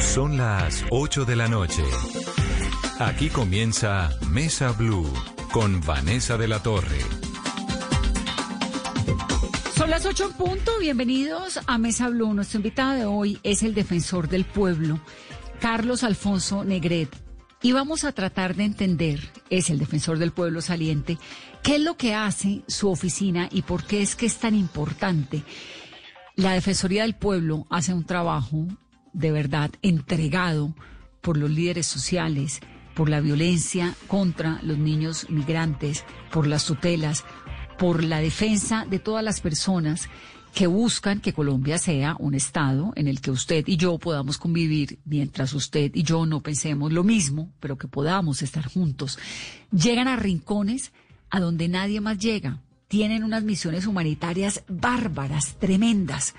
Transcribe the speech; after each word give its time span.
Son 0.00 0.36
las 0.36 0.84
8 0.90 1.24
de 1.24 1.36
la 1.36 1.46
noche. 1.46 1.84
Aquí 2.98 3.28
comienza 3.28 4.10
Mesa 4.30 4.72
Blue 4.72 5.06
con 5.52 5.80
Vanessa 5.82 6.36
de 6.36 6.48
la 6.48 6.62
Torre. 6.62 6.98
Son 9.76 9.90
las 9.90 10.06
8 10.06 10.24
en 10.24 10.32
punto. 10.32 10.72
Bienvenidos 10.80 11.60
a 11.66 11.78
Mesa 11.78 12.08
Blue. 12.08 12.32
Nuestro 12.32 12.58
invitado 12.58 12.92
de 12.94 13.04
hoy 13.04 13.38
es 13.42 13.62
el 13.62 13.74
defensor 13.74 14.28
del 14.28 14.44
pueblo, 14.44 15.00
Carlos 15.60 16.02
Alfonso 16.02 16.64
Negret. 16.64 17.14
Y 17.62 17.72
vamos 17.72 18.04
a 18.04 18.12
tratar 18.12 18.56
de 18.56 18.64
entender, 18.64 19.20
es 19.50 19.68
el 19.68 19.78
defensor 19.78 20.18
del 20.18 20.32
pueblo 20.32 20.62
saliente, 20.62 21.18
qué 21.62 21.76
es 21.76 21.80
lo 21.82 21.96
que 21.96 22.14
hace 22.14 22.62
su 22.66 22.90
oficina 22.90 23.48
y 23.52 23.62
por 23.62 23.84
qué 23.84 24.00
es 24.02 24.16
que 24.16 24.26
es 24.26 24.38
tan 24.38 24.54
importante. 24.54 25.42
La 26.36 26.52
Defensoría 26.52 27.02
del 27.02 27.14
Pueblo 27.14 27.66
hace 27.68 27.92
un 27.92 28.04
trabajo 28.04 28.66
de 29.12 29.32
verdad 29.32 29.70
entregado 29.82 30.74
por 31.20 31.36
los 31.36 31.50
líderes 31.50 31.86
sociales, 31.86 32.60
por 32.94 33.08
la 33.08 33.20
violencia 33.20 33.94
contra 34.06 34.60
los 34.62 34.78
niños 34.78 35.28
migrantes, 35.30 36.04
por 36.32 36.46
las 36.46 36.64
tutelas, 36.64 37.24
por 37.78 38.04
la 38.04 38.20
defensa 38.20 38.86
de 38.88 38.98
todas 38.98 39.24
las 39.24 39.40
personas 39.40 40.08
que 40.54 40.66
buscan 40.66 41.20
que 41.20 41.32
Colombia 41.32 41.78
sea 41.78 42.16
un 42.18 42.34
Estado 42.34 42.92
en 42.96 43.06
el 43.08 43.20
que 43.20 43.30
usted 43.30 43.64
y 43.66 43.76
yo 43.76 43.98
podamos 43.98 44.36
convivir 44.36 44.98
mientras 45.04 45.54
usted 45.54 45.92
y 45.94 46.02
yo 46.02 46.26
no 46.26 46.42
pensemos 46.42 46.92
lo 46.92 47.04
mismo, 47.04 47.52
pero 47.60 47.78
que 47.78 47.88
podamos 47.88 48.42
estar 48.42 48.66
juntos. 48.66 49.18
Llegan 49.70 50.08
a 50.08 50.16
rincones 50.16 50.92
a 51.30 51.40
donde 51.40 51.68
nadie 51.68 52.00
más 52.00 52.18
llega. 52.18 52.60
Tienen 52.88 53.22
unas 53.22 53.44
misiones 53.44 53.86
humanitarias 53.86 54.64
bárbaras, 54.68 55.56
tremendas. 55.60 56.34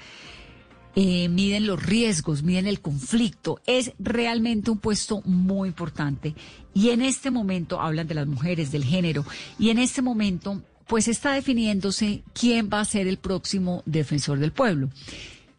Eh, 0.95 1.29
miden 1.29 1.67
los 1.67 1.81
riesgos, 1.81 2.43
miden 2.43 2.67
el 2.67 2.81
conflicto. 2.81 3.61
Es 3.65 3.93
realmente 3.99 4.71
un 4.71 4.79
puesto 4.79 5.21
muy 5.25 5.69
importante. 5.69 6.35
Y 6.73 6.89
en 6.89 7.01
este 7.01 7.31
momento 7.31 7.81
hablan 7.81 8.07
de 8.07 8.15
las 8.15 8.27
mujeres, 8.27 8.71
del 8.71 8.83
género. 8.83 9.25
Y 9.57 9.69
en 9.69 9.79
este 9.79 10.01
momento 10.01 10.61
pues 10.87 11.07
está 11.07 11.31
definiéndose 11.31 12.21
quién 12.33 12.69
va 12.71 12.81
a 12.81 12.85
ser 12.85 13.07
el 13.07 13.17
próximo 13.17 13.81
defensor 13.85 14.39
del 14.39 14.51
pueblo. 14.51 14.89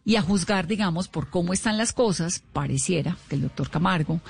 Y 0.05 0.16
a 0.16 0.22
juzgar, 0.22 0.66
digamos, 0.66 1.08
por 1.08 1.30
cómo 1.30 1.55
están 1.55 1.78
las 1.78 1.94
cosas, 1.94 2.42
pareciera 2.53 3.16
que 3.30 3.36
el 3.36 3.41
doctor 3.42 3.70
Camargo 3.70 4.20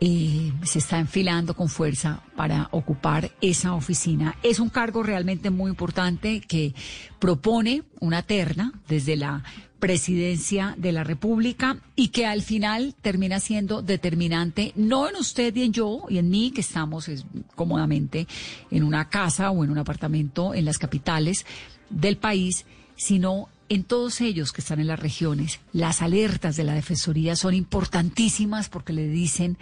eh, 0.00 0.52
se 0.64 0.80
está 0.80 0.98
enfilando 0.98 1.54
con 1.54 1.70
fuerza 1.70 2.22
para 2.36 2.68
ocupar 2.72 3.32
esa 3.40 3.72
oficina. 3.72 4.36
Es 4.42 4.60
un 4.60 4.68
cargo 4.68 5.02
realmente 5.02 5.48
muy 5.48 5.70
importante 5.70 6.40
que 6.40 6.74
propone 7.18 7.84
una 7.98 8.22
terna 8.22 8.72
desde 8.86 9.16
la 9.16 9.42
presidencia 9.78 10.74
de 10.76 10.92
la 10.92 11.04
República 11.04 11.78
y 11.94 12.08
que 12.08 12.26
al 12.26 12.42
final 12.42 12.94
termina 13.00 13.40
siendo 13.40 13.82
determinante, 13.82 14.72
no 14.76 15.08
en 15.08 15.16
usted 15.16 15.54
y 15.56 15.62
en 15.62 15.72
yo 15.72 16.02
y 16.08 16.18
en 16.18 16.30
mí, 16.30 16.50
que 16.50 16.60
estamos 16.60 17.10
cómodamente 17.54 18.26
en 18.70 18.82
una 18.82 19.08
casa 19.08 19.50
o 19.50 19.64
en 19.64 19.70
un 19.70 19.78
apartamento 19.78 20.54
en 20.54 20.64
las 20.64 20.78
capitales 20.78 21.46
del 21.90 22.16
país, 22.16 22.66
sino 22.96 23.48
en 23.68 23.84
todos 23.84 24.20
ellos 24.20 24.52
que 24.52 24.60
están 24.60 24.80
en 24.80 24.86
las 24.86 24.98
regiones. 24.98 25.60
Las 25.72 26.02
alertas 26.02 26.56
de 26.56 26.64
la 26.64 26.74
Defensoría 26.74 27.36
son 27.36 27.54
importantísimas 27.54 28.68
porque 28.68 28.92
le 28.92 29.08
dicen 29.08 29.58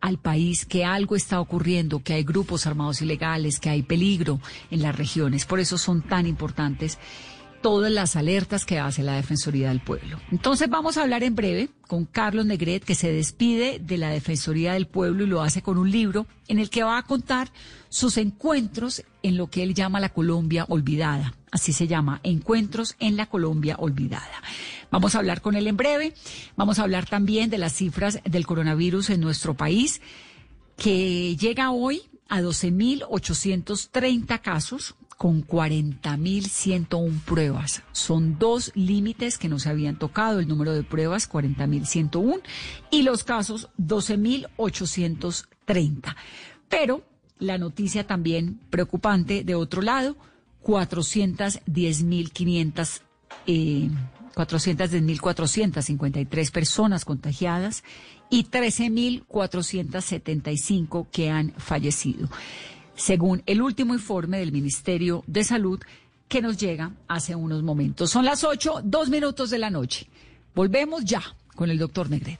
al 0.00 0.18
país 0.18 0.64
que 0.64 0.84
algo 0.84 1.16
está 1.16 1.40
ocurriendo, 1.40 2.02
que 2.02 2.14
hay 2.14 2.22
grupos 2.22 2.66
armados 2.66 3.02
ilegales, 3.02 3.60
que 3.60 3.70
hay 3.70 3.82
peligro 3.82 4.40
en 4.70 4.82
las 4.82 4.96
regiones. 4.96 5.44
Por 5.44 5.60
eso 5.60 5.76
son 5.76 6.02
tan 6.02 6.26
importantes 6.26 6.98
todas 7.60 7.92
las 7.92 8.16
alertas 8.16 8.64
que 8.64 8.78
hace 8.78 9.02
la 9.02 9.14
Defensoría 9.14 9.68
del 9.68 9.80
Pueblo. 9.80 10.18
Entonces 10.30 10.68
vamos 10.68 10.96
a 10.96 11.02
hablar 11.02 11.22
en 11.22 11.34
breve 11.34 11.70
con 11.86 12.04
Carlos 12.04 12.46
Negret, 12.46 12.84
que 12.84 12.94
se 12.94 13.12
despide 13.12 13.78
de 13.78 13.98
la 13.98 14.10
Defensoría 14.10 14.72
del 14.72 14.86
Pueblo 14.86 15.24
y 15.24 15.26
lo 15.26 15.42
hace 15.42 15.62
con 15.62 15.78
un 15.78 15.90
libro 15.90 16.26
en 16.48 16.58
el 16.58 16.70
que 16.70 16.82
va 16.82 16.98
a 16.98 17.02
contar 17.02 17.52
sus 17.88 18.16
encuentros 18.16 19.04
en 19.22 19.36
lo 19.36 19.48
que 19.48 19.62
él 19.62 19.74
llama 19.74 20.00
la 20.00 20.10
Colombia 20.10 20.64
olvidada. 20.68 21.34
Así 21.50 21.72
se 21.72 21.88
llama, 21.88 22.20
Encuentros 22.22 22.96
en 23.00 23.16
la 23.16 23.26
Colombia 23.26 23.76
olvidada. 23.78 24.42
Vamos 24.90 25.14
a 25.14 25.18
hablar 25.18 25.40
con 25.40 25.56
él 25.56 25.66
en 25.66 25.76
breve. 25.76 26.14
Vamos 26.56 26.78
a 26.78 26.82
hablar 26.82 27.06
también 27.06 27.50
de 27.50 27.58
las 27.58 27.74
cifras 27.74 28.20
del 28.24 28.46
coronavirus 28.46 29.10
en 29.10 29.20
nuestro 29.20 29.54
país, 29.54 30.00
que 30.76 31.36
llega 31.36 31.72
hoy 31.72 32.02
a 32.28 32.40
12.830 32.40 34.40
casos 34.40 34.94
con 35.20 35.46
40.101 35.46 37.20
pruebas. 37.24 37.82
Son 37.92 38.38
dos 38.38 38.72
límites 38.74 39.36
que 39.36 39.50
no 39.50 39.58
se 39.58 39.68
habían 39.68 39.98
tocado, 39.98 40.40
el 40.40 40.48
número 40.48 40.72
de 40.72 40.82
pruebas 40.82 41.30
40.101 41.30 42.40
y 42.90 43.02
los 43.02 43.22
casos 43.22 43.68
12.830. 43.76 46.16
Pero 46.70 47.04
la 47.38 47.58
noticia 47.58 48.06
también 48.06 48.60
preocupante 48.70 49.44
de 49.44 49.54
otro 49.54 49.82
lado, 49.82 50.16
410.500 50.64 53.02
eh, 53.46 53.90
410.453 54.34 56.50
personas 56.50 57.04
contagiadas 57.04 57.84
y 58.30 58.44
13.475 58.44 61.08
que 61.10 61.28
han 61.28 61.52
fallecido 61.58 62.30
según 63.00 63.42
el 63.46 63.62
último 63.62 63.94
informe 63.94 64.38
del 64.38 64.52
Ministerio 64.52 65.24
de 65.26 65.42
Salud 65.42 65.80
que 66.28 66.42
nos 66.42 66.58
llega 66.58 66.92
hace 67.08 67.34
unos 67.34 67.62
momentos. 67.62 68.10
Son 68.10 68.24
las 68.24 68.44
8, 68.44 68.82
dos 68.84 69.08
minutos 69.08 69.50
de 69.50 69.58
la 69.58 69.70
noche. 69.70 70.06
Volvemos 70.54 71.04
ya 71.04 71.22
con 71.56 71.70
el 71.70 71.78
doctor 71.78 72.10
Negret. 72.10 72.38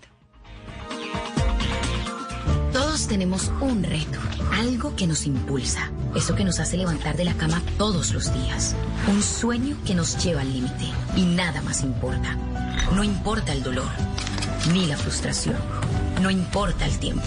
Todos 2.73 3.09
tenemos 3.09 3.51
un 3.61 3.83
reto, 3.83 4.19
algo 4.53 4.95
que 4.95 5.07
nos 5.07 5.27
impulsa, 5.27 5.91
eso 6.15 6.37
que 6.37 6.45
nos 6.45 6.61
hace 6.61 6.77
levantar 6.77 7.17
de 7.17 7.25
la 7.25 7.35
cama 7.35 7.63
todos 7.79 8.13
los 8.13 8.33
días, 8.33 8.77
un 9.09 9.23
sueño 9.23 9.77
que 9.87 9.95
nos 9.95 10.23
lleva 10.23 10.43
al 10.43 10.53
límite 10.53 10.85
y 11.17 11.23
nada 11.23 11.63
más 11.63 11.83
importa. 11.83 12.37
No 12.95 13.03
importa 13.03 13.53
el 13.53 13.63
dolor, 13.63 13.91
ni 14.73 14.87
la 14.87 14.97
frustración, 14.97 15.57
no 16.23 16.31
importa 16.31 16.87
el 16.87 16.99
tiempo. 16.99 17.27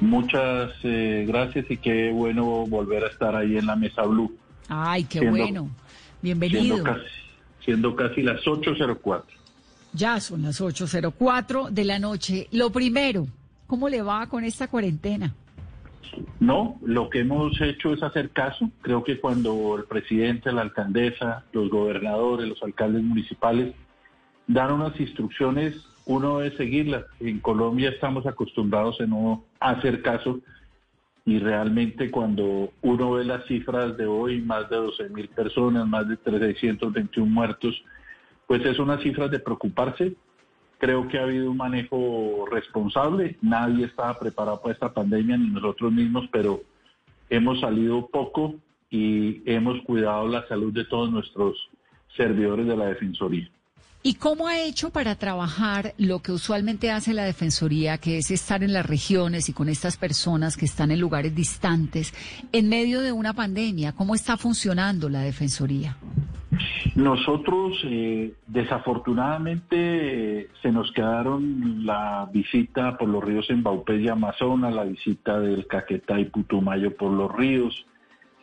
Muchas 0.00 0.72
eh, 0.84 1.24
gracias 1.26 1.70
y 1.70 1.76
qué 1.76 2.10
bueno 2.12 2.66
volver 2.66 3.04
a 3.04 3.08
estar 3.08 3.34
ahí 3.34 3.56
en 3.56 3.66
la 3.66 3.76
mesa 3.76 4.02
Blue. 4.02 4.36
Ay, 4.68 5.04
qué 5.04 5.28
bueno. 5.28 5.68
Bienvenido. 6.22 6.76
Siendo 6.76 6.84
casi, 6.84 7.10
siendo 7.64 7.96
casi 7.96 8.22
las 8.22 8.40
8.04. 8.42 9.22
Ya 9.92 10.20
son 10.20 10.42
las 10.42 10.60
8.04 10.60 11.70
de 11.70 11.84
la 11.84 11.98
noche. 11.98 12.48
Lo 12.52 12.70
primero, 12.70 13.26
¿cómo 13.66 13.88
le 13.88 14.02
va 14.02 14.26
con 14.28 14.44
esta 14.44 14.68
cuarentena? 14.68 15.34
No, 16.40 16.78
lo 16.84 17.10
que 17.10 17.20
hemos 17.20 17.60
hecho 17.60 17.92
es 17.92 18.02
hacer 18.02 18.30
caso. 18.30 18.70
Creo 18.82 19.02
que 19.02 19.20
cuando 19.20 19.76
el 19.76 19.84
presidente, 19.84 20.52
la 20.52 20.62
alcaldesa, 20.62 21.44
los 21.52 21.70
gobernadores, 21.70 22.48
los 22.48 22.62
alcaldes 22.62 23.02
municipales 23.02 23.74
dan 24.46 24.72
unas 24.72 24.98
instrucciones, 24.98 25.74
uno 26.08 26.38
debe 26.38 26.56
seguirlas. 26.56 27.04
En 27.20 27.38
Colombia 27.38 27.90
estamos 27.90 28.26
acostumbrados 28.26 29.00
a 29.00 29.06
no 29.06 29.44
hacer 29.60 30.02
caso 30.02 30.40
y 31.26 31.38
realmente 31.38 32.10
cuando 32.10 32.72
uno 32.80 33.12
ve 33.12 33.24
las 33.24 33.44
cifras 33.44 33.96
de 33.98 34.06
hoy, 34.06 34.40
más 34.40 34.68
de 34.70 34.76
12 34.76 35.10
mil 35.10 35.28
personas, 35.28 35.86
más 35.86 36.08
de 36.08 36.16
321 36.16 37.30
muertos, 37.30 37.84
pues 38.46 38.64
es 38.64 38.78
una 38.78 38.98
cifra 39.02 39.28
de 39.28 39.38
preocuparse. 39.38 40.14
Creo 40.78 41.06
que 41.08 41.18
ha 41.18 41.24
habido 41.24 41.50
un 41.50 41.58
manejo 41.58 42.46
responsable. 42.50 43.36
Nadie 43.42 43.84
estaba 43.84 44.18
preparado 44.18 44.62
para 44.62 44.72
esta 44.72 44.94
pandemia, 44.94 45.36
ni 45.36 45.50
nosotros 45.50 45.92
mismos, 45.92 46.26
pero 46.32 46.62
hemos 47.28 47.60
salido 47.60 48.06
poco 48.06 48.54
y 48.88 49.42
hemos 49.44 49.82
cuidado 49.82 50.26
la 50.26 50.48
salud 50.48 50.72
de 50.72 50.86
todos 50.86 51.10
nuestros 51.10 51.68
servidores 52.16 52.66
de 52.66 52.76
la 52.78 52.86
Defensoría. 52.86 53.50
¿Y 54.00 54.14
cómo 54.14 54.46
ha 54.46 54.60
hecho 54.60 54.90
para 54.90 55.16
trabajar 55.16 55.92
lo 55.98 56.20
que 56.20 56.30
usualmente 56.30 56.92
hace 56.92 57.14
la 57.14 57.24
Defensoría, 57.24 57.98
que 57.98 58.18
es 58.18 58.30
estar 58.30 58.62
en 58.62 58.72
las 58.72 58.86
regiones 58.86 59.48
y 59.48 59.52
con 59.52 59.68
estas 59.68 59.96
personas 59.96 60.56
que 60.56 60.66
están 60.66 60.92
en 60.92 61.00
lugares 61.00 61.34
distantes 61.34 62.14
en 62.52 62.68
medio 62.68 63.00
de 63.00 63.10
una 63.10 63.32
pandemia? 63.32 63.92
¿Cómo 63.92 64.14
está 64.14 64.36
funcionando 64.36 65.08
la 65.08 65.22
Defensoría? 65.22 65.96
Nosotros, 66.94 67.76
eh, 67.84 68.34
desafortunadamente, 68.46 70.48
se 70.62 70.70
nos 70.70 70.92
quedaron 70.92 71.84
la 71.84 72.28
visita 72.32 72.96
por 72.96 73.08
los 73.08 73.24
ríos 73.24 73.50
en 73.50 73.64
Baupés 73.64 74.00
y 74.00 74.08
Amazonas, 74.08 74.74
la 74.74 74.84
visita 74.84 75.40
del 75.40 75.66
Caquetá 75.66 76.20
y 76.20 76.26
Putumayo 76.26 76.96
por 76.96 77.10
los 77.10 77.34
ríos, 77.34 77.84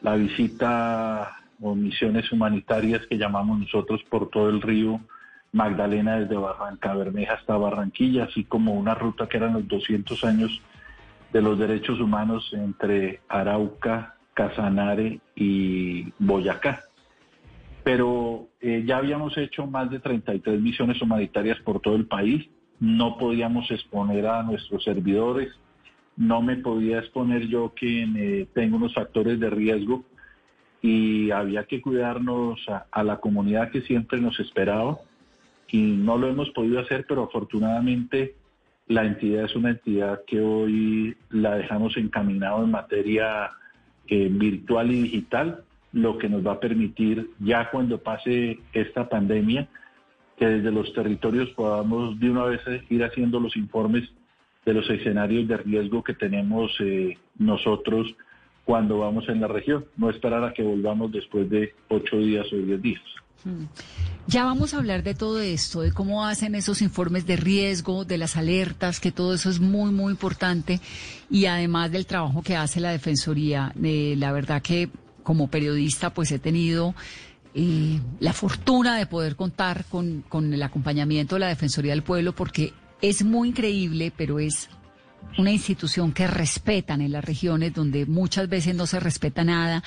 la 0.01 0.16
visita 0.16 1.38
o 1.62 1.75
misiones 1.75 2.30
humanitarias 2.34 3.08
que 3.08 3.18
llamamos 3.18 3.60
nosotros 3.60 4.04
por 4.10 4.30
todo 4.30 4.50
el 4.50 4.62
río 4.62 5.00
Magdalena 5.56 6.19
desde 6.19 6.36
Barranca 6.36 6.94
Bermeja 6.94 7.36
hasta 7.36 7.56
Barranquilla, 7.56 8.25
así 8.25 8.44
como 8.44 8.74
una 8.74 8.94
ruta 8.94 9.28
que 9.28 9.38
eran 9.38 9.54
los 9.54 9.66
200 9.69 10.22
años 10.25 10.62
de 11.31 11.42
los 11.42 11.57
derechos 11.57 11.98
humanos 12.02 12.52
entre 12.52 13.22
Arauca, 13.30 14.18
Casanare 14.34 15.22
y 15.34 16.12
Boyacá. 16.19 16.81
Pero 17.86 18.50
eh, 18.60 18.84
ya 18.86 18.98
habíamos 18.98 19.38
hecho 19.38 19.66
más 19.66 19.90
de 19.90 20.02
33 20.02 20.60
misiones 20.60 21.02
humanitarias 21.02 21.58
por 21.62 21.80
todo 21.80 21.96
el 21.96 22.06
país, 22.06 22.46
no 22.81 23.18
podíamos 23.18 23.72
exponer 23.72 24.28
a 24.28 24.44
nuestros 24.44 24.84
servidores, 24.84 25.54
no 26.18 26.42
me 26.42 26.58
podía 26.58 27.00
exponer 27.00 27.48
yo 27.48 27.74
que 27.74 28.04
eh, 28.04 28.48
tengo 28.54 28.75
unos 28.75 28.94
factores 28.94 29.40
de 29.40 29.50
riesgo 29.50 30.04
y 30.81 31.31
había 31.31 31.63
que 31.63 31.80
cuidarnos 31.80 32.60
a 32.92 33.04
la 33.04 33.22
comunidad 33.22 33.72
que 33.72 33.81
siempre 33.84 34.19
nos 34.19 34.38
esperaba 34.42 34.98
y 35.70 35.82
no 35.82 36.18
lo 36.18 36.28
hemos 36.28 36.50
podido 36.52 36.80
hacer, 36.80 37.06
pero 37.08 37.24
afortunadamente 37.24 38.36
la 38.88 39.04
entidad 39.04 39.46
es 39.46 39.56
una 39.56 39.72
entidad 39.72 40.22
que 40.28 40.40
hoy 40.40 41.16
la 41.30 41.56
dejamos 41.56 41.98
encaminado 41.98 42.64
en 42.64 42.72
materia 42.72 43.52
eh, 44.08 44.30
virtual 44.32 44.92
y 44.92 45.04
digital, 45.04 45.64
lo 45.92 46.18
que 46.18 46.30
nos 46.30 46.46
va 46.46 46.54
a 46.54 46.60
permitir 46.60 47.32
ya 47.40 47.72
cuando 47.72 47.98
pase 48.00 48.60
esta 48.74 49.10
pandemia, 49.10 49.68
que 50.38 50.46
desde 50.46 50.72
los 50.72 50.94
territorios 50.94 51.50
podamos 51.52 52.20
de 52.20 52.30
una 52.30 52.44
vez 52.44 52.62
ir 52.90 53.04
haciendo 53.04 53.40
los 53.40 53.56
informes 53.56 54.04
de 54.66 54.74
los 54.74 54.90
escenarios 54.90 55.48
de 55.48 55.58
riesgo 55.58 56.04
que 56.04 56.14
tenemos 56.14 56.72
eh, 56.80 57.18
nosotros 57.38 58.16
cuando 58.66 59.00
vamos 59.00 59.30
en 59.30 59.42
la 59.42 59.48
región, 59.48 59.86
no 59.96 60.10
esperar 60.10 60.44
a 60.44 60.54
que 60.54 60.64
volvamos 60.64 61.12
después 61.12 61.50
de 61.50 61.74
ocho 61.88 62.18
días 62.18 62.52
o 62.52 62.58
diez 62.58 62.82
días. 62.82 63.02
Hmm. 63.46 63.66
Ya 64.28 64.44
vamos 64.44 64.74
a 64.74 64.78
hablar 64.78 65.04
de 65.04 65.14
todo 65.14 65.40
esto, 65.40 65.82
de 65.82 65.92
cómo 65.92 66.26
hacen 66.26 66.56
esos 66.56 66.82
informes 66.82 67.28
de 67.28 67.36
riesgo, 67.36 68.04
de 68.04 68.18
las 68.18 68.38
alertas, 68.38 69.00
que 69.00 69.12
todo 69.12 69.36
eso 69.36 69.52
es 69.52 69.60
muy, 69.60 69.92
muy 69.92 70.12
importante. 70.12 70.82
Y 71.30 71.46
además 71.46 71.92
del 71.92 72.08
trabajo 72.08 72.42
que 72.42 72.56
hace 72.56 72.80
la 72.80 72.90
Defensoría, 72.90 73.72
eh, 73.82 74.16
la 74.18 74.32
verdad 74.32 74.64
que 74.64 74.90
como 75.22 75.48
periodista 75.48 76.12
pues 76.12 76.32
he 76.32 76.40
tenido 76.40 76.96
eh, 77.54 78.00
la 78.20 78.34
fortuna 78.34 78.98
de 78.98 79.06
poder 79.06 79.36
contar 79.36 79.86
con, 79.86 80.24
con 80.28 80.54
el 80.54 80.64
acompañamiento 80.64 81.36
de 81.36 81.42
la 81.42 81.48
Defensoría 81.48 81.92
del 81.92 82.04
Pueblo 82.04 82.34
porque 82.34 82.74
es 83.02 83.24
muy 83.24 83.50
increíble, 83.50 84.12
pero 84.16 84.40
es 84.40 84.70
una 85.38 85.51
institución 85.51 86.13
que 86.13 86.27
respetan 86.27 87.01
en 87.01 87.12
las 87.12 87.24
regiones 87.24 87.74
donde 87.74 88.06
muchas 88.06 88.48
veces 88.48 88.75
no 88.75 88.86
se 88.88 89.00
respeta 89.00 89.44
nada 89.44 89.83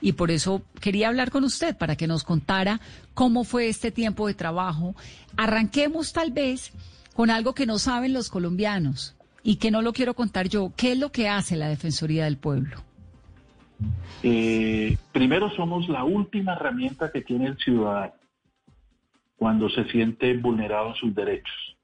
y 0.00 0.12
por 0.12 0.30
eso 0.30 0.62
quería 0.80 1.08
hablar 1.08 1.30
con 1.30 1.44
usted 1.44 1.76
para 1.76 1.96
que 1.96 2.06
nos 2.06 2.24
contara 2.24 2.80
cómo 3.14 3.44
fue 3.44 3.68
este 3.68 3.90
tiempo 3.90 4.26
de 4.26 4.34
trabajo. 4.34 4.94
Arranquemos 5.36 6.12
tal 6.12 6.32
vez 6.32 6.72
con 7.14 7.30
algo 7.30 7.54
que 7.54 7.66
no 7.66 7.78
saben 7.78 8.12
los 8.12 8.28
colombianos 8.28 9.16
y 9.42 9.56
que 9.56 9.70
no 9.70 9.82
lo 9.82 9.92
quiero 9.92 10.14
contar 10.14 10.48
yo. 10.48 10.72
¿Qué 10.76 10.92
es 10.92 10.98
lo 10.98 11.10
que 11.10 11.28
hace 11.28 11.56
la 11.56 11.68
Defensoría 11.68 12.24
del 12.24 12.36
Pueblo? 12.36 12.82
Eh, 14.22 14.96
primero 15.12 15.50
somos 15.54 15.88
la 15.88 16.04
última 16.04 16.54
herramienta 16.54 17.12
que 17.12 17.22
tiene 17.22 17.46
el 17.46 17.56
ciudadano 17.58 18.14
cuando 19.36 19.70
se 19.70 19.84
siente 19.84 20.36
vulnerado 20.36 20.88
en 20.88 20.94
sus 20.96 21.14
derechos. 21.14 21.76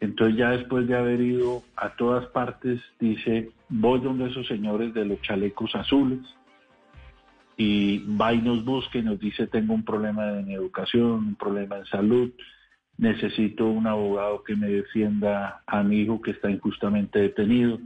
Entonces 0.00 0.36
ya 0.36 0.50
después 0.50 0.86
de 0.86 0.96
haber 0.96 1.20
ido 1.20 1.62
a 1.76 1.96
todas 1.96 2.26
partes, 2.26 2.80
dice, 3.00 3.50
voy 3.68 4.00
donde 4.00 4.28
esos 4.28 4.46
señores 4.46 4.92
de 4.92 5.04
los 5.04 5.20
chalecos 5.22 5.74
azules 5.74 6.20
y 7.56 7.98
va 8.16 8.34
y 8.34 8.42
nos 8.42 8.64
busca 8.64 8.98
y 8.98 9.02
nos 9.02 9.18
dice, 9.18 9.46
tengo 9.46 9.72
un 9.72 9.84
problema 9.84 10.38
en 10.38 10.50
educación, 10.50 11.28
un 11.28 11.34
problema 11.36 11.78
en 11.78 11.86
salud, 11.86 12.30
necesito 12.98 13.66
un 13.66 13.86
abogado 13.86 14.42
que 14.44 14.54
me 14.54 14.68
defienda 14.68 15.62
a 15.66 15.82
mi 15.82 16.00
hijo 16.00 16.20
que 16.20 16.32
está 16.32 16.50
injustamente 16.50 17.18
detenido. 17.18 17.78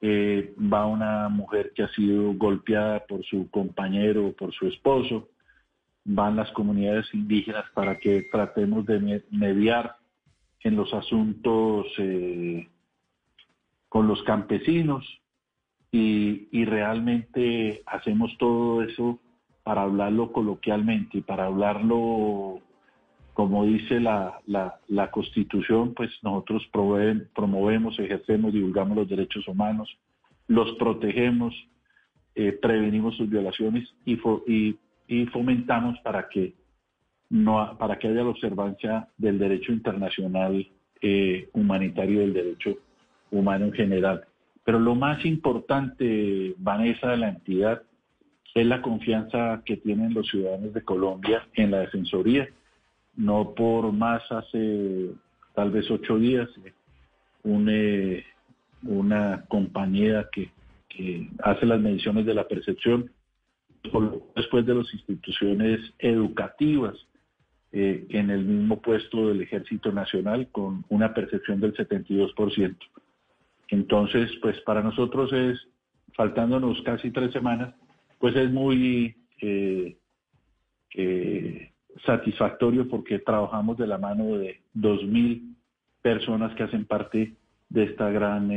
Eh, 0.00 0.54
va 0.60 0.86
una 0.86 1.28
mujer 1.28 1.72
que 1.74 1.82
ha 1.82 1.88
sido 1.88 2.32
golpeada 2.34 3.06
por 3.06 3.24
su 3.24 3.50
compañero 3.50 4.26
o 4.26 4.32
por 4.32 4.54
su 4.54 4.66
esposo. 4.68 5.28
Van 6.04 6.36
las 6.36 6.50
comunidades 6.52 7.06
indígenas 7.12 7.64
para 7.74 7.98
que 7.98 8.28
tratemos 8.30 8.86
de 8.86 9.22
mediar 9.30 9.96
en 10.66 10.74
los 10.76 10.92
asuntos 10.92 11.86
eh, 11.98 12.68
con 13.88 14.08
los 14.08 14.22
campesinos 14.24 15.04
y, 15.92 16.64
realmente 16.64 17.82
hacemos 17.86 18.36
todo 18.38 18.82
eso 18.82 19.20
para 19.62 19.82
hablarlo 19.82 20.32
coloquialmente 20.32 21.18
y 21.18 21.20
para 21.20 21.46
hablarlo 21.46 22.60
como 23.34 23.64
dice 23.64 24.00
la, 24.00 24.40
la, 24.46 25.10
Constitución, 25.10 25.94
pues 25.94 26.10
nosotros 26.22 26.66
promovemos, 26.72 27.98
ejercemos, 27.98 28.52
divulgamos 28.52 28.96
los 28.96 29.08
derechos 29.08 29.46
humanos, 29.46 29.88
los 30.48 30.72
protegemos, 30.76 31.54
eh, 32.34 32.52
prevenimos 32.52 33.16
sus 33.16 33.28
violaciones 33.30 33.88
y, 34.04 34.18
y 35.06 35.26
fomentamos 35.26 35.98
para 36.00 36.28
que 36.28 36.54
no, 37.28 37.76
para 37.78 37.98
que 37.98 38.08
haya 38.08 38.22
la 38.22 38.30
observancia 38.30 39.08
del 39.16 39.38
derecho 39.38 39.72
internacional 39.72 40.66
eh, 41.02 41.48
humanitario 41.52 42.14
y 42.14 42.18
del 42.20 42.32
derecho 42.32 42.78
humano 43.30 43.66
en 43.66 43.72
general. 43.72 44.24
Pero 44.64 44.78
lo 44.78 44.94
más 44.94 45.24
importante, 45.24 46.54
Vanessa, 46.58 47.10
de 47.10 47.16
la 47.16 47.28
entidad 47.28 47.82
es 48.54 48.66
la 48.66 48.80
confianza 48.80 49.62
que 49.64 49.76
tienen 49.76 50.14
los 50.14 50.28
ciudadanos 50.28 50.72
de 50.72 50.82
Colombia 50.82 51.46
en 51.54 51.70
la 51.70 51.80
Defensoría. 51.80 52.48
No 53.14 53.54
por 53.54 53.92
más 53.92 54.22
hace 54.30 55.10
tal 55.54 55.70
vez 55.70 55.90
ocho 55.90 56.18
días, 56.18 56.48
eh, 57.44 58.24
una 58.82 59.44
compañía 59.48 60.28
que, 60.32 60.50
que 60.88 61.28
hace 61.42 61.66
las 61.66 61.80
mediciones 61.80 62.26
de 62.26 62.34
la 62.34 62.46
percepción, 62.46 63.10
después 64.34 64.66
de 64.66 64.74
las 64.74 64.92
instituciones 64.92 65.80
educativas 65.98 66.94
eh, 67.72 68.06
en 68.10 68.30
el 68.30 68.44
mismo 68.44 68.80
puesto 68.80 69.28
del 69.28 69.42
Ejército 69.42 69.90
Nacional 69.90 70.48
con 70.52 70.84
una 70.88 71.12
percepción 71.12 71.60
del 71.60 71.74
72%. 71.74 72.76
Entonces, 73.68 74.30
pues 74.40 74.60
para 74.60 74.82
nosotros 74.82 75.32
es, 75.32 75.58
faltándonos 76.14 76.80
casi 76.82 77.10
tres 77.10 77.32
semanas, 77.32 77.74
pues 78.18 78.36
es 78.36 78.50
muy 78.50 79.16
eh, 79.42 79.96
eh, 80.94 81.72
satisfactorio 82.06 82.88
porque 82.88 83.18
trabajamos 83.18 83.76
de 83.76 83.86
la 83.88 83.98
mano 83.98 84.38
de 84.38 84.60
2.000 84.76 85.56
personas 86.00 86.54
que 86.54 86.62
hacen 86.62 86.86
parte 86.86 87.34
de 87.68 87.82
esta 87.82 88.10
gran 88.10 88.50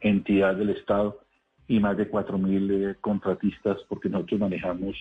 entidad 0.00 0.54
del 0.54 0.70
Estado 0.70 1.20
y 1.68 1.80
más 1.80 1.96
de 1.96 2.10
4.000 2.10 2.96
contratistas 3.00 3.78
porque 3.88 4.08
nosotros 4.08 4.40
manejamos 4.40 4.96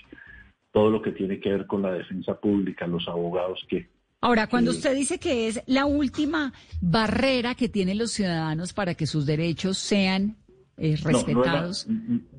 todo 0.72 0.90
lo 0.90 1.02
que 1.02 1.12
tiene 1.12 1.40
que 1.40 1.50
ver 1.50 1.68
con 1.68 1.82
la 1.82 1.92
defensa 1.92 2.40
pública, 2.40 2.88
los 2.88 3.08
abogados 3.08 3.66
que... 3.70 3.90
Ahora, 4.22 4.48
cuando 4.48 4.72
usted 4.72 4.96
dice 4.96 5.20
que 5.20 5.48
es 5.48 5.64
la 5.66 5.86
última 5.86 6.54
barrera 6.80 7.56
que 7.56 7.70
tienen 7.70 7.98
los 7.98 8.12
ciudadanos 8.12 8.72
para 8.72 8.94
que 8.94 9.08
sus 9.08 9.26
derechos 9.26 9.80
sean 9.80 10.38
eh, 10.78 10.96
respetados. 11.04 11.88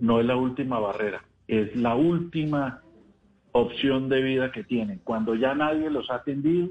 No, 0.00 0.20
es 0.20 0.26
la 0.26 0.36
última 0.36 0.78
barrera, 0.78 1.24
es 1.48 1.74
la 1.74 1.96
última 1.96 2.82
opción 3.50 4.08
de 4.08 4.22
vida 4.22 4.52
que 4.52 4.64
tienen. 4.64 5.00
Cuando 5.02 5.34
ya 5.34 5.54
nadie 5.54 5.90
los 5.90 6.08
ha 6.10 6.16
atendido, 6.16 6.68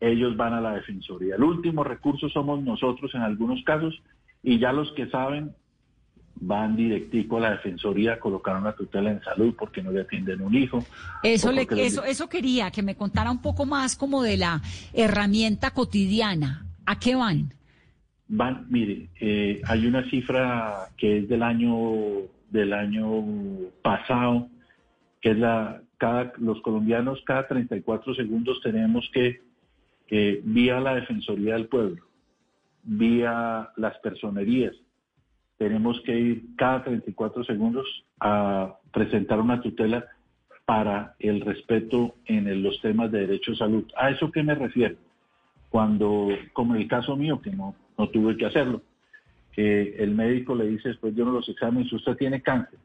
ellos 0.00 0.36
van 0.36 0.54
a 0.54 0.60
la 0.60 0.74
Defensoría. 0.74 1.36
El 1.36 1.44
último 1.44 1.84
recurso 1.84 2.28
somos 2.28 2.62
nosotros 2.62 3.14
en 3.14 3.22
algunos 3.22 3.62
casos 3.64 3.94
y 4.42 4.58
ya 4.58 4.72
los 4.72 4.90
que 4.92 5.08
saben 5.08 5.54
van 6.36 6.76
directico 6.76 7.38
a 7.38 7.40
la 7.40 7.50
Defensoría 7.52 8.14
a 8.14 8.20
colocar 8.20 8.56
una 8.56 8.72
tutela 8.72 9.10
en 9.10 9.22
salud 9.22 9.54
porque 9.58 9.82
no 9.82 9.90
le 9.92 10.00
atienden 10.02 10.40
un 10.42 10.54
hijo. 10.54 10.84
Eso, 11.22 11.52
le, 11.52 11.64
les- 11.70 11.92
eso, 11.92 12.04
eso 12.04 12.28
quería, 12.28 12.70
que 12.70 12.82
me 12.82 12.96
contara 12.96 13.30
un 13.30 13.40
poco 13.40 13.64
más 13.66 13.96
como 13.96 14.22
de 14.22 14.36
la 14.36 14.60
herramienta 14.92 15.70
cotidiana. 15.70 16.66
¿A 16.86 16.98
qué 16.98 17.14
van? 17.14 17.52
Van, 18.28 18.66
mire, 18.68 19.08
eh, 19.20 19.60
hay 19.66 19.86
una 19.86 20.08
cifra 20.10 20.88
que 20.96 21.18
es 21.18 21.28
del 21.28 21.42
año 21.42 21.92
del 22.50 22.72
año 22.72 23.24
pasado, 23.82 24.48
que 25.20 25.30
es 25.32 25.38
la 25.38 25.80
cada 25.98 26.32
los 26.38 26.60
colombianos 26.62 27.20
cada 27.24 27.46
34 27.46 28.14
segundos 28.14 28.60
tenemos 28.62 29.08
que 29.12 29.40
que 30.06 30.40
vía 30.44 30.80
la 30.80 30.94
Defensoría 30.94 31.54
del 31.54 31.66
Pueblo, 31.66 32.02
vía 32.82 33.70
las 33.76 33.96
personerías, 33.98 34.74
tenemos 35.64 35.98
que 36.02 36.12
ir 36.18 36.42
cada 36.56 36.84
34 36.84 37.42
segundos 37.44 37.86
a 38.20 38.74
presentar 38.92 39.40
una 39.40 39.62
tutela 39.62 40.04
para 40.66 41.14
el 41.18 41.40
respeto 41.40 42.16
en 42.26 42.48
el- 42.48 42.62
los 42.62 42.78
temas 42.82 43.10
de 43.10 43.20
derecho 43.20 43.52
a 43.52 43.56
salud. 43.56 43.84
¿A 43.96 44.10
eso 44.10 44.30
qué 44.30 44.42
me 44.42 44.54
refiero? 44.54 44.96
Cuando, 45.70 46.28
como 46.52 46.74
en 46.74 46.82
el 46.82 46.88
caso 46.88 47.16
mío, 47.16 47.40
que 47.40 47.50
no, 47.50 47.74
no 47.96 48.08
tuve 48.10 48.36
que 48.36 48.44
hacerlo, 48.44 48.82
que 49.52 49.94
el 49.96 50.10
médico 50.14 50.54
le 50.54 50.66
dice 50.66 50.90
después 50.90 51.16
de 51.16 51.22
uno 51.22 51.32
de 51.32 51.38
los 51.38 51.48
exámenes, 51.48 51.90
usted 51.94 52.14
tiene 52.18 52.42
cáncer. 52.42 52.78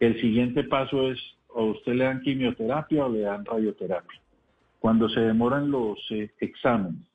El 0.00 0.20
siguiente 0.20 0.64
paso 0.64 1.10
es, 1.10 1.18
o 1.48 1.64
usted 1.64 1.94
le 1.94 2.04
dan 2.04 2.20
quimioterapia 2.20 3.06
o 3.06 3.08
le 3.08 3.20
dan 3.20 3.42
radioterapia. 3.46 4.20
Cuando 4.80 5.08
se 5.08 5.20
demoran 5.20 5.70
los 5.70 5.98
eh, 6.10 6.30
exámenes 6.40 7.06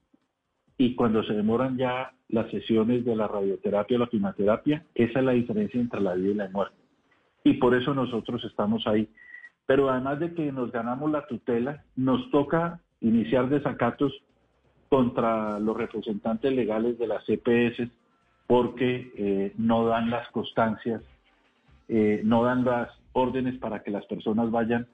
y 0.79 0.95
cuando 0.95 1.23
se 1.23 1.33
demoran 1.33 1.77
ya 1.77 2.11
las 2.33 2.49
sesiones 2.49 3.05
de 3.05 3.15
la 3.15 3.27
radioterapia 3.27 3.95
o 3.95 3.99
la 3.99 4.07
quimioterapia, 4.07 4.83
esa 4.95 5.19
es 5.19 5.25
la 5.25 5.33
diferencia 5.33 5.79
entre 5.79 6.01
la 6.01 6.15
vida 6.15 6.31
y 6.31 6.33
la 6.33 6.49
muerte. 6.49 6.75
Y 7.43 7.53
por 7.53 7.75
eso 7.75 7.93
nosotros 7.93 8.43
estamos 8.43 8.87
ahí. 8.87 9.07
Pero 9.67 9.91
además 9.91 10.19
de 10.19 10.33
que 10.33 10.51
nos 10.51 10.71
ganamos 10.71 11.11
la 11.11 11.27
tutela, 11.27 11.83
nos 11.95 12.31
toca 12.31 12.79
iniciar 13.01 13.49
desacatos 13.49 14.11
contra 14.89 15.59
los 15.59 15.77
representantes 15.77 16.51
legales 16.51 16.97
de 16.97 17.05
las 17.05 17.23
CPS 17.25 17.87
porque 18.47 19.11
eh, 19.15 19.53
no 19.57 19.85
dan 19.85 20.09
las 20.09 20.27
constancias, 20.29 21.03
eh, 21.87 22.21
no 22.23 22.43
dan 22.43 22.65
las 22.65 22.89
órdenes 23.11 23.59
para 23.59 23.83
que 23.83 23.91
las 23.91 24.05
personas 24.07 24.49
vayan 24.49 24.87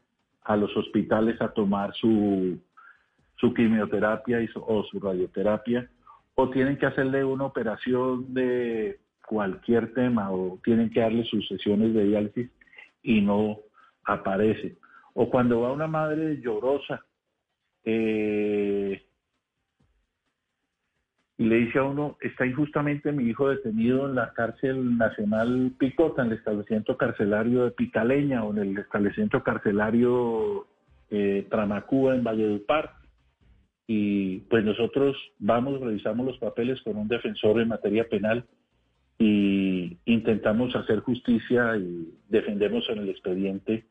a 0.44 0.58
los 0.58 0.76
hospitales 0.76 1.42
a 1.42 1.54
tomar 1.54 1.94
su, 1.94 2.60
su 3.38 3.54
quimioterapia 3.54 4.40
o 4.56 4.84
su 4.84 5.00
radioterapia, 5.00 5.90
o 6.42 6.50
tienen 6.50 6.78
que 6.78 6.86
hacerle 6.86 7.26
una 7.26 7.44
operación 7.44 8.34
de 8.34 8.98
cualquier 9.28 9.94
tema, 9.94 10.32
o 10.32 10.58
tienen 10.64 10.90
que 10.90 11.02
darle 11.02 11.26
sus 11.26 11.46
sesiones 11.50 11.94
de 11.94 12.06
diálisis 12.06 12.50
y 13.04 13.20
no 13.20 13.60
aparece. 14.06 14.78
O 15.14 15.30
cuando 15.30 15.60
va 15.60 15.74
una 15.74 15.88
madre 15.88 16.40
llorosa 16.40 17.04
eh, 17.84 19.04
y 21.38 21.44
le 21.44 21.56
dice 21.58 21.80
a 21.80 21.84
uno, 21.84 22.18
está 22.22 22.46
injustamente 22.46 23.12
mi 23.12 23.26
hijo 23.26 23.50
detenido 23.50 24.08
en 24.08 24.16
la 24.16 24.32
cárcel 24.34 24.98
nacional 24.98 25.74
Picota, 25.78 26.22
en 26.22 26.32
el 26.32 26.38
establecimiento 26.38 26.96
carcelario 26.96 27.66
de 27.66 27.72
Pitaleña 27.72 28.46
o 28.46 28.52
en 28.54 28.60
el 28.60 28.78
establecimiento 28.78 29.44
carcelario 29.44 30.68
eh, 31.10 31.48
Tramacúa 31.50 32.16
en 32.16 32.24
Valledupar. 32.24 32.99
Y 33.92 34.42
pues 34.52 34.64
nosotros 34.64 35.18
vamos, 35.40 35.82
revisamos 35.82 36.24
los 36.24 36.38
papeles 36.38 36.80
con 36.84 36.96
un 36.96 37.08
defensor 37.08 37.60
en 37.60 37.70
materia 37.70 38.08
penal 38.08 38.46
y 39.18 39.98
intentamos 40.06 40.76
hacer 40.76 41.00
justicia 41.00 41.76
y 41.76 42.08
defendemos 42.30 42.84
en 42.90 43.00
el 43.00 43.10
expediente 43.10 43.86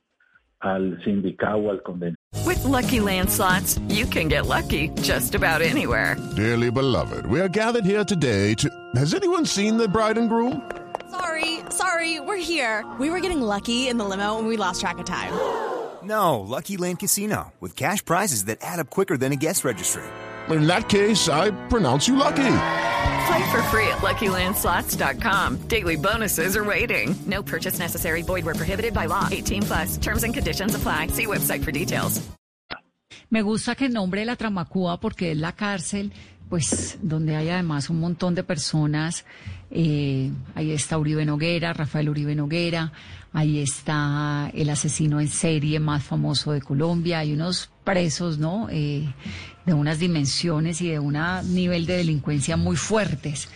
al 0.61 1.03
sindicado 1.03 1.59
o 1.59 1.71
al 1.73 1.83
condenado. 1.83 2.15
With 2.47 2.63
Lucky 2.65 3.01
Land 3.01 3.29
slots, 3.29 3.81
you 3.89 4.07
can 4.07 4.29
get 4.29 4.47
lucky 4.47 4.91
just 5.03 5.35
about 5.35 5.63
anywhere. 5.63 6.17
Dearly 6.37 6.71
beloved, 6.71 7.27
we 7.27 7.41
are 7.41 7.49
gathered 7.49 7.85
here 7.85 8.05
today 8.05 8.55
to. 8.55 8.71
Has 8.95 9.15
anyone 9.15 9.45
seen 9.45 9.77
the 9.79 9.89
bride 9.89 10.17
and 10.17 10.29
groom? 10.29 10.63
Sorry, 11.11 11.59
sorry, 11.71 12.21
we're 12.21 12.37
here. 12.37 12.85
We 13.01 13.11
were 13.11 13.19
getting 13.19 13.41
lucky 13.41 13.89
in 13.89 13.99
the 13.99 14.05
limo 14.05 14.39
and 14.39 14.47
we 14.47 14.57
lost 14.57 14.81
track 14.81 14.99
of 14.99 15.07
time. 15.07 15.33
No, 16.09 16.41
Lucky 16.41 16.79
Land 16.79 17.01
Casino, 17.01 17.53
with 17.61 17.77
cash 17.77 18.03
prizes 18.05 18.47
that 18.47 18.59
add 18.63 18.79
up 18.79 18.89
quicker 18.89 19.19
than 19.19 19.33
a 19.33 19.37
guest 19.37 19.65
registry. 19.65 20.05
In 20.49 20.67
that 20.67 20.89
case, 20.89 21.29
I 21.29 21.51
pronounce 21.69 22.09
you 22.09 22.17
lucky. 22.17 22.37
Play 23.27 23.51
for 23.51 23.63
free 23.71 23.87
at 23.89 23.99
LuckyLandSlots.com. 23.99 25.69
Daily 25.69 25.97
bonuses 25.97 26.57
are 26.57 26.65
waiting. 26.65 27.15
No 27.27 27.43
purchase 27.43 27.79
necessary. 27.79 28.23
Void 28.23 28.45
where 28.47 28.55
prohibited 28.55 28.95
by 28.95 29.07
law. 29.07 29.29
18 29.31 29.63
plus. 29.63 29.99
Terms 29.99 30.25
and 30.25 30.33
conditions 30.33 30.75
apply. 30.75 31.09
See 31.09 31.27
website 31.27 31.63
for 31.63 31.73
details. 31.73 32.23
Me 33.31 33.43
gusta 33.43 33.75
que 33.75 33.91
nombre 33.91 34.25
la 34.25 34.37
Tramacúa 34.37 34.99
porque 35.01 35.33
es 35.33 35.37
la 35.37 35.53
cárcel, 35.53 36.13
pues, 36.49 36.97
donde 37.03 37.37
hay 37.37 37.51
además 37.51 37.91
un 37.91 38.01
montón 38.01 38.35
de 38.35 38.43
personas. 38.43 39.27
Eh, 39.71 40.31
ahí 40.55 40.73
está 40.73 40.97
Uribe 40.97 41.27
Noguera, 41.27 41.75
Rafael 41.75 42.09
Uribe 42.09 42.35
Noguera, 42.35 42.91
ahí 43.33 43.59
está 43.59 44.51
el 44.55 44.71
asesino 44.71 45.21
en 45.21 45.29
serie 45.29 45.81
más 45.81 46.03
famoso 46.03 46.53
de 46.53 46.61
Colombia, 46.61 47.21
hay 47.21 47.33
unos 47.33 47.71
presos, 47.85 48.39
¿no? 48.39 48.69
Eh, 48.71 49.13
de 49.67 49.75
unas 49.75 49.99
dimensiones 49.99 50.81
y 50.81 50.89
de 50.89 50.99
un 50.99 51.17
nivel 51.53 51.87
de 51.87 51.99
delincuencia 51.99 52.57
muy 52.57 52.77
fuertes 52.77 53.49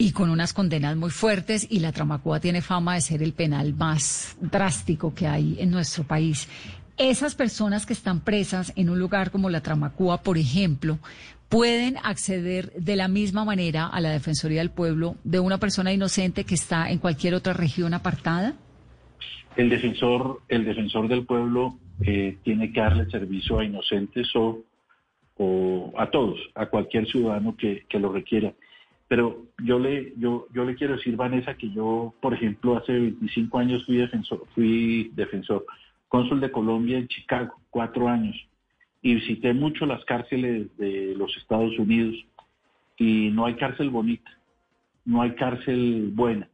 y 0.00 0.12
con 0.12 0.30
unas 0.30 0.54
condenas 0.54 0.96
muy 0.96 1.10
fuertes 1.10 1.66
y 1.68 1.80
la 1.80 1.92
Tramacúa 1.92 2.40
tiene 2.40 2.62
fama 2.62 2.94
de 2.94 3.02
ser 3.02 3.22
el 3.22 3.34
penal 3.34 3.74
más 3.74 4.34
drástico 4.40 5.14
que 5.14 5.26
hay 5.26 5.56
en 5.60 5.70
nuestro 5.70 6.04
país. 6.04 6.48
Esas 6.96 7.34
personas 7.34 7.84
que 7.84 7.92
están 7.92 8.20
presas 8.20 8.72
en 8.76 8.88
un 8.88 8.98
lugar 8.98 9.30
como 9.30 9.50
la 9.50 9.60
Tramacúa, 9.60 10.22
por 10.22 10.38
ejemplo, 10.38 10.98
pueden 11.50 11.98
acceder 12.02 12.72
de 12.72 12.96
la 12.96 13.08
misma 13.08 13.44
manera 13.44 13.88
a 13.88 14.00
la 14.00 14.10
Defensoría 14.10 14.60
del 14.60 14.70
Pueblo 14.70 15.16
de 15.22 15.40
una 15.40 15.58
persona 15.58 15.92
inocente 15.92 16.44
que 16.44 16.54
está 16.54 16.90
en 16.90 16.98
cualquier 16.98 17.34
otra 17.34 17.52
región 17.52 17.92
apartada. 17.92 18.54
El 19.56 19.68
defensor, 19.68 20.40
el 20.48 20.64
defensor 20.64 21.08
del 21.08 21.26
pueblo 21.26 21.74
eh, 22.02 22.38
tiene 22.42 22.72
que 22.72 22.80
darle 22.80 23.10
servicio 23.10 23.58
a 23.58 23.64
inocentes 23.64 24.30
o, 24.34 24.64
a 25.96 26.10
todos, 26.10 26.38
a 26.54 26.66
cualquier 26.66 27.06
ciudadano 27.06 27.56
que, 27.56 27.84
que 27.88 27.98
lo 27.98 28.12
requiera. 28.12 28.52
Pero 29.08 29.46
yo 29.64 29.80
le, 29.80 30.12
yo, 30.18 30.46
yo 30.54 30.64
le 30.64 30.76
quiero 30.76 30.94
decir, 30.96 31.16
Vanessa, 31.16 31.54
que 31.54 31.70
yo, 31.70 32.14
por 32.20 32.32
ejemplo, 32.32 32.76
hace 32.76 32.92
25 32.92 33.58
años 33.58 33.84
fui 33.84 33.96
defensor, 33.96 34.46
fui 34.54 35.10
defensor, 35.14 35.66
cónsul 36.06 36.40
de 36.40 36.52
Colombia 36.52 36.98
en 36.98 37.08
Chicago, 37.08 37.54
cuatro 37.70 38.06
años, 38.06 38.36
y 39.02 39.14
visité 39.14 39.52
mucho 39.52 39.84
las 39.84 40.04
cárceles 40.04 40.68
de 40.76 41.14
los 41.16 41.36
Estados 41.38 41.76
Unidos, 41.76 42.14
y 42.98 43.30
no 43.32 43.46
hay 43.46 43.54
cárcel 43.54 43.90
bonita, 43.90 44.30
no 45.04 45.22
hay 45.22 45.34
cárcel 45.34 46.10
buena. 46.14 46.48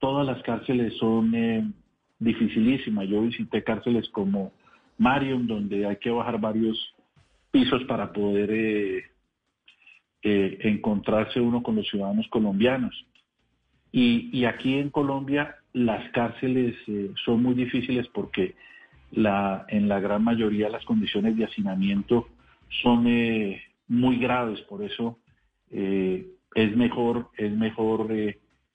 Todas 0.00 0.26
las 0.26 0.42
cárceles 0.42 0.96
son 0.96 1.32
eh, 1.34 1.70
dificilísimas. 2.20 3.08
Yo 3.08 3.22
visité 3.22 3.64
cárceles 3.64 4.08
como 4.10 4.52
Marion, 4.98 5.46
donde 5.46 5.86
hay 5.86 5.96
que 5.96 6.10
bajar 6.10 6.38
varios 6.40 6.94
pisos 7.50 7.82
para 7.84 8.12
poder 8.12 8.50
eh, 8.52 9.04
eh, 10.22 10.58
encontrarse 10.60 11.40
uno 11.40 11.62
con 11.62 11.76
los 11.76 11.88
ciudadanos 11.88 12.28
colombianos. 12.28 12.94
Y, 13.90 14.30
y 14.38 14.44
aquí 14.44 14.74
en 14.74 14.90
Colombia 14.90 15.56
las 15.72 16.10
cárceles 16.12 16.76
eh, 16.86 17.10
son 17.24 17.42
muy 17.42 17.54
difíciles 17.54 18.06
porque 18.08 18.54
en 19.12 19.88
la 19.88 19.98
gran 19.98 20.22
mayoría 20.22 20.68
las 20.68 20.84
condiciones 20.84 21.36
de 21.36 21.44
hacinamiento 21.44 22.28
son 22.80 23.02
muy 23.88 24.18
graves, 24.18 24.60
por 24.68 24.84
eso 24.84 25.18
es 25.68 26.76
mejor, 26.76 27.28
es 27.36 27.50
mejor 27.50 28.06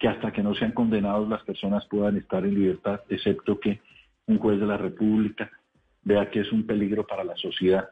que 0.06 0.10
hasta 0.10 0.32
que 0.32 0.44
no 0.44 0.54
sean 0.54 0.72
condenados 0.72 1.28
las 1.28 1.42
personas 1.42 1.84
puedan 1.88 2.16
estar 2.16 2.46
en 2.46 2.54
libertad, 2.54 3.02
excepto 3.10 3.60
que 3.60 3.82
un 4.28 4.38
juez 4.38 4.60
de 4.60 4.68
la 4.68 4.78
República 4.78 5.50
vea 6.04 6.30
que 6.30 6.42
es 6.42 6.52
un 6.52 6.68
peligro 6.68 7.08
para 7.08 7.24
la 7.24 7.36
sociedad. 7.38 7.90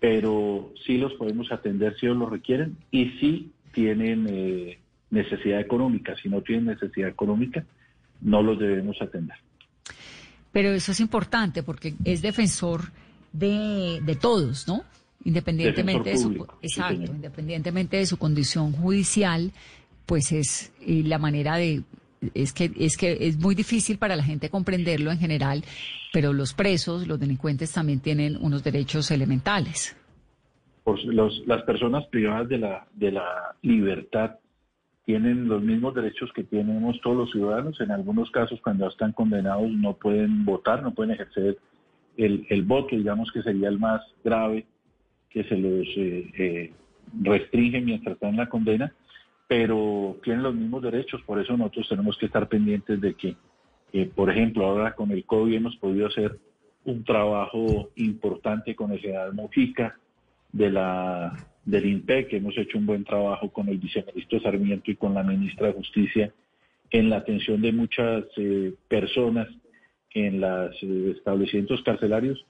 Pero 0.00 0.72
sí 0.84 0.98
los 0.98 1.14
podemos 1.14 1.52
atender 1.52 1.96
si 1.96 2.06
ellos 2.06 2.18
lo 2.18 2.28
requieren 2.28 2.76
y 2.90 3.10
si 3.20 3.52
tienen 3.70 4.26
eh, 4.28 4.80
necesidad 5.10 5.60
económica. 5.60 6.16
Si 6.20 6.28
no 6.28 6.42
tienen 6.42 6.64
necesidad 6.64 7.08
económica, 7.08 7.64
no 8.20 8.42
los 8.42 8.58
debemos 8.58 9.00
atender. 9.00 9.36
Pero 10.50 10.70
eso 10.70 10.90
es 10.90 10.98
importante 10.98 11.62
porque 11.62 11.94
es 12.04 12.20
defensor 12.20 12.90
de, 13.32 14.00
de 14.02 14.16
todos, 14.16 14.66
¿no? 14.66 14.82
Independientemente 15.22 16.10
de 16.10 16.18
su, 16.18 16.24
público, 16.24 16.58
exacto, 16.62 17.12
independientemente 17.12 17.96
de 17.98 18.06
su 18.06 18.16
condición 18.16 18.72
judicial, 18.72 19.52
pues 20.08 20.32
es 20.32 20.72
la 20.86 21.18
manera 21.18 21.56
de 21.56 21.82
es 22.34 22.52
que 22.52 22.72
es 22.78 22.96
que 22.96 23.16
es 23.28 23.38
muy 23.38 23.54
difícil 23.54 23.98
para 23.98 24.16
la 24.16 24.24
gente 24.24 24.48
comprenderlo 24.48 25.12
en 25.12 25.18
general, 25.18 25.62
pero 26.12 26.32
los 26.32 26.54
presos, 26.54 27.06
los 27.06 27.20
delincuentes 27.20 27.72
también 27.72 28.00
tienen 28.00 28.36
unos 28.40 28.64
derechos 28.64 29.10
elementales. 29.12 29.94
los- 31.04 31.42
las 31.46 31.62
personas 31.64 32.06
privadas 32.06 32.48
de 32.48 32.56
la, 32.58 32.86
de 32.94 33.12
la 33.12 33.54
libertad 33.60 34.36
tienen 35.04 35.46
los 35.46 35.62
mismos 35.62 35.94
derechos 35.94 36.30
que 36.34 36.44
tenemos 36.44 36.98
todos 37.02 37.16
los 37.16 37.30
ciudadanos. 37.30 37.78
En 37.80 37.90
algunos 37.90 38.30
casos, 38.30 38.58
cuando 38.62 38.88
están 38.88 39.12
condenados, 39.12 39.70
no 39.70 39.92
pueden 39.94 40.44
votar, 40.46 40.82
no 40.82 40.94
pueden 40.94 41.12
ejercer 41.12 41.58
el, 42.16 42.46
el 42.48 42.62
voto, 42.62 42.96
digamos 42.96 43.30
que 43.32 43.42
sería 43.42 43.68
el 43.68 43.78
más 43.78 44.00
grave 44.24 44.64
que 45.30 45.44
se 45.44 45.56
los 45.56 45.86
eh, 45.96 46.30
eh, 46.38 46.72
restringe 47.22 47.80
mientras 47.82 48.14
están 48.14 48.30
en 48.30 48.36
la 48.38 48.48
condena, 48.48 48.92
pero 49.48 50.18
tienen 50.22 50.42
los 50.42 50.54
mismos 50.54 50.82
derechos. 50.82 51.22
Por 51.22 51.40
eso 51.40 51.56
nosotros 51.56 51.88
tenemos 51.88 52.16
que 52.18 52.26
estar 52.26 52.48
pendientes 52.48 53.00
de 53.00 53.14
que, 53.14 53.34
eh, 53.92 54.10
por 54.14 54.30
ejemplo, 54.30 54.66
ahora 54.66 54.94
con 54.94 55.10
el 55.10 55.24
COVID 55.24 55.54
hemos 55.54 55.76
podido 55.76 56.06
hacer 56.06 56.38
un 56.84 57.02
trabajo 57.02 57.90
importante 57.96 58.76
con 58.76 58.92
el 58.92 59.00
general 59.00 59.34
Mojica 59.34 59.98
de 60.52 60.70
la 60.70 61.32
del 61.64 61.84
INPEC, 61.84 62.32
hemos 62.32 62.56
hecho 62.56 62.78
un 62.78 62.86
buen 62.86 63.04
trabajo 63.04 63.50
con 63.50 63.68
el 63.68 63.76
viceministro 63.76 64.40
Sarmiento 64.40 64.90
y 64.90 64.96
con 64.96 65.12
la 65.12 65.22
ministra 65.22 65.66
de 65.66 65.74
Justicia 65.74 66.32
en 66.90 67.10
la 67.10 67.18
atención 67.18 67.60
de 67.60 67.72
muchas 67.72 68.24
eh, 68.38 68.72
personas 68.88 69.48
en 70.14 70.40
los 70.40 70.82
establecimientos 70.82 71.82
carcelarios, 71.82 72.42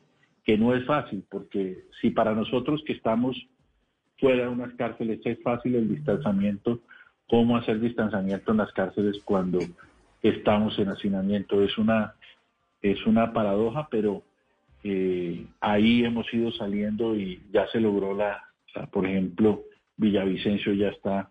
que 0.45 0.57
no 0.57 0.73
es 0.73 0.87
fácil, 0.87 1.25
porque 1.29 1.79
si 2.01 2.11
para 2.11 2.33
nosotros 2.33 2.81
que 2.87 2.93
estamos 2.93 3.37
fuera 4.19 4.45
de 4.45 4.49
unas 4.49 4.75
cárceles 4.75 5.21
es 5.25 5.41
fácil 5.43 5.77
el 5.77 5.89
distanciamiento, 5.89 6.81
¿cómo 7.29 7.57
hacer 7.57 7.81
distanciamiento 7.81 8.53
en 8.53 8.59
las 8.59 8.73
cárceles 8.73 9.21
cuando 9.25 9.59
estamos 10.23 10.79
en 10.79 10.89
hacinamiento? 10.89 11.63
Es 11.63 11.77
una, 11.79 12.15
es 12.83 13.05
una 13.07 13.33
paradoja, 13.33 13.89
pero 13.91 14.23
eh, 14.83 15.47
ahí 15.61 16.05
hemos 16.05 16.33
ido 16.33 16.51
saliendo 16.53 17.17
y 17.17 17.43
ya 17.53 17.67
se 17.69 17.81
logró 17.81 18.15
la, 18.15 18.43
por 18.91 19.07
ejemplo, 19.07 19.63
Villavicencio 19.97 20.73
ya 20.73 20.89
está 20.89 21.31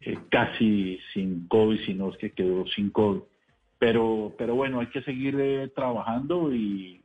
eh, 0.00 0.18
casi 0.28 0.98
sin 1.12 1.46
COVID, 1.48 1.80
sino 1.86 2.10
es 2.10 2.16
que 2.18 2.30
quedó 2.30 2.66
sin 2.68 2.90
COVID. 2.90 3.20
Pero, 3.78 4.34
pero 4.38 4.54
bueno, 4.54 4.80
hay 4.80 4.86
que 4.86 5.02
seguir 5.02 5.36
eh, 5.38 5.68
trabajando 5.74 6.54
y 6.54 7.00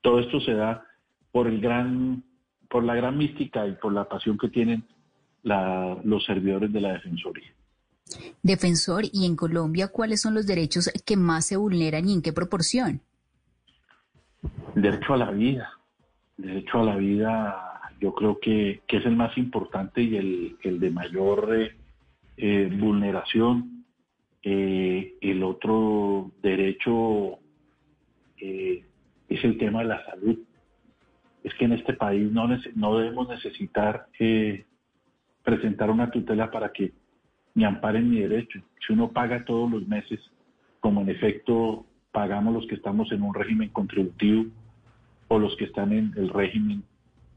todo 0.00 0.20
esto 0.20 0.40
se 0.40 0.54
da 0.54 0.84
por 1.32 1.48
el 1.48 1.60
gran, 1.60 2.22
por 2.72 2.82
la 2.84 2.94
gran 2.94 3.18
mística 3.18 3.66
y 3.66 3.72
por 3.72 3.92
la 3.92 4.08
pasión 4.08 4.38
que 4.38 4.48
tienen 4.48 4.82
la- 5.42 5.98
los 6.04 6.24
servidores 6.24 6.72
de 6.72 6.80
la 6.80 6.94
Defensoría. 6.94 7.50
Defensor, 8.42 9.04
¿y 9.12 9.26
en 9.26 9.36
Colombia 9.36 9.88
cuáles 9.88 10.22
son 10.22 10.34
los 10.34 10.46
derechos 10.46 10.90
que 11.04 11.16
más 11.16 11.46
se 11.46 11.56
vulneran 11.56 12.08
y 12.08 12.14
en 12.14 12.22
qué 12.22 12.32
proporción? 12.32 13.00
El 14.74 14.82
derecho 14.82 15.14
a 15.14 15.18
la 15.18 15.30
vida. 15.30 15.70
El 16.38 16.46
derecho 16.46 16.80
a 16.80 16.84
la 16.84 16.96
vida 16.96 17.68
yo 18.00 18.14
creo 18.14 18.38
que, 18.40 18.82
que 18.88 18.96
es 18.96 19.06
el 19.06 19.16
más 19.16 19.36
importante 19.36 20.02
y 20.02 20.16
el, 20.16 20.56
el 20.62 20.80
de 20.80 20.90
mayor 20.90 21.54
eh, 21.54 21.76
eh, 22.38 22.70
vulneración. 22.72 23.84
Eh, 24.42 25.14
el 25.20 25.42
otro 25.44 26.32
derecho 26.42 27.38
es 28.36 29.44
el 29.44 29.56
tema 29.56 29.80
de 29.80 29.84
la 29.86 30.04
salud. 30.06 30.36
Es 31.42 31.54
que 31.54 31.64
en 31.64 31.72
este 31.72 31.94
país 31.94 32.30
no, 32.30 32.48
debemos 32.98 33.28
necesitar 33.28 34.06
eh, 34.18 34.64
presentar 35.42 35.90
una 35.90 36.10
tutela 36.10 36.50
para 36.50 36.72
que 36.72 36.92
me 37.54 37.66
amparen 37.66 38.08
mi 38.08 38.20
derecho. 38.20 38.60
Si 38.86 38.92
uno 38.92 39.10
paga 39.10 39.44
todos 39.44 39.70
los 39.70 39.86
meses, 39.86 40.20
como 40.80 41.02
en 41.02 41.10
efecto 41.10 41.84
pagamos 42.12 42.54
los 42.54 42.66
que 42.66 42.74
estamos 42.74 43.10
en 43.12 43.22
un 43.22 43.34
régimen 43.34 43.70
contributivo 43.70 44.46
o 45.28 45.38
los 45.38 45.56
que 45.56 45.64
están 45.64 45.92
en 45.92 46.12
el 46.16 46.28
régimen 46.28 46.82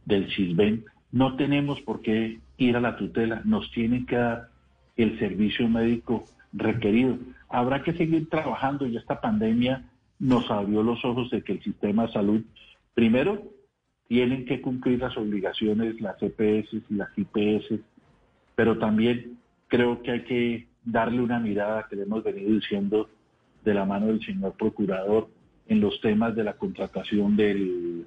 del 0.06 0.30
CISBEN, 0.32 0.86
no 1.12 1.36
tenemos 1.36 1.80
por 1.82 2.02
qué 2.02 2.40
ir 2.58 2.76
a 2.76 2.82
la 2.82 2.98
tutela, 2.98 3.42
nos 3.46 3.72
tienen 3.72 4.06
que 4.06 4.18
dar 4.18 4.50
el 4.98 5.18
servicio 5.20 5.68
médico 5.68 6.26
requerido. 6.54 7.18
Habrá 7.50 7.84
que 7.84 7.94
seguir 7.94 8.30
trabajando 8.30 8.86
y 8.86 8.98
esta 8.98 9.22
pandemia 9.22 9.86
nos 10.20 10.50
abrió 10.50 10.84
los 10.84 11.04
ojos 11.04 11.30
de 11.30 11.42
que 11.44 11.54
el 11.54 11.64
sistema 11.64 12.08
de 12.08 12.14
salud, 12.14 12.42
primero, 12.94 13.44
tienen 14.08 14.46
que 14.46 14.62
cumplir 14.62 15.00
las 15.00 15.18
obligaciones, 15.18 16.00
las 16.00 16.22
EPS 16.22 16.74
y 16.74 16.94
las 16.94 17.10
IPS, 17.18 17.80
pero 18.56 18.78
también 18.78 19.38
creo 19.68 20.02
que 20.02 20.12
hay 20.12 20.24
que 20.24 20.68
darle 20.84 21.22
una 21.22 21.40
mirada 21.40 21.88
que 21.90 21.96
le 21.96 22.04
hemos 22.04 22.24
venido 22.24 22.52
diciendo 22.52 23.10
de 23.64 23.74
la 23.74 23.86
mano 23.86 24.08
del 24.08 24.24
señor 24.24 24.54
procurador 24.54 25.28
en 25.68 25.82
los 25.82 26.00
temas 26.02 26.36
de 26.36 26.44
la 26.44 26.54
contratación 26.54 27.36
del, 27.36 28.06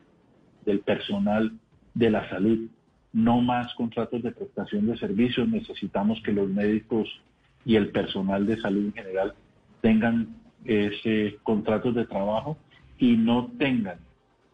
personal 0.84 1.52
de 1.94 2.10
la 2.10 2.28
salud. 2.28 2.68
No 3.12 3.40
más 3.40 3.74
contratos 3.74 4.22
de 4.22 4.30
prestación 4.30 4.86
de 4.86 4.96
servicios. 4.98 5.48
Necesitamos 5.48 6.20
que 6.22 6.32
los 6.32 6.48
médicos 6.48 7.08
y 7.64 7.74
el 7.74 7.90
personal 7.90 8.46
de 8.46 8.60
salud 8.60 8.84
en 8.84 8.92
general 8.92 9.34
tengan 9.80 10.36
ese 10.64 11.38
contratos 11.42 11.94
de 11.94 12.04
trabajo 12.04 12.56
y 12.98 13.16
no 13.16 13.50
tengan 13.58 13.98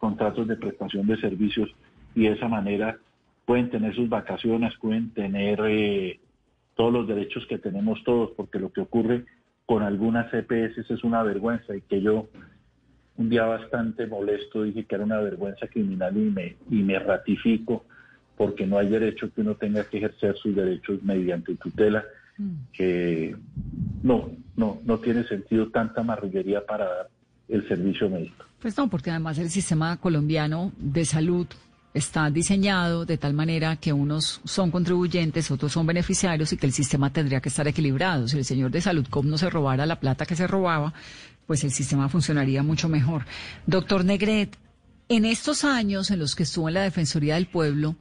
contratos 0.05 0.47
de 0.47 0.55
prestación 0.55 1.07
de 1.07 1.17
servicios 1.17 1.67
y 2.13 2.27
de 2.27 2.33
esa 2.33 2.47
manera 2.47 2.99
pueden 3.43 3.71
tener 3.71 3.95
sus 3.95 4.07
vacaciones, 4.07 4.71
pueden 4.79 5.09
tener 5.15 5.59
eh, 5.65 6.19
todos 6.75 6.93
los 6.93 7.07
derechos 7.07 7.43
que 7.47 7.57
tenemos 7.57 8.03
todos, 8.03 8.29
porque 8.37 8.59
lo 8.59 8.71
que 8.71 8.81
ocurre 8.81 9.25
con 9.65 9.81
algunas 9.81 10.31
EPS 10.31 10.91
es 10.91 11.03
una 11.03 11.23
vergüenza 11.23 11.75
y 11.75 11.81
que 11.81 12.03
yo 12.03 12.27
un 13.17 13.29
día 13.29 13.45
bastante 13.45 14.05
molesto 14.05 14.61
dije 14.61 14.85
que 14.85 14.93
era 14.93 15.03
una 15.03 15.19
vergüenza 15.21 15.67
criminal 15.67 16.15
y 16.15 16.29
me, 16.29 16.55
y 16.69 16.83
me 16.83 16.99
ratifico 16.99 17.85
porque 18.37 18.67
no 18.67 18.77
hay 18.77 18.89
derecho 18.89 19.33
que 19.33 19.41
uno 19.41 19.55
tenga 19.55 19.85
que 19.85 19.97
ejercer 19.97 20.35
sus 20.37 20.55
derechos 20.55 21.01
mediante 21.01 21.55
tutela, 21.55 22.03
que 22.73 23.35
no, 24.03 24.29
no, 24.55 24.81
no 24.85 24.99
tiene 24.99 25.23
sentido 25.23 25.69
tanta 25.69 26.03
marrullería 26.03 26.63
para 26.63 26.85
dar 26.85 27.09
el 27.47 27.67
servicio 27.67 28.09
médico. 28.09 28.45
Pues 28.59 28.77
no, 28.77 28.89
porque 28.89 29.11
además 29.11 29.37
el 29.37 29.49
sistema 29.49 29.97
colombiano 29.97 30.71
de 30.77 31.05
salud 31.05 31.47
está 31.93 32.29
diseñado 32.29 33.05
de 33.05 33.17
tal 33.17 33.33
manera 33.33 33.77
que 33.77 33.93
unos 33.93 34.41
son 34.43 34.69
contribuyentes, 34.69 35.49
otros 35.49 35.71
son 35.71 35.87
beneficiarios 35.87 36.51
y 36.51 36.57
que 36.57 36.65
el 36.65 36.73
sistema 36.73 37.11
tendría 37.11 37.39
que 37.39 37.49
estar 37.49 37.67
equilibrado. 37.67 38.27
Si 38.27 38.37
el 38.37 38.43
señor 38.43 38.71
de 38.71 38.81
Saludcom 38.81 39.29
no 39.29 39.37
se 39.37 39.49
robara 39.49 39.85
la 39.85 39.99
plata 39.99 40.25
que 40.25 40.35
se 40.35 40.45
robaba, 40.45 40.93
pues 41.47 41.63
el 41.63 41.71
sistema 41.71 42.09
funcionaría 42.09 42.63
mucho 42.63 42.89
mejor. 42.89 43.25
Doctor 43.65 44.03
Negret, 44.03 44.57
en 45.07 45.23
estos 45.23 45.63
años 45.63 46.11
en 46.11 46.19
los 46.19 46.35
que 46.35 46.43
estuvo 46.43 46.67
en 46.67 46.73
la 46.73 46.81
Defensoría 46.81 47.35
del 47.35 47.47
Pueblo, 47.47 47.95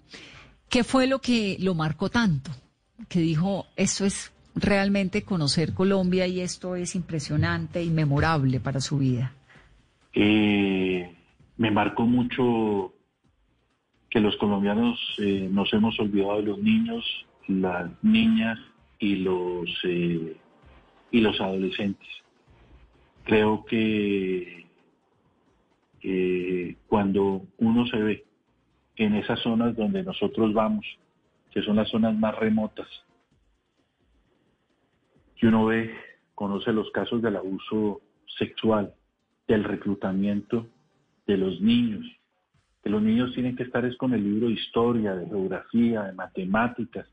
¿qué 0.68 0.82
fue 0.82 1.06
lo 1.06 1.20
que 1.20 1.56
lo 1.60 1.74
marcó 1.74 2.10
tanto? 2.10 2.50
Que 3.08 3.20
dijo, 3.20 3.66
esto 3.76 4.04
es 4.04 4.32
realmente 4.54 5.22
conocer 5.22 5.74
Colombia 5.74 6.26
y 6.26 6.40
esto 6.40 6.76
es 6.76 6.94
impresionante 6.94 7.82
y 7.82 7.90
memorable 7.90 8.60
para 8.60 8.80
su 8.80 8.98
vida. 8.98 9.32
Eh, 10.12 11.12
me 11.56 11.70
marcó 11.70 12.06
mucho 12.06 12.92
que 14.08 14.20
los 14.20 14.36
colombianos 14.36 14.98
eh, 15.18 15.48
nos 15.50 15.72
hemos 15.72 15.98
olvidado 15.98 16.36
de 16.36 16.42
los 16.44 16.58
niños, 16.58 17.04
las 17.48 17.90
niñas 18.02 18.58
y 18.98 19.16
los 19.16 19.68
eh, 19.84 20.36
y 21.10 21.20
los 21.20 21.40
adolescentes. 21.40 22.08
Creo 23.24 23.64
que 23.64 24.62
cuando 26.86 27.42
uno 27.56 27.86
se 27.86 27.96
ve 27.96 28.24
en 28.96 29.14
esas 29.14 29.40
zonas 29.40 29.74
donde 29.74 30.02
nosotros 30.02 30.52
vamos, 30.52 30.84
que 31.50 31.62
son 31.62 31.76
las 31.76 31.88
zonas 31.88 32.14
más 32.14 32.36
remotas, 32.36 32.86
que 35.36 35.46
uno 35.46 35.66
ve, 35.66 35.94
conoce 36.34 36.72
los 36.72 36.90
casos 36.90 37.22
del 37.22 37.36
abuso 37.36 38.00
sexual, 38.38 38.92
del 39.46 39.64
reclutamiento 39.64 40.66
de 41.26 41.36
los 41.36 41.60
niños, 41.60 42.04
que 42.82 42.90
los 42.90 43.02
niños 43.02 43.32
tienen 43.34 43.56
que 43.56 43.62
estar 43.62 43.84
es 43.84 43.96
con 43.96 44.12
el 44.12 44.22
libro 44.22 44.48
de 44.48 44.54
historia, 44.54 45.14
de 45.14 45.26
geografía, 45.26 46.02
de 46.02 46.12
matemáticas, 46.12 47.06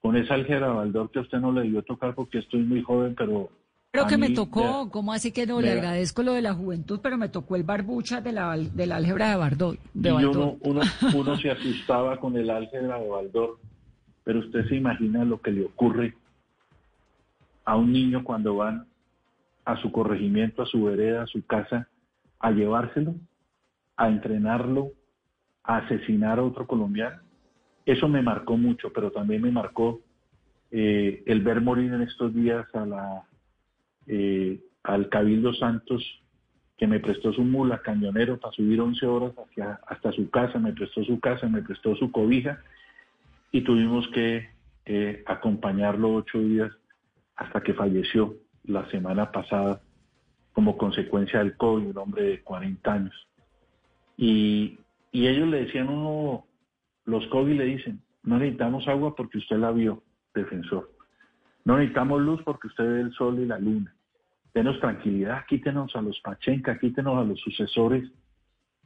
con 0.00 0.16
esa 0.16 0.34
álgebra 0.34 0.68
Baldor 0.68 1.10
que 1.10 1.20
a 1.20 1.22
usted 1.22 1.38
no 1.38 1.52
le 1.52 1.62
debió 1.62 1.82
tocar 1.82 2.14
porque 2.14 2.38
estoy 2.38 2.62
muy 2.62 2.82
joven, 2.82 3.14
pero... 3.16 3.50
Pero 3.92 4.08
que 4.08 4.18
me 4.18 4.30
tocó, 4.30 4.60
vea, 4.60 4.92
¿cómo 4.92 5.12
así 5.12 5.32
que 5.32 5.46
no? 5.46 5.60
Le 5.60 5.72
agradezco 5.72 6.22
lo 6.22 6.34
de 6.34 6.42
la 6.42 6.52
juventud, 6.52 7.00
pero 7.02 7.16
me 7.16 7.30
tocó 7.30 7.56
el 7.56 7.62
barbucha 7.62 8.20
de 8.20 8.32
la, 8.32 8.54
de 8.56 8.86
la 8.86 8.96
álgebra 8.96 9.30
de 9.30 9.36
Baldor. 9.36 9.78
uno, 9.94 10.56
uno, 10.60 10.80
uno 11.14 11.36
se 11.36 11.50
asustaba 11.50 12.18
con 12.18 12.36
el 12.36 12.50
álgebra 12.50 12.98
de 12.98 13.08
Baldor, 13.08 13.58
pero 14.22 14.40
usted 14.40 14.68
se 14.68 14.76
imagina 14.76 15.24
lo 15.24 15.40
que 15.40 15.50
le 15.50 15.64
ocurre 15.64 16.14
a 17.66 17.76
un 17.76 17.92
niño 17.92 18.24
cuando 18.24 18.56
van 18.56 18.86
a 19.64 19.76
su 19.82 19.92
corregimiento, 19.92 20.62
a 20.62 20.66
su 20.66 20.84
vereda, 20.84 21.24
a 21.24 21.26
su 21.26 21.44
casa, 21.44 21.88
a 22.38 22.52
llevárselo, 22.52 23.16
a 23.96 24.08
entrenarlo, 24.08 24.92
a 25.64 25.78
asesinar 25.78 26.38
a 26.38 26.44
otro 26.44 26.66
colombiano. 26.66 27.20
Eso 27.84 28.08
me 28.08 28.22
marcó 28.22 28.56
mucho, 28.56 28.92
pero 28.92 29.10
también 29.10 29.42
me 29.42 29.50
marcó 29.50 30.00
eh, 30.70 31.22
el 31.26 31.42
ver 31.42 31.60
morir 31.60 31.92
en 31.92 32.02
estos 32.02 32.32
días 32.32 32.66
a 32.74 32.86
la, 32.86 33.22
eh, 34.06 34.60
al 34.84 35.08
Cabildo 35.08 35.52
Santos 35.54 36.02
que 36.76 36.86
me 36.86 37.00
prestó 37.00 37.32
su 37.32 37.42
mula 37.42 37.78
cañonero 37.78 38.38
para 38.38 38.54
subir 38.54 38.80
11 38.80 39.06
horas 39.06 39.32
hasta 39.86 40.12
su 40.12 40.30
casa, 40.30 40.58
me 40.58 40.72
prestó 40.72 41.02
su 41.04 41.18
casa, 41.20 41.48
me 41.48 41.62
prestó 41.62 41.96
su 41.96 42.12
cobija 42.12 42.60
y 43.50 43.62
tuvimos 43.62 44.06
que 44.08 44.50
eh, 44.84 45.22
acompañarlo 45.26 46.14
ocho 46.14 46.38
días 46.38 46.70
hasta 47.36 47.62
que 47.62 47.74
falleció 47.74 48.34
la 48.64 48.88
semana 48.90 49.30
pasada 49.30 49.80
como 50.52 50.76
consecuencia 50.76 51.40
del 51.40 51.56
COVID, 51.56 51.90
un 51.90 51.98
hombre 51.98 52.22
de 52.22 52.42
40 52.42 52.92
años. 52.92 53.28
Y, 54.16 54.78
y 55.12 55.26
ellos 55.26 55.48
le 55.48 55.64
decían 55.64 55.88
uno, 55.88 56.46
los 57.04 57.26
COVID 57.28 57.56
le 57.56 57.64
dicen, 57.64 58.00
no 58.22 58.38
necesitamos 58.38 58.88
agua 58.88 59.14
porque 59.14 59.38
usted 59.38 59.56
la 59.56 59.70
vio, 59.70 60.02
defensor. 60.34 60.90
No 61.64 61.76
necesitamos 61.76 62.20
luz 62.22 62.40
porque 62.44 62.68
usted 62.68 62.84
ve 62.84 63.00
el 63.02 63.12
sol 63.12 63.38
y 63.38 63.46
la 63.46 63.58
luna. 63.58 63.94
Denos 64.54 64.80
tranquilidad, 64.80 65.44
quítenos 65.46 65.94
a 65.94 66.00
los 66.00 66.18
Pachenca, 66.20 66.78
quítenos 66.78 67.18
a 67.18 67.24
los 67.24 67.38
sucesores 67.40 68.10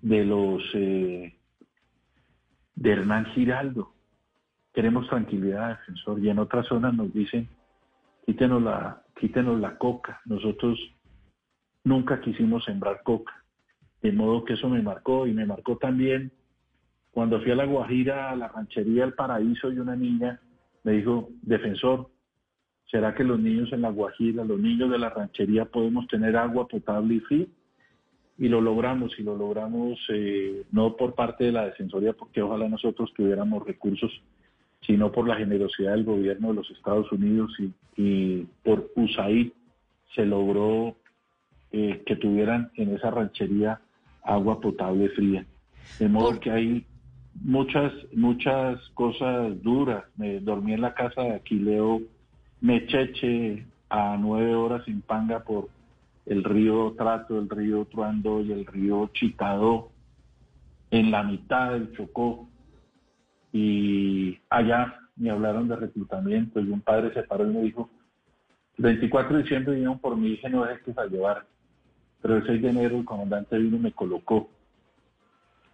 de 0.03 0.25
los 0.25 0.63
eh, 0.75 1.37
de 2.75 2.91
Hernán 2.91 3.27
Giraldo. 3.27 3.93
Queremos 4.75 5.09
tranquilidad, 5.09 5.79
defensor. 5.79 6.19
Y 6.19 6.31
en 6.31 6.39
otras 6.41 6.67
zonas 6.67 6.95
nos 6.95 7.13
dicen, 7.13 7.49
quítenos 8.27 8.63
la, 8.63 9.03
quítenos 9.19 9.61
la 9.61 9.77
coca. 9.79 10.21
Nosotros 10.25 10.79
nunca 11.85 12.21
quisimos 12.21 12.65
sembrar 12.65 13.03
coca. 13.03 13.33
De 14.03 14.13
modo 14.13 14.45
que 14.45 14.55
eso 14.55 14.69
me 14.69 14.83
marcó 14.83 15.27
y 15.27 15.33
me 15.33 15.47
marcó 15.47 15.77
también 15.77 16.33
cuando 17.11 17.41
fui 17.41 17.51
a 17.51 17.57
La 17.57 17.67
Guajira, 17.67 18.31
a 18.31 18.37
la 18.37 18.49
ranchería 18.49 19.05
El 19.05 19.15
Paraíso 19.15 19.73
y 19.73 19.79
una 19.79 19.97
niña 19.97 20.41
me 20.85 20.93
dijo, 20.93 21.29
defensor, 21.43 22.09
¿será 22.87 23.15
que 23.15 23.25
los 23.25 23.39
niños 23.39 23.73
en 23.73 23.83
La 23.83 23.91
Guajira, 23.91 24.45
los 24.45 24.59
niños 24.59 24.91
de 24.91 24.99
la 24.99 25.11
ranchería 25.11 25.65
podemos 25.67 26.07
tener 26.07 26.37
agua 26.37 26.69
potable 26.69 27.15
y 27.15 27.21
fría? 27.21 27.47
Y 28.39 28.49
lo 28.49 28.61
logramos, 28.61 29.19
y 29.19 29.23
lo 29.23 29.37
logramos 29.37 29.99
eh, 30.09 30.65
no 30.73 30.97
por 30.97 31.15
parte 31.15 31.45
de 31.45 31.53
la 31.53 31.67
Defensoría, 31.67 32.15
porque 32.15 32.41
ojalá 32.41 32.69
nosotros 32.69 33.13
tuviéramos 33.15 33.67
recursos, 33.67 34.11
sino 34.87 35.13
por 35.13 35.29
la 35.29 35.37
generosidad 35.37 35.93
del 35.93 36.05
gobierno 36.05 36.49
de 36.49 36.55
los 36.55 36.71
Estados 36.71 37.11
Unidos 37.13 37.53
y, 37.97 38.47
por 38.65 38.91
USAID 38.97 39.53
se 40.15 40.25
logró 40.25 40.97
eh, 41.71 42.03
que 42.07 42.17
tuvieran 42.17 42.71
en 42.77 42.95
esa 42.95 43.11
ranchería 43.11 43.81
agua 44.23 44.59
potable 44.59 45.11
fría. 45.11 45.45
De 45.99 46.09
modo 46.09 46.41
que 46.41 46.51
hay 46.51 46.87
muchas, 47.35 47.93
muchas 48.15 48.81
cosas 48.95 49.63
duras. 49.63 50.05
Me 50.17 50.41
dormí 50.41 50.73
en 50.73 50.81
la 50.81 50.95
casa 50.95 51.23
de 51.23 51.35
Aquileo 51.35 52.01
Mecheche 52.61 53.67
a 53.89 54.17
nueve 54.19 54.55
horas 54.55 54.87
en 54.87 55.01
Panga 55.03 55.41
por 55.41 55.69
el 56.27 56.45
río 56.45 56.95
Trato, 56.97 57.39
el 57.39 57.49
río 57.49 57.85
Truando 57.87 58.41
y 58.41 58.53
el 58.53 58.67
río 58.67 59.11
Chitado, 59.13 59.91
en 60.91 61.11
la 61.11 61.23
mitad 61.23 61.73
del 61.73 61.93
Chocó. 61.93 62.49
Y 63.53 64.39
allá 64.49 65.01
me 65.17 65.31
hablaron 65.31 65.69
de 65.69 65.77
reclutamiento 65.77 66.61
y 66.61 66.71
un 66.71 66.81
padre 66.81 67.13
se 67.13 67.23
paró 67.23 67.45
y 67.45 67.53
me 67.53 67.63
dijo, 67.63 67.91
el 68.79 68.85
24 68.85 69.37
de 69.37 69.43
diciembre 69.43 69.75
vinieron 69.75 69.99
por 69.99 70.17
mi 70.17 70.29
hija 70.29 70.49
no 70.49 70.67
es 70.67 70.81
que 70.83 70.93
se 70.93 71.09
llevar 71.09 71.45
pero 72.21 72.37
el 72.37 72.47
6 72.47 72.63
de 72.63 72.69
enero 72.69 72.99
el 72.99 73.05
comandante 73.05 73.59
vino 73.59 73.77
y 73.77 73.81
me 73.81 73.93
colocó 73.93 74.51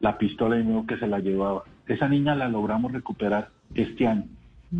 la 0.00 0.16
pistola 0.18 0.58
y 0.58 0.62
me 0.62 0.70
dijo 0.70 0.86
que 0.86 0.98
se 0.98 1.06
la 1.06 1.18
llevaba. 1.18 1.64
Esa 1.86 2.08
niña 2.08 2.34
la 2.34 2.48
logramos 2.48 2.92
recuperar 2.92 3.50
este 3.74 4.06
año 4.06 4.26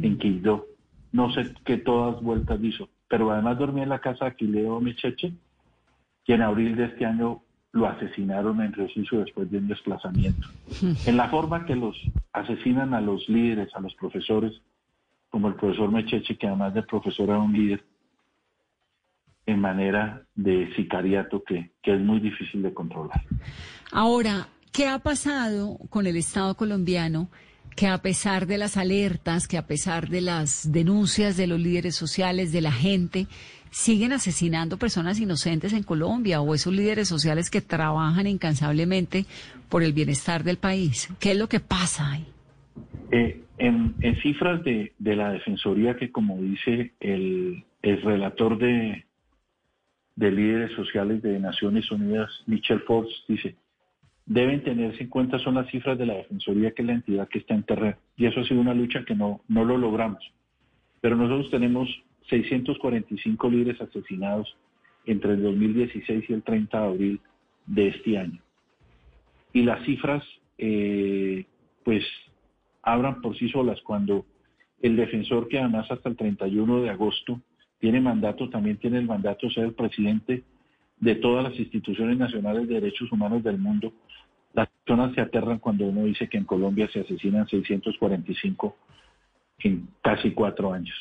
en 0.03 0.13
mm. 0.13 0.19
Quibdó. 0.19 0.67
No 1.13 1.31
sé 1.33 1.55
qué 1.65 1.79
todas 1.79 2.21
vueltas 2.23 2.63
hizo, 2.63 2.89
pero 3.09 3.31
además 3.31 3.59
dormí 3.59 3.83
en 3.83 3.89
la 3.89 4.01
casa 4.01 4.27
de 4.27 4.31
Aquileo 4.33 4.81
Mecheche 4.81 5.33
y 6.27 6.33
en 6.33 6.43
abril 6.43 6.77
de 6.77 6.85
este 6.85 7.07
año 7.07 7.43
lo 7.73 7.87
asesinaron 7.87 8.61
en 8.61 8.73
Río 8.73 9.21
después 9.21 9.51
de 9.51 9.59
un 9.59 9.69
desplazamiento. 9.69 10.49
En 11.07 11.17
la 11.17 11.29
forma 11.29 11.67
que 11.67 11.77
los 11.77 11.97
asesinan 12.33 12.95
a 12.95 13.01
los 13.01 13.29
líderes, 13.29 13.69
a 13.75 13.81
los 13.81 13.95
profesores, 13.95 14.53
como 15.31 15.49
el 15.49 15.55
profesor 15.55 15.91
Mecheche, 15.91 16.37
que 16.37 16.47
además 16.47 16.75
de 16.75 16.83
profesor 16.83 17.29
era 17.29 17.39
un 17.39 17.53
líder, 17.53 17.85
en 19.45 19.61
manera 19.61 20.23
de 20.35 20.75
sicariato 20.75 21.43
que, 21.45 21.71
que 21.83 21.95
es 21.95 22.01
muy 22.01 22.19
difícil 22.21 22.63
de 22.63 22.75
controlar. 22.75 23.23
Ahora, 23.93 24.49
¿qué 24.73 24.89
ha 24.89 24.99
pasado 24.99 25.79
con 25.89 26.07
el 26.07 26.17
Estado 26.17 26.57
colombiano? 26.57 27.29
que 27.77 27.87
a 27.87 27.99
pesar 27.99 28.47
de 28.47 28.57
las 28.57 28.79
alertas, 28.79 29.47
que 29.47 29.59
a 29.59 29.67
pesar 29.67 30.09
de 30.09 30.23
las 30.23 30.73
denuncias 30.73 31.37
de 31.37 31.47
los 31.47 31.61
líderes 31.61 31.95
sociales, 31.95 32.51
de 32.51 32.63
la 32.63 32.73
gente, 32.73 33.27
siguen 33.77 34.15
asesinando 34.15 34.79
personas 34.79 35.21
inocentes 35.21 35.75
en 35.75 35.83
Colombia 35.83 36.41
o 36.41 36.55
esos 36.55 36.73
líderes 36.73 37.09
sociales 37.09 37.51
que 37.51 37.61
trabajan 37.61 38.27
incansablemente 38.27 39.27
por 39.69 39.83
el 39.83 39.93
bienestar 39.93 40.45
del 40.45 40.57
país. 40.57 41.15
¿Qué 41.21 41.33
es 41.33 41.39
lo 41.39 41.47
que 41.47 41.61
pasa 41.61 42.13
ahí? 42.13 42.27
Eh, 43.13 43.43
en, 43.59 43.95
cifras 44.23 44.65
de, 44.65 44.95
de, 44.99 45.15
la 45.15 45.31
Defensoría, 45.31 45.95
que 45.95 46.11
como 46.11 46.41
dice 46.41 46.93
el, 47.01 47.65
el 47.83 48.01
relator 48.01 48.57
de, 48.57 49.05
de 50.17 50.31
líderes 50.31 50.75
sociales 50.75 51.21
de 51.21 51.39
Naciones 51.39 51.91
Unidas, 51.91 52.31
Michel 52.47 52.81
Forbes, 52.81 53.13
dice, 53.29 53.57
deben 54.25 54.65
tenerse 54.65 55.03
en 55.03 55.11
cuenta 55.11 55.39
son 55.39 55.57
las 55.57 55.71
cifras 55.71 55.99
de 55.99 56.07
la 56.07 56.15
Defensoría, 56.15 56.71
que 56.71 56.81
es 56.81 56.87
la 56.89 56.95
entidad 56.95 57.29
que 57.29 57.41
está 57.41 57.55
en 57.55 57.65
terreno. 57.65 57.99
Y 58.17 58.25
eso 58.25 58.41
ha 58.41 58.47
sido 58.47 58.59
una 58.59 58.73
lucha 58.73 59.05
que 59.05 59.15
no, 59.15 59.43
no 59.49 59.67
lo 59.67 59.77
logramos. 59.77 60.23
Pero 61.03 61.15
nosotros 61.15 61.51
tenemos 61.51 61.91
645 62.29 63.51
líderes 63.51 63.81
asesinados 63.81 64.57
entre 65.07 65.35
el 65.35 65.43
2016 65.43 66.25
y 66.29 66.33
el 66.33 66.43
30 66.43 66.81
de 66.81 66.87
abril 66.87 67.21
de 67.67 67.89
este 67.89 68.19
año. 68.19 68.41
Y 69.53 69.63
las 69.63 69.85
cifras, 69.85 70.25
eh, 70.59 71.45
pues, 71.85 72.05
abran 72.83 73.21
por 73.21 73.37
sí 73.39 73.49
solas 73.49 73.81
cuando 73.83 74.27
el 74.83 74.97
defensor, 74.97 75.49
que 75.49 75.59
además 75.59 75.91
hasta 75.91 76.09
el 76.09 76.17
31 76.17 76.83
de 76.83 76.91
agosto 76.91 77.41
tiene 77.79 78.01
mandato, 78.01 78.49
también 78.51 78.77
tiene 78.79 78.99
el 78.99 79.07
mandato 79.07 79.47
de 79.47 79.55
ser 79.55 79.75
presidente 79.75 80.45
de 80.99 81.15
todas 81.17 81.45
las 81.45 81.59
instituciones 81.59 82.17
nacionales 82.17 82.69
de 82.69 82.75
derechos 82.75 83.11
humanos 83.13 83.43
del 83.43 83.59
mundo. 83.59 83.93
Las 84.55 84.69
personas 84.69 85.15
se 85.15 85.21
aterran 85.21 85.59
cuando 85.59 85.87
uno 85.87 86.05
dice 86.05 86.29
que 86.29 86.39
en 86.39 86.45
Colombia 86.45 86.89
se 86.93 87.01
asesinan 87.01 87.47
645 87.49 88.77
en 89.61 89.89
casi 90.03 90.31
cuatro 90.33 90.73
años. 90.73 90.95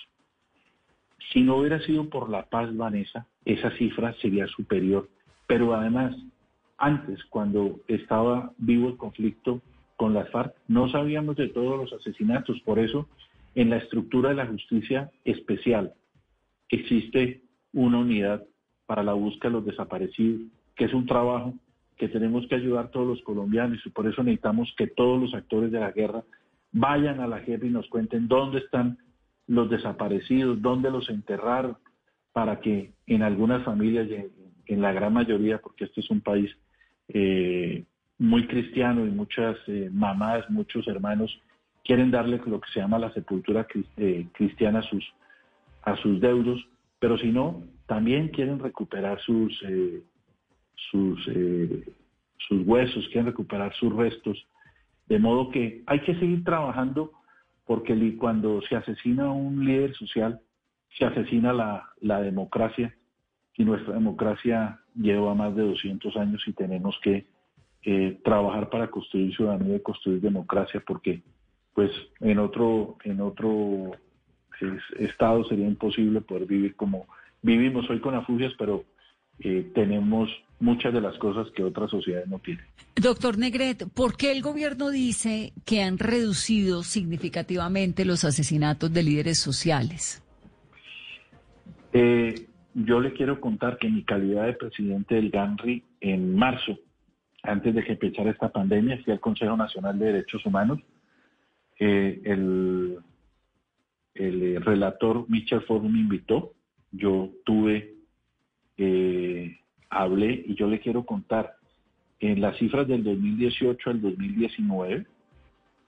Si 1.31 1.41
no 1.41 1.57
hubiera 1.57 1.79
sido 1.81 2.09
por 2.09 2.29
la 2.29 2.43
paz, 2.43 2.75
Vanessa, 2.75 3.27
esa 3.45 3.71
cifra 3.77 4.13
sería 4.21 4.47
superior. 4.47 5.09
Pero 5.47 5.73
además, 5.73 6.15
antes, 6.77 7.23
cuando 7.25 7.79
estaba 7.87 8.51
vivo 8.57 8.89
el 8.89 8.97
conflicto 8.97 9.61
con 9.95 10.13
las 10.13 10.29
FARC, 10.29 10.53
no 10.67 10.89
sabíamos 10.89 11.35
de 11.35 11.49
todos 11.49 11.77
los 11.79 11.93
asesinatos. 11.93 12.59
Por 12.61 12.79
eso, 12.79 13.07
en 13.55 13.69
la 13.69 13.77
estructura 13.77 14.29
de 14.29 14.35
la 14.35 14.47
justicia 14.47 15.11
especial, 15.23 15.93
existe 16.69 17.41
una 17.73 17.99
unidad 17.99 18.43
para 18.85 19.03
la 19.03 19.13
búsqueda 19.13 19.49
de 19.49 19.57
los 19.57 19.65
desaparecidos, 19.65 20.41
que 20.75 20.85
es 20.85 20.93
un 20.93 21.05
trabajo 21.05 21.53
que 21.97 22.09
tenemos 22.09 22.45
que 22.47 22.55
ayudar 22.55 22.91
todos 22.91 23.07
los 23.07 23.21
colombianos 23.21 23.79
y 23.85 23.89
por 23.89 24.07
eso 24.07 24.21
necesitamos 24.21 24.73
que 24.77 24.87
todos 24.87 25.19
los 25.21 25.33
actores 25.33 25.71
de 25.71 25.79
la 25.79 25.91
guerra 25.91 26.23
vayan 26.71 27.21
a 27.21 27.27
la 27.27 27.39
guerra 27.39 27.67
y 27.67 27.69
nos 27.69 27.87
cuenten 27.87 28.27
dónde 28.27 28.59
están 28.59 28.97
los 29.47 29.69
desaparecidos, 29.69 30.61
dónde 30.61 30.91
los 30.91 31.09
enterraron, 31.09 31.77
para 32.33 32.59
que 32.59 32.91
en 33.07 33.21
algunas 33.21 33.63
familias, 33.63 34.09
en 34.65 34.81
la 34.81 34.91
gran 34.91 35.13
mayoría, 35.13 35.59
porque 35.59 35.85
este 35.85 36.01
es 36.01 36.09
un 36.09 36.21
país 36.21 36.51
eh, 37.07 37.85
muy 38.17 38.47
cristiano 38.47 39.05
y 39.05 39.11
muchas 39.11 39.57
eh, 39.67 39.89
mamás, 39.91 40.49
muchos 40.49 40.87
hermanos 40.87 41.31
quieren 41.83 42.09
darle 42.09 42.41
lo 42.45 42.59
que 42.59 42.71
se 42.71 42.79
llama 42.79 42.97
la 42.97 43.13
sepultura 43.13 43.67
eh, 43.97 44.27
cristiana 44.33 44.79
a 44.79 44.83
sus, 44.83 45.05
a 45.83 45.95
sus 45.97 46.19
deudos, 46.19 46.65
pero 46.99 47.17
si 47.17 47.27
no, 47.27 47.63
también 47.85 48.29
quieren 48.29 48.57
recuperar 48.59 49.19
sus, 49.21 49.53
sus, 50.89 51.23
sus 52.47 52.61
huesos, 52.65 53.07
quieren 53.09 53.27
recuperar 53.27 53.73
sus 53.75 53.95
restos. 53.95 54.47
De 55.07 55.19
modo 55.19 55.51
que 55.51 55.83
hay 55.85 55.99
que 55.99 56.15
seguir 56.15 56.43
trabajando 56.43 57.11
porque 57.65 58.17
cuando 58.17 58.61
se 58.61 58.75
asesina 58.75 59.31
un 59.31 59.65
líder 59.65 59.93
social, 59.95 60.39
se 60.97 61.05
asesina 61.05 61.51
la, 61.51 61.89
la 62.01 62.21
democracia 62.21 62.95
y 63.57 63.65
nuestra 63.65 63.93
democracia 63.93 64.79
lleva 64.95 65.33
más 65.33 65.55
de 65.55 65.63
200 65.63 66.15
años 66.17 66.43
y 66.47 66.53
tenemos 66.53 66.97
que 67.01 67.25
eh, 67.83 68.19
trabajar 68.23 68.69
para 68.69 68.89
construir 68.89 69.35
ciudadanía 69.35 69.75
y 69.75 69.81
construir 69.81 70.21
democracia 70.21 70.81
porque 70.85 71.21
pues 71.73 71.91
en 72.21 72.39
otro 72.39 72.97
en 73.03 73.21
otro 73.21 73.91
estado 74.97 75.43
sería 75.45 75.67
imposible 75.67 76.21
poder 76.21 76.45
vivir 76.45 76.75
como 76.75 77.05
vivimos 77.41 77.87
hoy 77.89 77.99
con 77.99 78.15
afugias, 78.15 78.53
pero 78.57 78.85
eh, 79.39 79.71
tenemos 79.73 80.29
muchas 80.59 80.93
de 80.93 81.01
las 81.01 81.17
cosas 81.17 81.47
que 81.55 81.63
otras 81.63 81.91
sociedades 81.91 82.27
no 82.27 82.39
tienen. 82.39 82.65
Doctor 82.95 83.37
Negret, 83.37 83.89
¿por 83.93 84.15
qué 84.15 84.31
el 84.31 84.41
gobierno 84.41 84.89
dice 84.89 85.51
que 85.65 85.83
han 85.83 85.97
reducido 85.97 86.83
significativamente 86.83 88.05
los 88.05 88.23
asesinatos 88.23 88.93
de 88.93 89.03
líderes 89.03 89.37
sociales? 89.37 90.23
Eh, 91.91 92.47
yo 92.73 92.99
le 92.99 93.13
quiero 93.13 93.39
contar 93.39 93.77
que 93.77 93.87
en 93.87 93.95
mi 93.95 94.03
calidad 94.03 94.45
de 94.45 94.53
presidente 94.53 95.15
del 95.15 95.29
GANRI 95.29 95.83
en 96.01 96.35
marzo, 96.35 96.77
antes 97.41 97.73
de 97.73 97.83
que 97.83 97.93
empezara 97.93 98.31
esta 98.31 98.49
pandemia, 98.49 99.01
fui 99.03 99.13
al 99.13 99.19
Consejo 99.19 99.55
Nacional 99.55 99.97
de 99.99 100.05
Derechos 100.07 100.45
Humanos. 100.45 100.79
Eh, 101.79 102.21
el, 102.25 102.97
el 104.13 104.61
relator 104.63 105.25
Michel 105.29 105.61
Ford 105.61 105.83
me 105.83 105.99
invitó. 105.99 106.53
Yo 106.91 107.29
tuve, 107.45 107.94
eh, 108.77 109.57
hablé 109.89 110.43
y 110.47 110.55
yo 110.55 110.67
le 110.67 110.79
quiero 110.79 111.05
contar 111.05 111.55
en 112.19 112.41
las 112.41 112.57
cifras 112.57 112.87
del 112.87 113.03
2018 113.03 113.89
al 113.89 114.01
2019, 114.01 115.05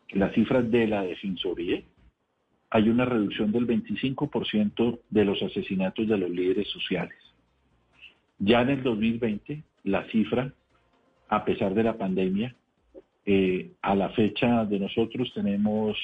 en 0.10 0.20
las 0.20 0.34
cifras 0.34 0.70
de 0.70 0.88
la 0.88 1.04
Defensoría, 1.04 1.82
hay 2.70 2.90
una 2.90 3.06
reducción 3.06 3.52
del 3.52 3.66
25% 3.66 5.00
de 5.10 5.26
los 5.26 5.42
asesinatos 5.42 6.08
de 6.08 6.18
los 6.18 6.30
líderes 6.30 6.70
sociales. 6.70 7.18
Ya 8.40 8.62
en 8.62 8.70
el 8.70 8.84
2020, 8.84 9.64
la 9.86 10.06
cifra, 10.10 10.54
a 11.30 11.46
pesar 11.46 11.74
de 11.74 11.84
la 11.84 11.98
pandemia, 11.98 12.56
eh, 13.26 13.72
a 13.82 13.96
la 13.96 14.10
fecha 14.10 14.66
de 14.66 14.80
nosotros 14.80 15.32
tenemos, 15.34 15.98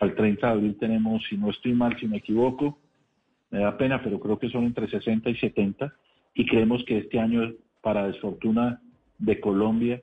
al 0.00 0.14
30 0.14 0.46
de 0.46 0.52
abril 0.52 0.76
tenemos, 0.78 1.22
si 1.28 1.36
no 1.36 1.50
estoy 1.50 1.74
mal, 1.74 1.98
si 1.98 2.06
me 2.06 2.18
equivoco, 2.18 2.78
me 3.50 3.60
da 3.60 3.76
pena, 3.76 4.02
pero 4.02 4.20
creo 4.20 4.38
que 4.38 4.50
son 4.50 4.64
entre 4.64 4.88
60 4.88 5.28
y 5.30 5.36
70, 5.36 5.92
y 6.34 6.46
creemos 6.46 6.84
que 6.84 6.98
este 6.98 7.18
año, 7.18 7.52
para 7.82 8.06
desfortuna 8.06 8.80
de 9.18 9.40
Colombia, 9.40 10.00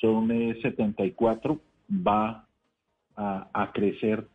son 0.00 0.28
74, 0.28 1.52
eh, 1.52 1.58
va 2.06 2.46
a, 3.16 3.70
crecer 3.72 4.26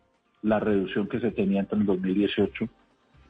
la 0.41 0.59
reducción 0.59 1.07
que 1.07 1.19
se 1.19 1.31
tenía 1.31 1.59
entre 1.59 1.79
el 1.79 1.85
2018, 1.85 2.69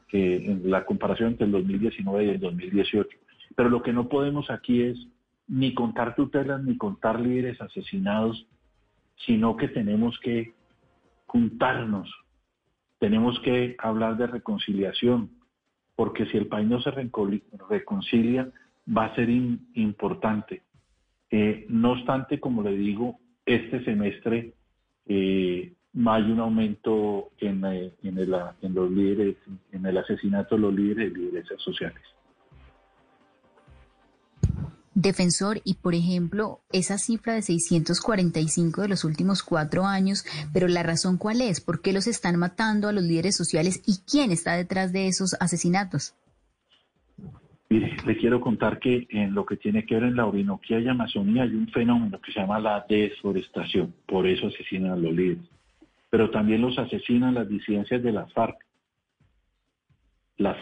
que 0.08 0.36
en 0.36 0.70
la 0.70 0.84
comparación 0.84 1.30
entre 1.30 1.46
el 1.46 1.52
2019 1.52 2.24
y 2.24 2.28
el 2.30 2.40
2018. 2.40 3.08
Pero 3.56 3.68
lo 3.68 3.82
que 3.82 3.92
no 3.92 4.08
podemos 4.08 4.50
aquí 4.50 4.82
es 4.82 4.98
ni 5.48 5.74
contar 5.74 6.14
tutelas 6.14 6.62
ni 6.62 6.76
contar 6.76 7.20
líderes 7.20 7.60
asesinados, 7.60 8.46
sino 9.26 9.56
que 9.56 9.68
tenemos 9.68 10.18
que 10.20 10.54
juntarnos, 11.26 12.08
tenemos 13.00 13.40
que 13.40 13.74
hablar 13.78 14.16
de 14.16 14.28
reconciliación, 14.28 15.30
porque 15.96 16.26
si 16.26 16.36
el 16.36 16.46
país 16.46 16.68
no 16.68 16.80
se 16.80 16.90
reconcilia, 16.92 18.48
va 18.86 19.06
a 19.06 19.14
ser 19.16 19.28
importante. 19.30 20.62
Eh, 21.30 21.66
no 21.68 21.92
obstante, 21.92 22.38
como 22.38 22.62
le 22.62 22.76
digo, 22.76 23.18
este 23.46 23.82
semestre 23.84 24.52
eh, 25.06 25.72
hay 26.06 26.22
un 26.30 26.40
aumento 26.40 27.30
en, 27.38 27.64
eh, 27.64 27.92
el, 28.02 28.30
los 28.74 28.90
líderes, 28.90 29.36
en 29.72 29.86
el 29.86 29.98
asesinato 29.98 30.54
de 30.56 30.60
los 30.60 30.74
líderes 30.74 31.10
y 31.10 31.14
líderes 31.14 31.48
sociales. 31.58 32.02
Defensor, 35.00 35.60
y 35.64 35.74
por 35.74 35.94
ejemplo, 35.94 36.60
esa 36.72 36.98
cifra 36.98 37.34
de 37.34 37.42
645 37.42 38.82
de 38.82 38.88
los 38.88 39.04
últimos 39.04 39.42
cuatro 39.42 39.86
años, 39.86 40.24
pero 40.52 40.68
la 40.68 40.82
razón 40.82 41.16
cuál 41.18 41.40
es, 41.40 41.60
¿por 41.60 41.82
qué 41.82 41.92
los 41.92 42.06
están 42.06 42.36
matando 42.36 42.88
a 42.88 42.92
los 42.92 43.04
líderes 43.04 43.36
sociales 43.36 43.82
y 43.86 43.98
quién 44.10 44.30
está 44.30 44.56
detrás 44.56 44.92
de 44.92 45.08
esos 45.08 45.34
asesinatos? 45.40 46.14
Mire, 47.68 47.96
le 48.04 48.16
quiero 48.16 48.40
contar 48.40 48.80
que 48.80 49.06
en 49.10 49.32
lo 49.32 49.46
que 49.46 49.56
tiene 49.56 49.86
que 49.86 49.94
ver 49.94 50.04
en 50.04 50.16
la 50.16 50.26
Orinoquía 50.26 50.80
y 50.80 50.88
Amazonía 50.88 51.44
hay 51.44 51.54
un 51.54 51.68
fenómeno 51.68 52.20
que 52.20 52.32
se 52.32 52.40
llama 52.40 52.58
la 52.58 52.84
desforestación, 52.88 53.94
por 54.06 54.26
eso 54.26 54.48
asesinan 54.48 54.92
a 54.92 54.96
los 54.96 55.12
líderes 55.12 55.48
pero 56.10 56.30
también 56.30 56.60
los 56.60 56.76
asesinan 56.76 57.34
las 57.34 57.48
disidencias 57.48 58.02
de 58.02 58.12
las 58.12 58.30
FARC, 58.32 58.56
las, 60.36 60.58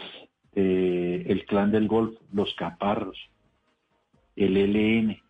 eh, 0.55 1.25
el 1.27 1.45
clan 1.45 1.71
del 1.71 1.87
Golfo, 1.87 2.19
los 2.31 2.53
caparros, 2.53 3.17
el 4.39 4.53
LN, 4.55 5.21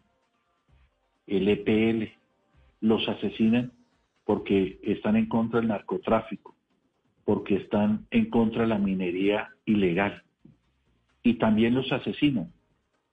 el 1.28 1.48
EPL, 1.50 2.12
los 2.82 3.08
asesinan 3.10 3.72
porque 4.24 4.80
están 4.84 5.16
en 5.16 5.28
contra 5.28 5.60
del 5.60 5.70
narcotráfico, 5.70 6.56
porque 7.26 7.56
están 7.56 8.06
en 8.12 8.30
contra 8.30 8.62
de 8.62 8.68
la 8.68 8.78
minería 8.78 9.50
ilegal. 9.66 10.24
Y 11.24 11.34
también 11.36 11.74
los 11.74 11.92
asesinan 11.92 12.54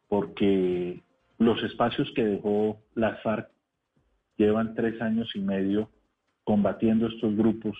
porque 0.09 1.03
los 1.39 1.63
espacios 1.63 2.11
que 2.15 2.25
dejó 2.25 2.79
las 2.95 3.21
FARC 3.23 3.49
llevan 4.37 4.75
tres 4.75 5.01
años 5.01 5.35
y 5.35 5.41
medio 5.41 5.89
combatiendo 6.45 7.09
estos 7.09 7.35
grupos, 7.35 7.77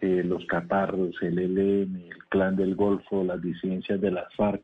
eh, 0.00 0.22
los 0.24 0.46
caparros, 0.46 1.14
el 1.20 1.38
ELN, 1.38 1.96
el 1.96 2.24
Clan 2.28 2.56
del 2.56 2.74
Golfo, 2.74 3.24
las 3.24 3.42
disidencias 3.42 4.00
de 4.00 4.12
las 4.12 4.32
FARC, 4.34 4.62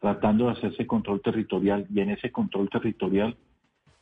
tratando 0.00 0.46
de 0.46 0.52
hacerse 0.52 0.86
control 0.86 1.20
territorial. 1.20 1.86
Y 1.92 2.00
en 2.00 2.10
ese 2.10 2.30
control 2.30 2.68
territorial 2.70 3.36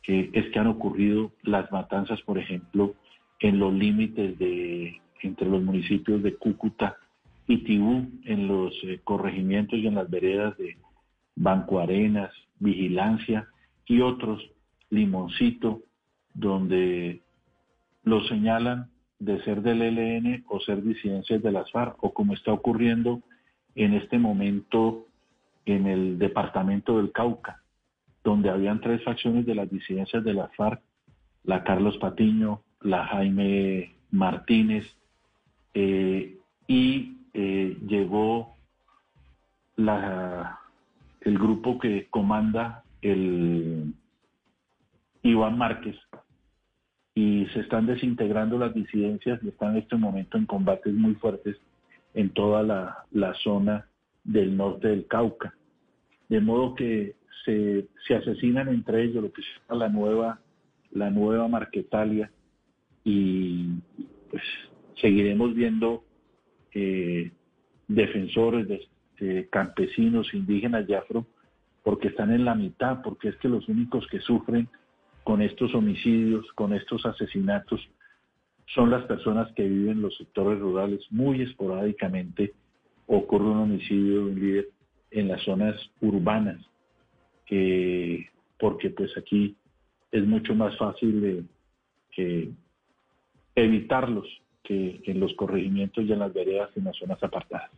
es 0.03 0.51
que 0.51 0.59
han 0.59 0.67
ocurrido 0.67 1.31
las 1.43 1.71
matanzas, 1.71 2.21
por 2.21 2.37
ejemplo, 2.37 2.95
en 3.39 3.59
los 3.59 3.73
límites 3.73 4.37
de 4.39 5.01
entre 5.21 5.49
los 5.49 5.61
municipios 5.61 6.21
de 6.23 6.35
Cúcuta 6.35 6.97
y 7.47 7.63
Tibú, 7.63 8.07
en 8.25 8.47
los 8.47 8.73
eh, 8.83 8.99
corregimientos 9.03 9.79
y 9.79 9.87
en 9.87 9.95
las 9.95 10.09
veredas 10.09 10.57
de 10.57 10.77
Banco 11.35 11.79
Arenas, 11.79 12.31
Vigilancia 12.59 13.47
y 13.85 14.01
otros, 14.01 14.41
Limoncito, 14.89 15.81
donde 16.33 17.21
lo 18.03 18.23
señalan 18.25 18.89
de 19.19 19.41
ser 19.43 19.61
del 19.61 19.81
ELN 19.81 20.45
o 20.47 20.59
ser 20.59 20.83
disidencias 20.83 21.41
de 21.41 21.51
las 21.51 21.71
FARC, 21.71 22.01
o 22.03 22.13
como 22.13 22.33
está 22.33 22.53
ocurriendo 22.53 23.21
en 23.75 23.93
este 23.93 24.17
momento 24.19 25.07
en 25.67 25.85
el 25.85 26.17
departamento 26.17 26.97
del 26.97 27.11
Cauca, 27.11 27.61
donde 28.23 28.49
habían 28.49 28.81
tres 28.81 29.03
facciones 29.03 29.45
de 29.45 29.55
las 29.55 29.69
disidencias 29.69 30.23
de 30.23 30.33
las 30.33 30.53
FARC, 30.55 30.81
la 31.43 31.63
Carlos 31.63 31.97
Patiño, 31.97 32.61
la 32.81 33.05
Jaime 33.05 33.93
Martínez, 34.11 34.85
eh, 35.73 36.37
y 36.67 37.17
eh, 37.33 37.77
llegó 37.87 38.55
la, 39.75 40.59
el 41.21 41.37
grupo 41.37 41.77
que 41.77 42.07
comanda 42.09 42.83
el 43.01 43.93
Iván 45.21 45.57
Márquez, 45.57 45.95
y 47.17 47.47
se 47.47 47.61
están 47.61 47.87
desintegrando 47.87 48.59
las 48.59 48.75
disidencias 48.75 49.41
y 49.41 49.47
están 49.47 49.71
en 49.71 49.77
este 49.77 49.95
momento 49.95 50.37
en 50.37 50.45
combates 50.45 50.93
muy 50.93 51.15
fuertes 51.15 51.57
en 52.13 52.29
toda 52.29 52.61
la, 52.61 53.33
zona 53.41 53.87
del 54.23 54.55
norte 54.55 54.89
del 54.89 55.07
Cauca. 55.07 55.56
De 56.29 56.39
modo 56.41 56.75
que 56.75 57.15
se, 57.45 57.87
asesinan 58.13 58.67
entre 58.67 59.03
ellos 59.03 59.23
lo 59.23 59.31
que 59.31 59.41
se 59.41 59.47
llama 59.47 59.85
la 59.85 59.89
nueva, 59.89 60.39
la 60.91 61.09
nueva 61.09 61.47
Marquetalia 61.47 62.31
y 63.03 63.69
pues 64.29 64.43
seguiremos 64.99 65.55
viendo 65.55 66.03
eh, 66.73 67.31
defensores 67.87 68.67
de 69.19 69.47
campesinos, 69.49 70.33
indígenas 70.33 70.87
y 70.89 70.93
afro, 70.93 71.25
porque 71.83 72.09
están 72.09 72.33
en 72.33 72.43
la 72.43 72.53
mitad, 72.53 73.01
porque 73.01 73.29
es 73.29 73.37
que 73.37 73.47
los 73.47 73.67
únicos 73.69 74.05
que 74.07 74.19
sufren 74.19 74.67
con 75.23 75.41
estos 75.41 75.73
homicidios, 75.73 76.45
con 76.53 76.73
estos 76.73 77.05
asesinatos, 77.05 77.79
son 78.67 78.89
las 78.89 79.03
personas 79.05 79.51
que 79.53 79.63
viven 79.63 79.97
en 79.97 80.01
los 80.01 80.17
sectores 80.17 80.59
rurales. 80.59 80.99
Muy 81.09 81.41
esporádicamente 81.41 82.53
ocurre 83.07 83.45
un 83.45 83.57
homicidio 83.57 84.25
de 84.25 84.31
un 84.31 84.39
líder 84.39 84.69
en 85.11 85.27
las 85.27 85.41
zonas 85.43 85.75
urbanas, 86.01 86.59
porque 88.59 88.89
pues 88.89 89.11
aquí 89.17 89.55
es 90.11 90.25
mucho 90.25 90.55
más 90.55 90.77
fácil 90.77 91.21
de, 92.15 92.51
evitarlos 93.55 94.27
que 94.63 95.01
en 95.05 95.19
los 95.19 95.33
corregimientos 95.35 96.03
y 96.05 96.11
en 96.11 96.19
las 96.19 96.33
veredas 96.33 96.69
en 96.75 96.85
las 96.85 96.97
zonas 96.97 97.21
apartadas. 97.23 97.71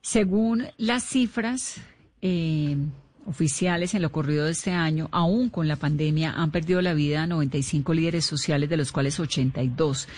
Según 0.00 0.64
las 0.78 1.04
cifras, 1.04 1.82
eh, 2.20 2.76
oficiales 3.26 3.94
en 3.94 4.02
lo 4.02 4.08
ocurrido 4.08 4.44
de 4.44 4.52
este 4.52 4.72
año, 4.72 5.08
aún 5.12 5.48
con 5.48 5.68
la 5.68 5.76
pandemia, 5.76 6.32
han 6.32 6.50
perdido 6.50 6.82
la 6.82 6.94
vida 6.94 7.26
95 7.26 7.94
líderes 7.94 8.24
sociales, 8.24 8.68
de 8.68 8.76
los 8.76 8.92
cuales 8.92 9.18
82 9.18 10.08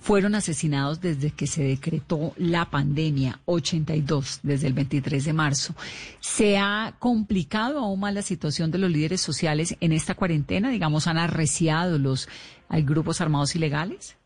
fueron 0.00 0.34
asesinados 0.34 1.00
desde 1.00 1.30
que 1.30 1.46
se 1.46 1.62
decretó 1.62 2.32
la 2.36 2.66
pandemia, 2.66 3.40
82 3.44 4.40
desde 4.42 4.66
el 4.66 4.72
23 4.72 5.24
de 5.24 5.32
marzo. 5.32 5.74
¿Se 6.20 6.56
ha 6.58 6.94
complicado 6.98 7.78
aún 7.78 8.00
más 8.00 8.14
la 8.14 8.22
situación 8.22 8.70
de 8.70 8.78
los 8.78 8.90
líderes 8.90 9.20
sociales 9.20 9.76
en 9.80 9.92
esta 9.92 10.14
cuarentena? 10.14 10.70
Digamos, 10.70 11.06
¿han 11.06 11.18
arreciado 11.18 11.98
los 11.98 12.28
hay 12.68 12.82
grupos 12.82 13.20
armados 13.20 13.54
ilegales? 13.54 14.16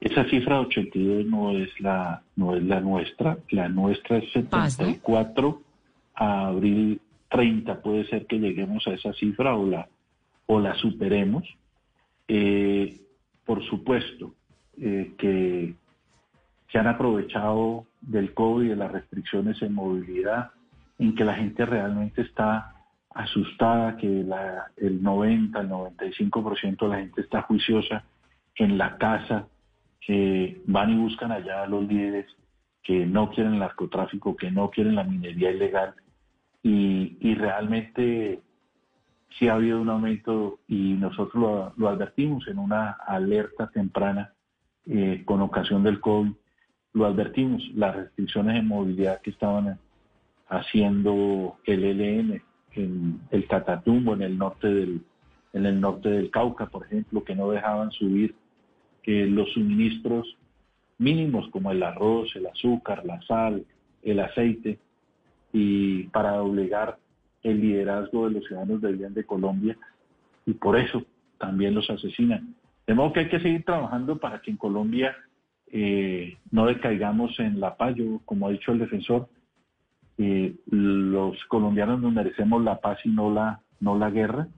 Esa 0.00 0.24
cifra 0.28 0.60
82 0.60 1.26
no 1.26 1.56
es 1.56 1.68
la 1.80 2.22
no 2.36 2.54
es 2.54 2.62
la 2.62 2.80
nuestra, 2.80 3.38
la 3.50 3.68
nuestra 3.68 4.18
es 4.18 4.30
74 4.32 5.62
a 6.14 6.46
abril 6.48 7.00
30 7.28 7.82
puede 7.82 8.06
ser 8.06 8.26
que 8.26 8.38
lleguemos 8.38 8.86
a 8.86 8.92
esa 8.92 9.12
cifra 9.12 9.56
o 9.56 9.66
la, 9.66 9.88
o 10.46 10.60
la 10.60 10.74
superemos. 10.74 11.44
Eh, 12.28 13.00
por 13.44 13.64
supuesto 13.64 14.34
eh, 14.78 15.14
que 15.16 15.74
se 16.70 16.78
han 16.78 16.88
aprovechado 16.88 17.86
del 18.00 18.34
COVID 18.34 18.66
y 18.66 18.68
de 18.70 18.76
las 18.76 18.90
restricciones 18.90 19.62
en 19.62 19.74
movilidad, 19.74 20.50
en 20.98 21.14
que 21.14 21.24
la 21.24 21.34
gente 21.34 21.64
realmente 21.64 22.22
está 22.22 22.74
asustada, 23.14 23.96
que 23.96 24.08
la, 24.08 24.70
el 24.76 25.02
90, 25.02 25.60
el 25.60 25.68
95% 25.68 26.78
de 26.78 26.88
la 26.88 26.98
gente 26.98 27.20
está 27.20 27.42
juiciosa 27.42 28.04
en 28.56 28.76
la 28.76 28.98
casa, 28.98 29.46
que 30.00 30.60
van 30.66 30.90
y 30.90 30.96
buscan 30.96 31.32
allá 31.32 31.62
a 31.62 31.66
los 31.66 31.86
líderes 31.86 32.26
que 32.82 33.06
no 33.06 33.30
quieren 33.30 33.54
el 33.54 33.58
narcotráfico, 33.60 34.36
que 34.36 34.50
no 34.50 34.70
quieren 34.70 34.94
la 34.94 35.04
minería 35.04 35.50
ilegal. 35.50 35.94
Y, 36.62 37.16
y 37.20 37.34
realmente 37.34 38.40
sí 39.38 39.48
ha 39.48 39.54
habido 39.54 39.80
un 39.80 39.90
aumento 39.90 40.60
y 40.68 40.94
nosotros 40.94 41.72
lo, 41.76 41.88
advertimos 41.88 42.46
en 42.48 42.58
una 42.58 42.92
alerta 42.92 43.68
temprana 43.68 44.32
eh, 44.86 45.22
con 45.24 45.40
ocasión 45.42 45.82
del 45.82 46.00
COVID. 46.00 46.32
Lo 46.94 47.06
advertimos, 47.06 47.62
las 47.74 47.94
restricciones 47.94 48.54
de 48.54 48.62
movilidad 48.62 49.20
que 49.20 49.30
estaban 49.30 49.78
haciendo 50.48 51.58
el 51.64 51.84
ELN 51.84 52.42
en 52.72 53.20
el 53.30 53.46
Catatumbo, 53.46 54.14
en 54.14 54.22
el 54.22 54.38
norte 54.38 54.68
del, 54.68 55.02
en 55.52 55.66
el 55.66 55.80
norte 55.80 56.08
del 56.08 56.30
Cauca, 56.30 56.66
por 56.66 56.86
ejemplo, 56.86 57.24
que 57.24 57.34
no 57.34 57.50
dejaban 57.50 57.90
subir 57.90 58.34
que 59.02 59.26
los 59.26 59.52
suministros 59.52 60.36
mínimos 60.98 61.48
como 61.50 61.70
el 61.70 61.82
arroz, 61.82 62.34
el 62.36 62.46
azúcar, 62.46 63.04
la 63.04 63.20
sal, 63.22 63.64
el 64.02 64.20
aceite, 64.20 64.78
y 65.52 66.04
para 66.08 66.42
obligar 66.42 66.98
el 67.42 67.60
liderazgo 67.60 68.26
de 68.26 68.34
los 68.34 68.44
ciudadanos 68.44 68.80
de 68.80 68.92
bien 68.92 69.14
de 69.14 69.24
Colombia, 69.24 69.76
y 70.44 70.52
por 70.54 70.78
eso 70.78 71.02
también 71.38 71.74
los 71.74 71.88
asesinan. 71.90 72.54
De 72.86 72.94
modo 72.94 73.12
que 73.12 73.20
hay 73.20 73.28
que 73.28 73.40
seguir 73.40 73.64
trabajando 73.64 74.18
para 74.18 74.40
que 74.40 74.50
en 74.50 74.56
Colombia 74.56 75.16
eh, 75.68 76.36
no 76.50 76.66
decaigamos 76.66 77.38
en 77.40 77.60
la 77.60 77.76
paz. 77.76 77.96
Como 78.24 78.46
ha 78.46 78.52
dicho 78.52 78.72
el 78.72 78.78
defensor, 78.78 79.28
eh, 80.18 80.54
los 80.70 81.36
colombianos 81.46 82.00
nos 82.00 82.12
merecemos 82.12 82.62
la 82.62 82.80
paz 82.80 82.98
y 83.04 83.08
no 83.08 83.32
la, 83.32 83.60
no 83.80 83.98
la 83.98 84.10
guerra. 84.10 84.48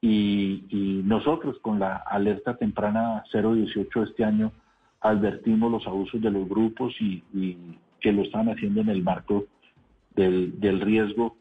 Y, 0.00 0.64
y 0.70 1.02
nosotros 1.04 1.58
con 1.60 1.78
la 1.78 1.96
alerta 1.96 2.56
temprana 2.56 3.24
018 3.32 4.02
este 4.02 4.24
año 4.24 4.52
advertimos 5.00 5.70
los 5.70 5.86
abusos 5.86 6.20
de 6.20 6.30
los 6.30 6.48
grupos 6.48 6.94
y, 7.00 7.22
que 8.00 8.12
lo 8.12 8.22
están 8.22 8.48
haciendo 8.48 8.82
en 8.82 8.90
el 8.90 9.02
marco 9.02 9.46
del, 10.16 10.58
del, 10.58 10.80
riesgo 10.80 11.36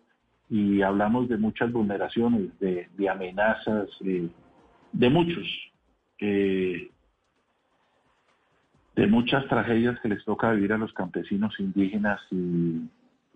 y 0.49 0.81
hablamos 0.81 1.27
de 1.27 1.37
muchas 1.37 1.71
vulneraciones, 1.71 2.57
de, 2.59 2.87
de 2.95 3.09
amenazas, 3.09 3.87
de, 4.01 4.29
de 4.91 5.09
muchos, 5.09 5.47
eh, 6.19 6.91
de 8.95 9.07
muchas 9.07 9.47
tragedias 9.47 9.99
que 10.01 10.09
les 10.09 10.23
toca 10.23 10.51
vivir 10.51 10.73
a 10.73 10.77
los 10.77 10.93
campesinos 10.93 11.53
indígenas 11.59 12.21
y, 12.31 12.87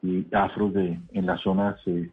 y 0.03 0.27
afros 0.31 0.73
de, 0.73 0.99
en 1.13 1.25
las 1.25 1.41
zonas 1.41 1.79
eh, 1.87 2.09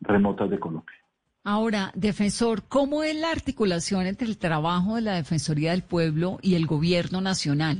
remotas 0.00 0.50
de 0.50 0.58
Colombia. 0.58 0.96
Ahora, 1.44 1.90
defensor, 1.94 2.62
¿cómo 2.68 3.02
es 3.02 3.16
la 3.16 3.30
articulación 3.30 4.06
entre 4.06 4.28
el 4.28 4.38
trabajo 4.38 4.94
de 4.94 5.02
la 5.02 5.14
Defensoría 5.14 5.72
del 5.72 5.82
Pueblo 5.82 6.38
y 6.40 6.54
el 6.54 6.66
gobierno 6.66 7.20
nacional? 7.20 7.78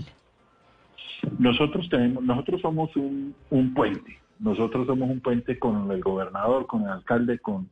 Nosotros 1.39 1.89
tenemos, 1.89 2.25
nosotros 2.25 2.61
somos 2.61 2.91
un, 2.97 3.73
puente. 3.75 4.19
Nosotros 4.43 4.87
somos 4.87 5.09
un 5.09 5.21
puente 5.21 5.59
con 5.59 5.91
el 5.91 6.01
gobernador, 6.01 6.67
con 6.67 6.83
el 6.83 6.89
alcalde, 6.89 7.39
con 7.39 7.71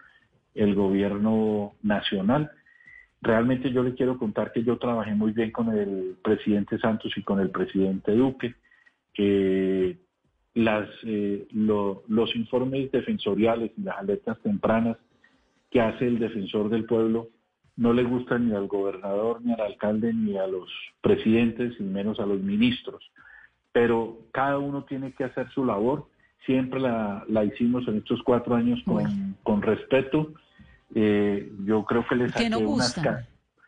el 0.55 0.75
gobierno 0.75 1.75
nacional. 1.83 2.51
Realmente 3.21 3.71
yo 3.73 3.83
le 3.83 3.95
quiero 3.95 4.17
contar 4.19 4.53
que 4.53 4.63
yo 4.63 4.79
trabajé 4.79 5.15
muy 5.15 5.33
bien 5.33 5.51
con 5.51 5.69
el 5.77 6.17
presidente 6.23 6.79
Santos 6.79 7.13
y 7.17 7.23
con 7.23 7.41
el 7.41 7.51
presidente 7.51 8.13
Duque, 8.13 8.55
que 9.13 9.99
las, 10.55 10.89
eh, 11.05 11.47
los 11.51 12.35
informes 12.37 12.91
defensoriales 12.91 13.73
y 13.77 13.83
las 13.83 13.99
alertas 13.99 14.39
tempranas 14.41 14.97
que 15.71 15.81
hace 15.81 16.07
el 16.07 16.19
defensor 16.19 16.69
del 16.69 16.85
pueblo 16.85 17.29
no 17.77 17.93
le 17.93 18.05
gusta 18.05 18.39
ni 18.39 18.55
al 18.55 18.67
gobernador, 18.67 19.41
ni 19.43 19.53
al 19.53 19.61
alcalde, 19.61 20.13
ni 20.13 20.37
a 20.37 20.47
los 20.47 20.69
presidentes, 21.01 21.81
ni 21.81 21.89
menos 21.89 22.21
a 22.21 22.27
los 22.27 22.41
ministros. 22.41 23.11
Pero 23.73 24.19
cada 24.33 24.59
uno 24.59 24.85
tiene 24.85 25.13
que 25.13 25.25
hacer 25.25 25.49
su 25.51 25.65
labor. 25.65 26.07
Siempre 26.47 26.81
la, 26.81 27.25
hicimos 27.45 27.87
en 27.89 27.99
estos 27.99 28.23
cuatro 28.23 28.55
años 28.55 28.81
con, 29.43 29.63
respeto. 29.63 30.33
Eh, 30.95 31.53
yo 31.65 31.85
creo 31.85 32.05
que 32.09 32.17
les 32.17 32.33
¿Por 32.33 32.43
qué 32.43 32.51
no 32.51 32.61
gustan? 32.61 33.27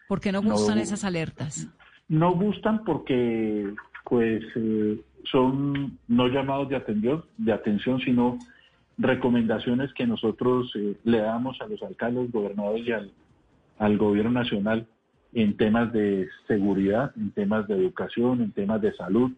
¿Por 0.09 0.21
qué 0.21 0.33
no 0.33 0.43
gustan 0.43 0.79
esas 0.79 1.05
alertas? 1.05 1.69
No 2.09 2.33
gustan 2.33 2.85
porque 2.85 3.73
pues 4.05 4.45
eh, 4.57 5.01
son 5.31 5.99
no 6.09 6.29
llamados 6.29 6.69
de 6.69 6.77
atención, 6.77 7.25
de 7.39 7.53
atención, 7.53 8.01
sino 8.01 8.39
recomendaciones 8.99 9.93
que 9.95 10.07
nosotros 10.07 10.71
eh, 10.77 10.97
le 11.05 11.19
damos 11.19 11.61
a 11.61 11.67
los 11.67 11.83
alcaldes, 11.83 12.31
gobernadores 12.31 12.87
y 12.87 12.93
al, 13.79 13.99
gobierno 13.99 14.33
nacional 14.33 14.87
en 15.33 15.57
temas 15.57 15.93
de 15.93 16.29
seguridad, 16.47 17.13
en 17.17 17.31
temas 17.31 17.67
de 17.67 17.75
educación, 17.75 18.43
en 18.43 18.53
temas 18.53 18.81
de 18.81 18.93
salud. 18.95 19.33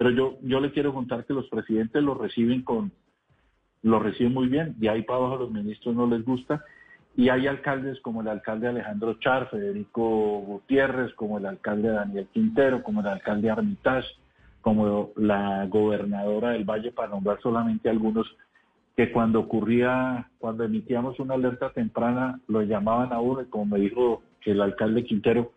Pero 0.00 0.12
yo, 0.12 0.38
yo 0.40 0.60
le 0.60 0.72
quiero 0.72 0.94
contar 0.94 1.26
que 1.26 1.34
los 1.34 1.46
presidentes 1.50 2.02
lo 2.02 2.14
reciben 2.14 2.62
con, 2.62 2.90
lo 3.82 3.98
reciben 3.98 4.32
muy 4.32 4.46
bien, 4.48 4.74
de 4.78 4.88
ahí 4.88 5.02
para 5.02 5.18
abajo 5.18 5.36
los 5.36 5.50
ministros 5.50 5.94
no 5.94 6.06
les 6.06 6.24
gusta, 6.24 6.64
y 7.18 7.28
hay 7.28 7.46
alcaldes 7.46 8.00
como 8.00 8.22
el 8.22 8.28
alcalde 8.28 8.66
Alejandro 8.66 9.18
Char, 9.20 9.50
Federico 9.50 10.40
Gutiérrez, 10.40 11.12
como 11.16 11.36
el 11.36 11.44
alcalde 11.44 11.90
Daniel 11.90 12.28
Quintero, 12.32 12.82
como 12.82 13.02
el 13.02 13.08
alcalde 13.08 13.50
Armitage, 13.50 14.08
como 14.62 15.10
la 15.16 15.66
gobernadora 15.66 16.52
del 16.52 16.64
Valle, 16.64 16.92
para 16.92 17.08
nombrar 17.08 17.38
solamente 17.42 17.90
algunos 17.90 18.26
que 18.96 19.12
cuando 19.12 19.40
ocurría, 19.40 20.30
cuando 20.38 20.64
emitíamos 20.64 21.20
una 21.20 21.34
alerta 21.34 21.74
temprana, 21.74 22.40
lo 22.48 22.62
llamaban 22.62 23.12
a 23.12 23.20
uno 23.20 23.42
y 23.42 23.50
como 23.50 23.76
me 23.76 23.80
dijo 23.80 24.22
el 24.46 24.62
alcalde 24.62 25.04
Quintero, 25.04 25.52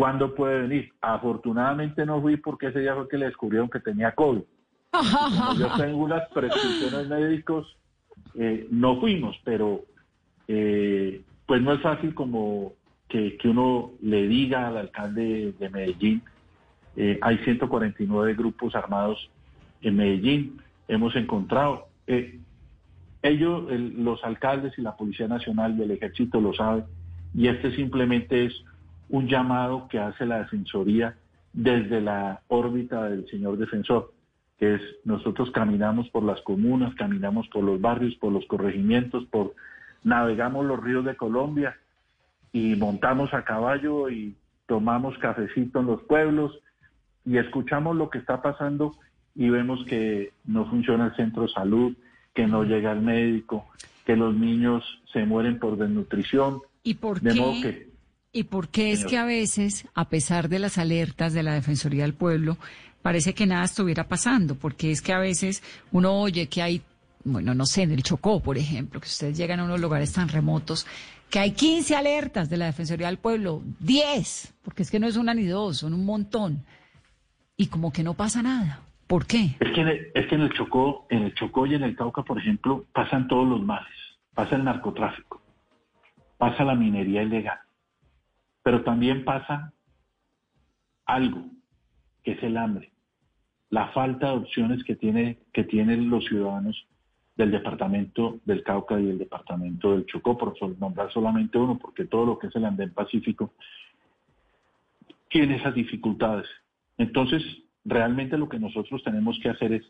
¿cuándo 0.00 0.34
puede 0.34 0.62
venir? 0.62 0.94
Afortunadamente 1.02 2.06
no 2.06 2.22
fui 2.22 2.38
porque 2.38 2.68
ese 2.68 2.80
día 2.80 2.94
fue 2.94 3.06
que 3.06 3.18
le 3.18 3.26
descubrieron 3.26 3.68
que 3.68 3.80
tenía 3.80 4.14
COVID. 4.14 4.40
yo 5.58 5.68
tengo 5.76 5.98
unas 5.98 6.26
prescripciones 6.30 7.06
médicos, 7.06 7.76
eh, 8.34 8.66
no 8.70 8.98
fuimos, 8.98 9.38
pero 9.44 9.82
eh, 10.48 11.20
pues 11.44 11.60
no 11.60 11.74
es 11.74 11.82
fácil 11.82 12.14
como 12.14 12.72
que, 13.08 13.36
uno 13.44 13.90
le 14.00 14.26
diga 14.26 14.68
al 14.68 14.78
alcalde 14.78 15.52
de 15.58 15.68
Medellín, 15.68 16.22
eh, 16.96 17.18
hay 17.20 17.36
149 17.44 18.32
grupos 18.32 18.74
armados 18.74 19.30
en 19.82 19.96
Medellín, 19.96 20.62
hemos 20.88 21.14
encontrado, 21.14 21.88
ellos, 23.20 23.70
los 23.70 24.24
alcaldes 24.24 24.72
y 24.78 24.80
la 24.80 24.96
Policía 24.96 25.28
Nacional 25.28 25.76
y 25.78 25.82
el 25.82 25.90
Ejército 25.90 26.40
lo 26.40 26.54
saben, 26.54 26.84
y 27.34 27.48
este 27.48 27.76
simplemente 27.76 28.46
es 28.46 28.64
un 29.10 29.28
llamado 29.28 29.88
que 29.88 29.98
hace 29.98 30.24
la 30.24 30.38
Defensoría 30.38 31.16
desde 31.52 32.00
la 32.00 32.40
órbita 32.48 33.08
del 33.08 33.28
señor 33.28 33.58
defensor, 33.58 34.12
que 34.58 34.74
es 34.74 34.82
nosotros 35.04 35.50
caminamos 35.50 36.08
por 36.10 36.22
las 36.22 36.40
comunas, 36.42 36.94
caminamos 36.94 37.48
por 37.48 37.64
los 37.64 37.80
barrios, 37.80 38.14
por 38.16 38.32
los 38.32 38.46
corregimientos, 38.46 39.24
por 39.26 39.54
navegamos 40.04 40.64
los 40.64 40.82
ríos 40.82 41.04
de 41.04 41.16
Colombia 41.16 41.76
y 42.52 42.76
montamos 42.76 43.34
a 43.34 43.44
caballo 43.44 44.08
y 44.10 44.36
tomamos 44.66 45.18
cafecito 45.18 45.80
en 45.80 45.86
los 45.86 46.02
pueblos 46.02 46.58
y 47.26 47.38
escuchamos 47.38 47.96
lo 47.96 48.10
que 48.10 48.18
está 48.18 48.40
pasando 48.40 48.94
y 49.34 49.50
vemos 49.50 49.84
que 49.86 50.32
no 50.44 50.66
funciona 50.66 51.06
el 51.06 51.16
centro 51.16 51.42
de 51.42 51.48
salud, 51.48 51.96
que 52.34 52.46
no 52.46 52.64
llega 52.64 52.92
al 52.92 53.02
médico, 53.02 53.66
que 54.04 54.16
los 54.16 54.34
niños 54.34 54.84
se 55.12 55.24
mueren 55.24 55.58
por 55.58 55.76
desnutrición. 55.76 56.60
¿Y 56.82 56.94
por 56.94 57.20
qué? 57.20 57.89
¿Y 58.32 58.44
por 58.44 58.68
qué 58.68 58.92
es 58.92 59.04
que 59.04 59.18
a 59.18 59.24
veces, 59.24 59.88
a 59.94 60.08
pesar 60.08 60.48
de 60.48 60.60
las 60.60 60.78
alertas 60.78 61.32
de 61.32 61.42
la 61.42 61.54
Defensoría 61.54 62.02
del 62.02 62.14
Pueblo, 62.14 62.58
parece 63.02 63.34
que 63.34 63.46
nada 63.46 63.64
estuviera 63.64 64.06
pasando? 64.06 64.54
Porque 64.54 64.92
es 64.92 65.02
que 65.02 65.12
a 65.12 65.18
veces 65.18 65.64
uno 65.90 66.12
oye 66.12 66.48
que 66.48 66.62
hay, 66.62 66.82
bueno, 67.24 67.54
no 67.54 67.66
sé, 67.66 67.82
en 67.82 67.90
el 67.90 68.04
Chocó, 68.04 68.40
por 68.40 68.56
ejemplo, 68.56 69.00
que 69.00 69.08
ustedes 69.08 69.36
llegan 69.36 69.58
a 69.58 69.64
unos 69.64 69.80
lugares 69.80 70.12
tan 70.12 70.28
remotos, 70.28 70.86
que 71.28 71.40
hay 71.40 71.52
15 71.52 71.96
alertas 71.96 72.48
de 72.48 72.56
la 72.56 72.66
Defensoría 72.66 73.08
del 73.08 73.18
Pueblo, 73.18 73.62
10, 73.80 74.54
porque 74.62 74.84
es 74.84 74.90
que 74.92 75.00
no 75.00 75.08
es 75.08 75.16
una 75.16 75.34
ni 75.34 75.46
dos, 75.46 75.78
son 75.78 75.92
un 75.92 76.04
montón. 76.04 76.64
Y 77.56 77.66
como 77.66 77.92
que 77.92 78.04
no 78.04 78.14
pasa 78.14 78.42
nada. 78.42 78.80
¿Por 79.08 79.26
qué? 79.26 79.56
Es 79.58 79.72
que, 79.72 80.12
es 80.14 80.26
que 80.28 80.34
en 80.36 80.42
el 80.42 80.52
Chocó, 80.52 81.06
en 81.10 81.24
el 81.24 81.34
Chocó 81.34 81.66
y 81.66 81.74
en 81.74 81.82
el 81.82 81.96
Cauca, 81.96 82.22
por 82.22 82.38
ejemplo, 82.38 82.84
pasan 82.92 83.26
todos 83.26 83.48
los 83.48 83.60
males. 83.60 83.88
Pasa 84.34 84.54
el 84.54 84.62
narcotráfico, 84.62 85.42
pasa 86.38 86.62
la 86.62 86.76
minería 86.76 87.22
ilegal, 87.22 87.58
pero 88.62 88.82
también 88.82 89.24
pasa 89.24 89.72
algo, 91.06 91.44
que 92.22 92.32
es 92.32 92.42
el 92.42 92.56
hambre, 92.56 92.92
la 93.70 93.88
falta 93.88 94.28
de 94.28 94.38
opciones 94.38 94.84
que, 94.84 94.96
tiene, 94.96 95.38
que 95.52 95.64
tienen 95.64 96.10
los 96.10 96.24
ciudadanos 96.24 96.86
del 97.36 97.50
departamento 97.50 98.38
del 98.44 98.62
Cauca 98.62 99.00
y 99.00 99.08
el 99.08 99.18
departamento 99.18 99.92
del 99.92 100.06
Chocó, 100.06 100.36
por 100.36 100.54
nombrar 100.78 101.10
solamente 101.12 101.56
uno, 101.56 101.78
porque 101.78 102.04
todo 102.04 102.26
lo 102.26 102.38
que 102.38 102.48
es 102.48 102.56
el 102.56 102.64
andén 102.64 102.92
pacífico 102.92 103.54
tiene 105.30 105.56
esas 105.56 105.74
dificultades. 105.74 106.46
Entonces, 106.98 107.42
realmente 107.84 108.36
lo 108.36 108.48
que 108.48 108.58
nosotros 108.58 109.02
tenemos 109.02 109.38
que 109.40 109.48
hacer 109.48 109.72
es, 109.72 109.84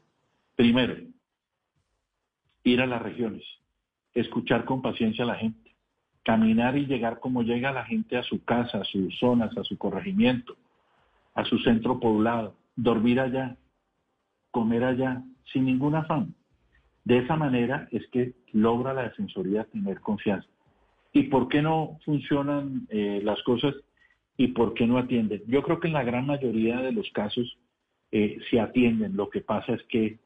primero, 0.54 0.96
ir 2.62 2.80
a 2.80 2.86
las 2.86 3.02
regiones, 3.02 3.42
escuchar 4.14 4.64
con 4.64 4.82
paciencia 4.82 5.24
a 5.24 5.28
la 5.28 5.34
gente, 5.34 5.59
caminar 6.24 6.76
y 6.76 6.86
llegar 6.86 7.20
como 7.20 7.42
llega 7.42 7.72
la 7.72 7.84
gente 7.84 8.16
a 8.16 8.22
su 8.22 8.44
casa, 8.44 8.78
a 8.78 8.84
sus 8.84 9.18
zonas, 9.18 9.56
a 9.56 9.64
su 9.64 9.78
corregimiento, 9.78 10.56
a 11.34 11.44
su 11.44 11.58
centro 11.58 11.98
poblado, 11.98 12.54
dormir 12.76 13.20
allá, 13.20 13.56
comer 14.50 14.84
allá, 14.84 15.22
sin 15.52 15.64
ningún 15.64 15.94
afán. 15.94 16.34
De 17.04 17.18
esa 17.18 17.36
manera 17.36 17.88
es 17.90 18.06
que 18.08 18.34
logra 18.52 18.92
la 18.92 19.04
defensoría 19.04 19.64
tener 19.64 20.00
confianza. 20.00 20.48
¿Y 21.12 21.24
por 21.24 21.48
qué 21.48 21.62
no 21.62 21.98
funcionan 22.04 22.86
eh, 22.90 23.20
las 23.24 23.42
cosas 23.42 23.74
y 24.36 24.48
por 24.48 24.74
qué 24.74 24.86
no 24.86 24.98
atienden? 24.98 25.42
Yo 25.46 25.62
creo 25.62 25.80
que 25.80 25.88
en 25.88 25.94
la 25.94 26.04
gran 26.04 26.26
mayoría 26.26 26.80
de 26.80 26.92
los 26.92 27.10
casos 27.10 27.58
eh, 28.12 28.38
se 28.50 28.60
atienden. 28.60 29.16
Lo 29.16 29.30
que 29.30 29.40
pasa 29.40 29.74
es 29.74 29.82
que 29.84 30.18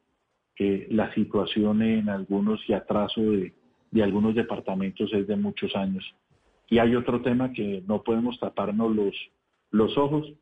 la 0.91 1.13
situación 1.15 1.83
en 1.83 2.09
algunos 2.09 2.61
y 2.69 2.75
atraso 2.75 3.21
de, 3.21 3.53
de 3.95 4.03
algunos 4.03 4.35
departamentos 4.35 5.13
es 5.13 5.29
de 5.29 5.37
muchos 5.37 5.75
años. 5.77 6.05
Y 6.69 6.79
hay 6.79 6.97
otro 6.97 7.23
tema 7.23 7.53
que 7.53 7.85
no 7.87 8.03
podemos 8.03 8.41
taparnos 8.41 8.95
los, 8.95 9.15
los 9.71 9.97
ojos, 9.97 10.33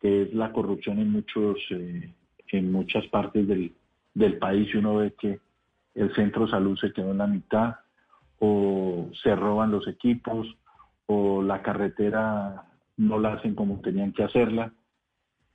que 0.00 0.22
es 0.22 0.34
la 0.34 0.52
corrupción 0.52 1.00
en 1.00 1.10
muchos 1.10 1.58
eh, 1.70 2.14
en 2.52 2.70
muchas 2.70 3.04
partes 3.08 3.48
del, 3.48 3.74
del 4.14 4.38
país 4.38 4.72
y 4.72 4.76
uno 4.76 4.96
ve 4.96 5.12
que 5.18 5.40
el 5.96 6.14
centro 6.14 6.46
salud 6.46 6.78
se 6.78 6.92
quedó 6.92 7.10
en 7.10 7.18
la 7.18 7.26
mitad 7.26 7.74
o 8.38 9.10
se 9.24 9.34
roban 9.34 9.72
los 9.72 9.88
equipos 9.88 10.46
o 11.06 11.42
la 11.42 11.62
carretera 11.62 12.68
no 12.96 13.18
la 13.18 13.32
hacen 13.32 13.56
como 13.56 13.80
tenían 13.80 14.12
que 14.12 14.22
hacerla. 14.22 14.72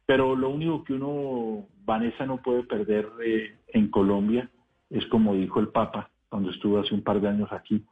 Pero 0.05 0.35
lo 0.35 0.49
único 0.49 0.83
que 0.83 0.93
uno, 0.93 1.67
Vanessa, 1.85 2.25
no 2.25 2.41
puede 2.41 2.63
perder 2.63 3.07
eh, 3.23 3.55
en 3.69 3.89
Colombia 3.89 4.49
es 4.89 5.05
como 5.05 5.35
dijo 5.35 5.61
el 5.61 5.69
Papa 5.69 6.09
cuando 6.29 6.51
estuvo 6.51 6.79
hace 6.79 6.93
un 6.93 7.03
par 7.03 7.19
de 7.19 7.27
años 7.27 7.51
aquí, 7.51 7.83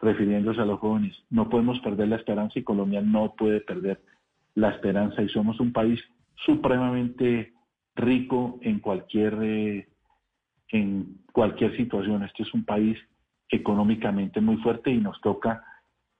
refiriéndose 0.00 0.60
a 0.60 0.64
los 0.64 0.78
jóvenes, 0.78 1.16
no 1.30 1.48
podemos 1.48 1.80
perder 1.80 2.08
la 2.08 2.16
esperanza 2.16 2.58
y 2.58 2.62
Colombia 2.62 3.00
no 3.00 3.34
puede 3.36 3.60
perder 3.60 4.00
la 4.54 4.70
esperanza 4.70 5.22
y 5.22 5.28
somos 5.28 5.58
un 5.60 5.72
país 5.72 6.00
supremamente 6.36 7.52
rico 7.96 8.58
en 8.62 8.78
cualquier, 8.78 9.36
eh, 9.42 9.88
en 10.68 11.18
cualquier 11.32 11.76
situación. 11.76 12.22
Este 12.22 12.44
es 12.44 12.54
un 12.54 12.64
país 12.64 12.98
económicamente 13.48 14.40
muy 14.40 14.56
fuerte 14.58 14.90
y 14.90 14.98
nos 14.98 15.20
toca 15.20 15.64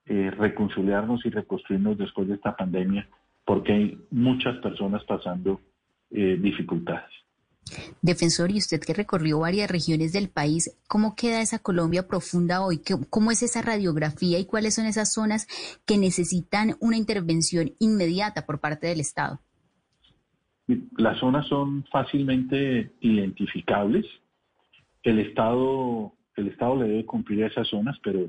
eh, 0.06 0.30
reconciliarnos 0.30 1.24
y 1.26 1.30
reconstruirnos 1.30 1.98
después 1.98 2.26
de 2.28 2.34
esta 2.34 2.56
pandemia 2.56 3.08
porque 3.44 3.72
hay 3.72 3.98
muchas 4.10 4.58
personas 4.58 5.02
pasando 5.04 5.60
eh, 6.10 6.36
dificultades. 6.38 7.10
Defensor, 8.02 8.50
y 8.50 8.58
usted 8.58 8.80
que 8.80 8.94
recorrió 8.94 9.40
varias 9.40 9.70
regiones 9.70 10.12
del 10.12 10.28
país, 10.28 10.76
¿cómo 10.88 11.14
queda 11.14 11.40
esa 11.40 11.58
Colombia 11.58 12.06
profunda 12.06 12.62
hoy? 12.62 12.80
¿Cómo 13.10 13.30
es 13.30 13.42
esa 13.42 13.62
radiografía 13.62 14.38
y 14.38 14.46
cuáles 14.46 14.74
son 14.74 14.86
esas 14.86 15.12
zonas 15.12 15.46
que 15.86 15.98
necesitan 15.98 16.76
una 16.80 16.96
intervención 16.96 17.72
inmediata 17.78 18.46
por 18.46 18.60
parte 18.60 18.86
del 18.86 19.00
Estado? 19.00 19.40
Las 20.96 21.18
zonas 21.18 21.46
son 21.46 21.84
fácilmente 21.90 22.92
identificables. 23.00 24.04
El 25.02 25.18
Estado, 25.20 26.12
el 26.36 26.48
Estado 26.48 26.76
le 26.76 26.88
debe 26.88 27.06
cumplir 27.06 27.44
a 27.44 27.46
esas 27.46 27.68
zonas, 27.68 27.96
pero 28.02 28.28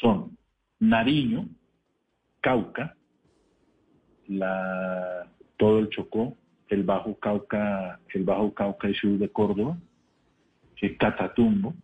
son 0.00 0.36
Nariño, 0.78 1.48
Cauca, 2.40 2.96
la, 4.28 5.28
todo 5.56 5.78
el 5.78 5.90
Chocó, 5.90 6.36
el 6.68 6.82
Bajo 6.82 7.18
Cauca, 7.18 8.00
el 8.12 8.24
Bajo 8.24 8.52
Cauca 8.54 8.88
y 8.88 8.94
Sur 8.94 9.18
de 9.18 9.28
Córdoba, 9.28 9.76
el 10.80 10.96
Catatumbo. 10.96 11.74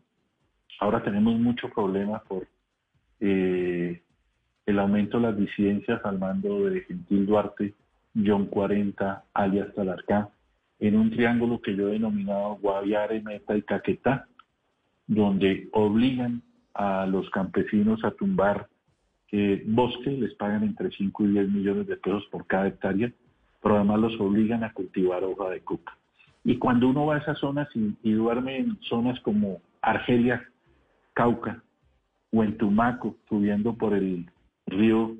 Ahora 0.80 1.02
tenemos 1.02 1.38
mucho 1.38 1.68
problema 1.70 2.22
por 2.24 2.46
eh, 3.20 4.02
el 4.66 4.78
aumento 4.78 5.18
de 5.18 5.26
las 5.28 5.36
disidencias 5.36 6.04
al 6.04 6.18
mando 6.18 6.64
de 6.64 6.80
Gentil 6.82 7.26
Duarte 7.26 7.74
John 8.14 8.46
40, 8.46 9.24
alias 9.32 9.74
Talarcá, 9.74 10.30
en 10.78 10.98
un 10.98 11.10
triángulo 11.10 11.60
que 11.60 11.74
yo 11.74 11.88
he 11.88 11.92
denominado 11.92 12.56
Guaviare, 12.56 13.22
Meta 13.22 13.56
y 13.56 13.62
Caquetá, 13.62 14.26
donde 15.06 15.68
obligan 15.72 16.42
a 16.74 17.06
los 17.06 17.28
campesinos 17.30 18.04
a 18.04 18.10
tumbar 18.12 18.68
eh, 19.30 19.62
bosque, 19.66 20.10
les 20.10 20.34
pagan 20.34 20.62
entre 20.62 20.90
5 20.90 21.24
y 21.24 21.28
10 21.28 21.48
millones 21.48 21.86
de 21.86 21.96
pesos 21.96 22.26
por 22.30 22.46
cada 22.46 22.68
hectárea, 22.68 23.10
pero 23.62 23.76
además 23.76 24.00
los 24.00 24.20
obligan 24.20 24.64
a 24.64 24.72
cultivar 24.72 25.24
hoja 25.24 25.50
de 25.50 25.60
coca. 25.62 25.96
Y 26.44 26.58
cuando 26.58 26.88
uno 26.88 27.06
va 27.06 27.16
a 27.16 27.18
esas 27.18 27.38
zonas 27.38 27.68
y, 27.74 28.12
duerme 28.12 28.58
en 28.58 28.78
zonas 28.82 29.18
como 29.20 29.60
Argelia, 29.80 30.48
Cauca, 31.14 31.62
o 32.32 32.42
en 32.42 32.56
Tumaco, 32.58 33.16
subiendo 33.28 33.74
por 33.74 33.94
el 33.94 34.28
río 34.66 35.16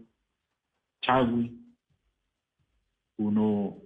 Chagui, 1.02 1.58
uno 3.18 3.76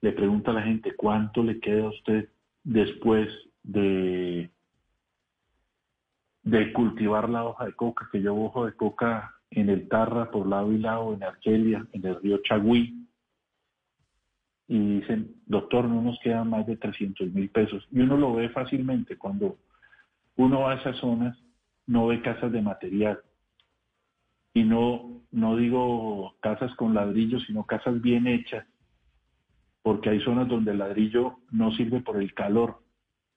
le 0.00 0.12
pregunta 0.12 0.50
a 0.50 0.54
la 0.54 0.62
gente 0.62 0.94
cuánto 0.96 1.42
le 1.42 1.60
queda 1.60 1.84
a 1.84 1.90
usted 1.90 2.28
después 2.64 3.28
de, 3.62 4.50
de 6.42 6.72
cultivar 6.72 7.28
la 7.28 7.44
hoja 7.44 7.66
de 7.66 7.74
coca, 7.74 8.08
que 8.10 8.18
llevo 8.18 8.46
hoja 8.46 8.66
de 8.66 8.72
coca 8.72 9.34
en 9.50 9.68
el 9.68 9.88
Tarra, 9.88 10.30
por 10.30 10.46
lado 10.46 10.72
y 10.72 10.78
lado, 10.78 11.14
en 11.14 11.22
Argelia, 11.22 11.86
en 11.92 12.06
el 12.06 12.20
río 12.20 12.38
Chagüí. 12.42 13.05
Y 14.68 15.00
dicen, 15.00 15.36
doctor, 15.46 15.84
no 15.84 16.02
nos 16.02 16.18
quedan 16.20 16.50
más 16.50 16.66
de 16.66 16.76
300 16.76 17.32
mil 17.32 17.48
pesos. 17.50 17.86
Y 17.92 18.00
uno 18.00 18.16
lo 18.16 18.34
ve 18.34 18.48
fácilmente. 18.48 19.16
Cuando 19.16 19.58
uno 20.36 20.60
va 20.60 20.72
a 20.72 20.76
esas 20.76 20.96
zonas, 20.96 21.38
no 21.86 22.08
ve 22.08 22.20
casas 22.20 22.50
de 22.50 22.62
material, 22.62 23.20
y 24.56 24.64
no, 24.64 25.20
no 25.32 25.54
digo 25.54 26.34
casas 26.40 26.74
con 26.76 26.94
ladrillos, 26.94 27.44
sino 27.46 27.64
casas 27.64 28.00
bien 28.00 28.26
hechas, 28.26 28.66
porque 29.82 30.08
hay 30.08 30.20
zonas 30.20 30.48
donde 30.48 30.70
el 30.70 30.78
ladrillo 30.78 31.40
no 31.50 31.72
sirve 31.72 32.00
por 32.00 32.16
el 32.22 32.32
calor, 32.32 32.78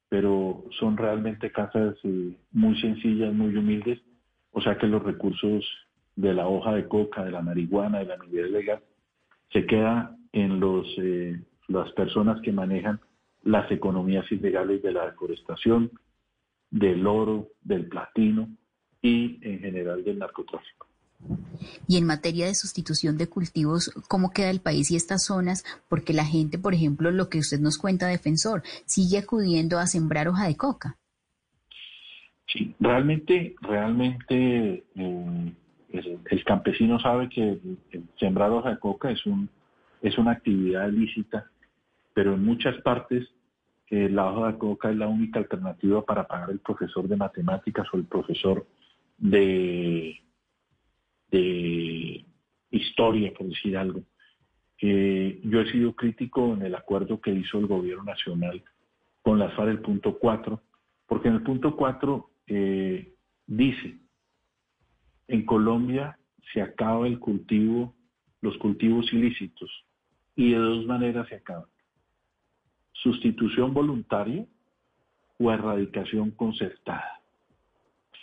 pero 0.08 0.64
son 0.80 0.96
realmente 0.96 1.52
casas 1.52 1.98
eh, 2.06 2.38
muy 2.54 2.80
sencillas, 2.80 3.34
muy 3.34 3.54
humildes, 3.54 4.00
o 4.52 4.62
sea 4.62 4.78
que 4.78 4.88
los 4.88 5.04
recursos 5.04 5.66
de 6.16 6.34
la 6.34 6.48
hoja 6.48 6.74
de 6.74 6.88
coca, 6.88 7.26
de 7.26 7.32
la 7.32 7.42
marihuana, 7.42 8.00
de 8.00 8.06
la 8.06 8.18
minería 8.18 8.48
legal, 8.48 8.80
se 9.52 9.66
queda 9.66 10.16
en 10.32 10.60
los, 10.60 10.88
eh, 10.98 11.40
las 11.68 11.92
personas 11.94 12.42
que 12.42 12.52
manejan 12.52 13.00
las 13.44 13.72
economías 13.72 14.30
ilegales 14.32 14.82
de 14.82 14.92
la 14.92 15.06
deforestación, 15.06 15.92
del 16.70 17.08
oro, 17.08 17.50
del 17.62 17.88
platino 17.88 18.50
y 19.02 19.40
en 19.42 19.60
general 19.60 20.04
del 20.04 20.20
narcotráfico. 20.20 20.88
Y 21.88 21.98
en 21.98 22.06
materia 22.06 22.46
de 22.46 22.56
sustitución 22.56 23.18
de 23.18 23.28
cultivos, 23.28 23.92
¿cómo 24.08 24.32
queda 24.32 24.50
el 24.50 24.62
país 24.62 24.90
y 24.92 24.96
estas 24.96 25.26
zonas? 25.26 25.66
Porque 25.90 26.14
la 26.14 26.26
gente, 26.26 26.58
por 26.58 26.74
ejemplo, 26.74 27.12
lo 27.12 27.30
que 27.30 27.40
usted 27.40 27.60
nos 27.60 27.78
cuenta, 27.78 28.08
defensor, 28.08 28.64
sigue 28.86 29.18
acudiendo 29.18 29.80
a 29.80 29.88
sembrar 29.88 30.28
hoja 30.28 30.48
de 30.48 30.56
coca. 30.56 30.98
Sí, 32.48 32.74
realmente, 32.80 33.56
realmente 33.62 34.84
eh, 34.96 35.54
el, 35.90 36.44
campesino 36.46 37.00
sabe 37.00 37.30
que 37.30 37.60
sembrar 38.20 38.52
hoja 38.52 38.72
de 38.72 38.80
coca 38.80 39.12
es, 39.12 39.24
un, 39.26 39.50
es 40.02 40.18
una 40.18 40.32
actividad 40.32 40.90
lícita, 40.90 41.50
pero 42.14 42.34
en 42.34 42.44
muchas 42.44 42.80
partes 42.82 43.28
eh, 43.90 44.10
la 44.10 44.32
hoja 44.32 44.54
de 44.54 44.58
coca 44.58 44.92
es 44.92 44.98
la 44.98 45.08
única 45.08 45.40
alternativa 45.40 46.04
para 46.04 46.28
pagar 46.28 46.52
el 46.52 46.60
profesor 46.60 47.08
de 47.08 47.18
matemáticas 47.18 47.88
o 47.94 47.98
el 47.98 48.06
profesor 48.06 48.66
de 49.18 50.22
de 51.32 52.26
historia, 52.72 53.34
por 53.34 53.48
decir 53.48 53.78
algo. 53.78 54.02
Eh, 54.82 55.42
yo 55.44 55.62
he 55.62 55.72
sido 55.72 55.94
crítico 55.94 56.54
en 56.54 56.62
el 56.62 56.76
acuerdo 56.76 57.20
que 57.20 57.32
hizo 57.32 57.60
el 57.60 57.68
gobierno 57.68 58.04
nacional 58.04 58.64
con 59.22 59.38
la 59.40 59.50
FARC 59.52 59.68
del 59.68 59.80
punto 59.80 60.18
4, 60.18 60.62
porque 61.06 61.28
en 61.28 61.36
el 61.36 61.44
punto 61.44 61.76
4 61.76 62.30
eh, 62.48 63.14
dice, 63.46 63.98
en 65.28 65.46
Colombia 65.46 66.18
se 66.54 66.62
acaba 66.62 67.08
el 67.08 67.20
cultivo, 67.20 67.94
los 68.42 68.58
cultivos 68.58 69.12
ilícitos, 69.12 69.70
y 70.36 70.52
de 70.52 70.58
dos 70.58 70.86
maneras 70.86 71.28
se 71.28 71.36
acaban. 71.36 71.66
Sustitución 72.94 73.74
voluntaria 73.74 74.46
o 75.38 75.52
erradicación 75.52 76.32
concertada. 76.32 77.22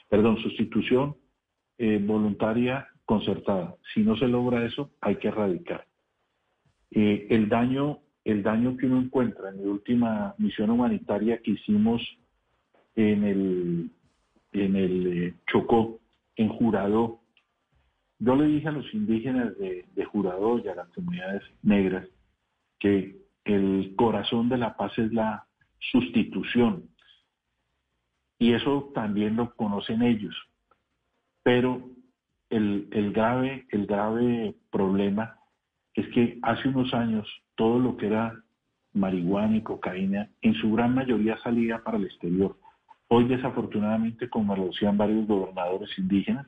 Perdón, 0.09 0.39
sustitución 0.39 1.17
eh, 1.79 1.99
voluntaria 2.03 2.89
concertada. 3.05 3.77
Si 3.95 4.01
no 4.03 4.17
se 4.17 4.29
logra 4.29 4.65
eso, 4.65 4.91
hay 5.01 5.17
que 5.17 5.29
erradicar. 5.29 5.87
Eh, 6.91 7.27
el, 7.31 7.49
daño, 7.49 8.01
el 8.25 8.43
daño 8.43 8.77
que 8.77 8.87
uno 8.87 9.01
encuentra 9.01 9.51
en 9.51 9.63
la 9.63 9.71
última 9.71 10.35
misión 10.39 10.71
humanitaria 10.71 11.41
que 11.43 11.53
hicimos 11.53 12.03
en 12.95 13.25
el, 13.25 13.91
en 14.53 14.77
el 14.77 15.07
eh, 15.07 15.35
Chocó, 15.47 16.01
en 16.37 16.49
Jurado, 16.49 17.21
yo 18.19 18.35
le 18.35 18.47
dije 18.47 18.69
a 18.69 18.73
los 18.73 18.93
indígenas 18.95 19.57
de, 19.59 19.85
Jurado 20.07 20.59
y 20.59 20.69
a 20.69 20.75
las 20.75 20.89
comunidades 20.89 21.43
negras 21.63 22.07
que 22.79 23.17
el 23.45 23.95
corazón 23.97 24.49
de 24.49 24.57
la 24.57 24.77
paz 24.77 24.97
es 24.99 25.13
la 25.13 25.47
sustitución. 25.91 26.89
Y 28.39 28.53
eso 28.53 28.93
también 28.95 29.37
lo 29.37 29.55
conocen 29.55 30.03
ellos. 30.03 30.35
Pero 31.43 31.91
el, 32.51 33.13
grave, 33.13 33.67
el 33.71 33.87
grave 33.87 34.55
problema 34.71 35.39
es 35.95 36.09
que 36.09 36.39
hace 36.43 36.69
unos 36.69 36.93
años 36.95 37.27
todo 37.57 37.79
lo 37.79 37.97
que 37.97 38.07
era 38.07 38.43
marihuana 38.93 39.57
y 39.59 39.63
cocaína 39.63 40.31
en 40.41 40.55
su 40.55 40.73
gran 40.73 40.95
mayoría 40.95 41.39
salía 41.39 41.83
para 41.83 41.99
el 41.99 42.05
exterior. 42.05 42.57
Hoy 43.09 43.29
desafortunadamente, 43.29 44.29
como 44.29 44.57
lo 44.57 44.67
decían 44.67 44.97
varios 44.97 45.27
gobernadores 45.27 45.91
indígenas, 45.99 46.47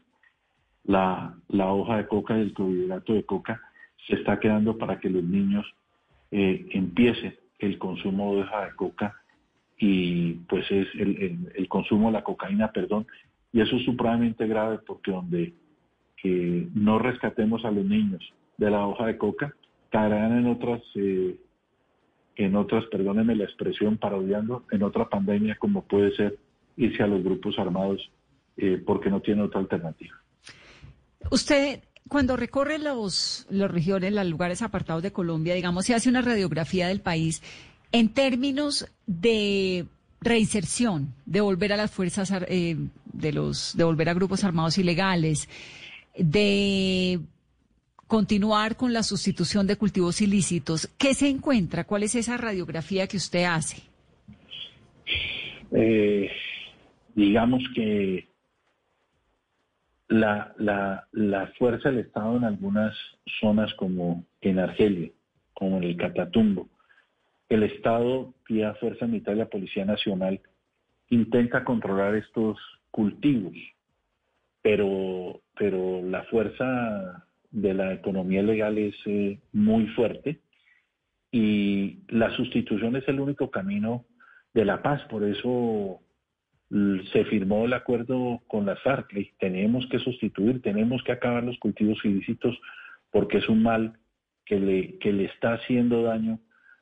la, 0.84 1.34
la 1.48 1.72
hoja 1.72 1.98
de 1.98 2.06
coca 2.06 2.36
y 2.36 2.42
el 2.42 2.54
carbohidrato 2.54 3.14
de 3.14 3.24
coca 3.24 3.60
se 4.06 4.14
está 4.14 4.40
quedando 4.40 4.78
para 4.78 4.98
que 4.98 5.10
los 5.10 5.22
niños 5.22 5.66
eh, 6.30 6.66
empiecen 6.70 7.36
el 7.58 7.78
consumo 7.78 8.34
de 8.34 8.42
hoja 8.42 8.66
de 8.66 8.74
coca 8.76 9.14
y 9.78 10.34
pues 10.48 10.64
es 10.70 10.88
el, 10.94 11.50
el, 11.54 11.68
consumo 11.68 12.08
de 12.08 12.14
la 12.14 12.24
cocaína, 12.24 12.72
perdón, 12.72 13.06
y 13.52 13.60
eso 13.60 13.76
es 13.76 13.84
supremamente 13.84 14.46
grave 14.46 14.78
porque 14.86 15.12
donde 15.12 15.54
eh, 16.24 16.68
no 16.74 16.98
rescatemos 16.98 17.64
a 17.64 17.70
los 17.70 17.84
niños 17.84 18.32
de 18.56 18.70
la 18.70 18.86
hoja 18.86 19.06
de 19.06 19.18
coca, 19.18 19.54
caerán 19.90 20.38
en 20.38 20.46
otras, 20.46 20.82
eh, 20.96 21.36
en 22.36 22.56
otras, 22.56 22.84
perdónenme 22.86 23.36
la 23.36 23.44
expresión, 23.44 23.96
parodiando, 23.98 24.64
en 24.72 24.82
otra 24.82 25.08
pandemia 25.08 25.56
como 25.56 25.84
puede 25.84 26.12
ser 26.16 26.38
irse 26.76 27.02
a 27.02 27.06
los 27.06 27.22
grupos 27.22 27.58
armados 27.58 28.10
eh, 28.56 28.82
porque 28.84 29.10
no 29.10 29.20
tiene 29.20 29.42
otra 29.42 29.60
alternativa. 29.60 30.14
Usted 31.30 31.80
cuando 32.08 32.36
recorre 32.36 32.78
los, 32.78 33.46
los 33.50 33.70
regiones, 33.70 34.12
los 34.12 34.26
lugares 34.26 34.62
apartados 34.62 35.02
de 35.02 35.12
Colombia, 35.12 35.54
digamos, 35.54 35.84
se 35.84 35.94
hace 35.94 36.08
una 36.08 36.22
radiografía 36.22 36.88
del 36.88 37.00
país 37.00 37.42
en 37.92 38.08
términos 38.08 38.86
de 39.06 39.86
reinserción, 40.20 41.14
de 41.26 41.40
volver 41.40 41.72
a 41.72 41.76
las 41.76 41.90
fuerzas, 41.90 42.32
eh, 42.48 42.76
de 43.12 43.32
los, 43.32 43.76
de 43.76 43.84
volver 43.84 44.08
a 44.08 44.14
grupos 44.14 44.44
armados 44.44 44.78
ilegales, 44.78 45.48
de 46.16 47.20
continuar 48.06 48.76
con 48.76 48.92
la 48.92 49.02
sustitución 49.02 49.66
de 49.66 49.76
cultivos 49.76 50.20
ilícitos. 50.20 50.88
¿Qué 50.98 51.14
se 51.14 51.28
encuentra? 51.28 51.84
¿Cuál 51.84 52.02
es 52.02 52.14
esa 52.14 52.36
radiografía 52.36 53.06
que 53.06 53.18
usted 53.18 53.44
hace? 53.44 53.82
Eh, 55.72 56.30
digamos 57.14 57.62
que 57.74 58.27
la, 60.08 60.54
la, 60.58 61.06
la 61.12 61.48
fuerza 61.58 61.90
del 61.90 62.00
Estado 62.00 62.36
en 62.36 62.44
algunas 62.44 62.96
zonas 63.40 63.72
como 63.74 64.24
en 64.40 64.58
Argelia, 64.58 65.10
como 65.54 65.78
en 65.78 65.84
el 65.84 65.96
Catatumbo, 65.96 66.68
el 67.48 67.62
Estado, 67.62 68.34
vía 68.48 68.74
Fuerza 68.74 69.06
Militar 69.06 69.34
y 69.34 69.38
la 69.38 69.48
Policía 69.48 69.84
Nacional, 69.84 70.40
intenta 71.10 71.64
controlar 71.64 72.14
estos 72.14 72.58
cultivos, 72.90 73.54
pero, 74.62 75.40
pero 75.58 76.02
la 76.02 76.24
fuerza 76.24 77.26
de 77.50 77.74
la 77.74 77.94
economía 77.94 78.42
legal 78.42 78.76
es 78.76 78.94
eh, 79.06 79.38
muy 79.52 79.86
fuerte 79.88 80.40
y 81.30 82.00
la 82.08 82.30
sustitución 82.36 82.96
es 82.96 83.06
el 83.08 83.20
único 83.20 83.50
camino 83.50 84.04
de 84.54 84.64
la 84.64 84.82
paz. 84.82 85.02
Por 85.08 85.24
eso 85.24 86.00
se 86.70 87.24
firmó 87.24 87.64
el 87.64 87.72
acuerdo 87.72 88.42
con 88.46 88.66
las 88.66 88.80
FARC 88.82 89.12
y 89.14 89.32
tenemos 89.38 89.86
que 89.90 89.98
sustituir, 89.98 90.60
tenemos 90.60 91.02
que 91.02 91.12
acabar 91.12 91.42
los 91.42 91.58
cultivos 91.58 91.98
ilícitos 92.04 92.58
porque 93.10 93.38
es 93.38 93.48
un 93.48 93.62
mal 93.62 93.98
que 94.44 94.60
le, 94.60 94.98
que 94.98 95.12
le 95.12 95.24
está 95.24 95.54
haciendo 95.54 96.02
daño 96.02 96.40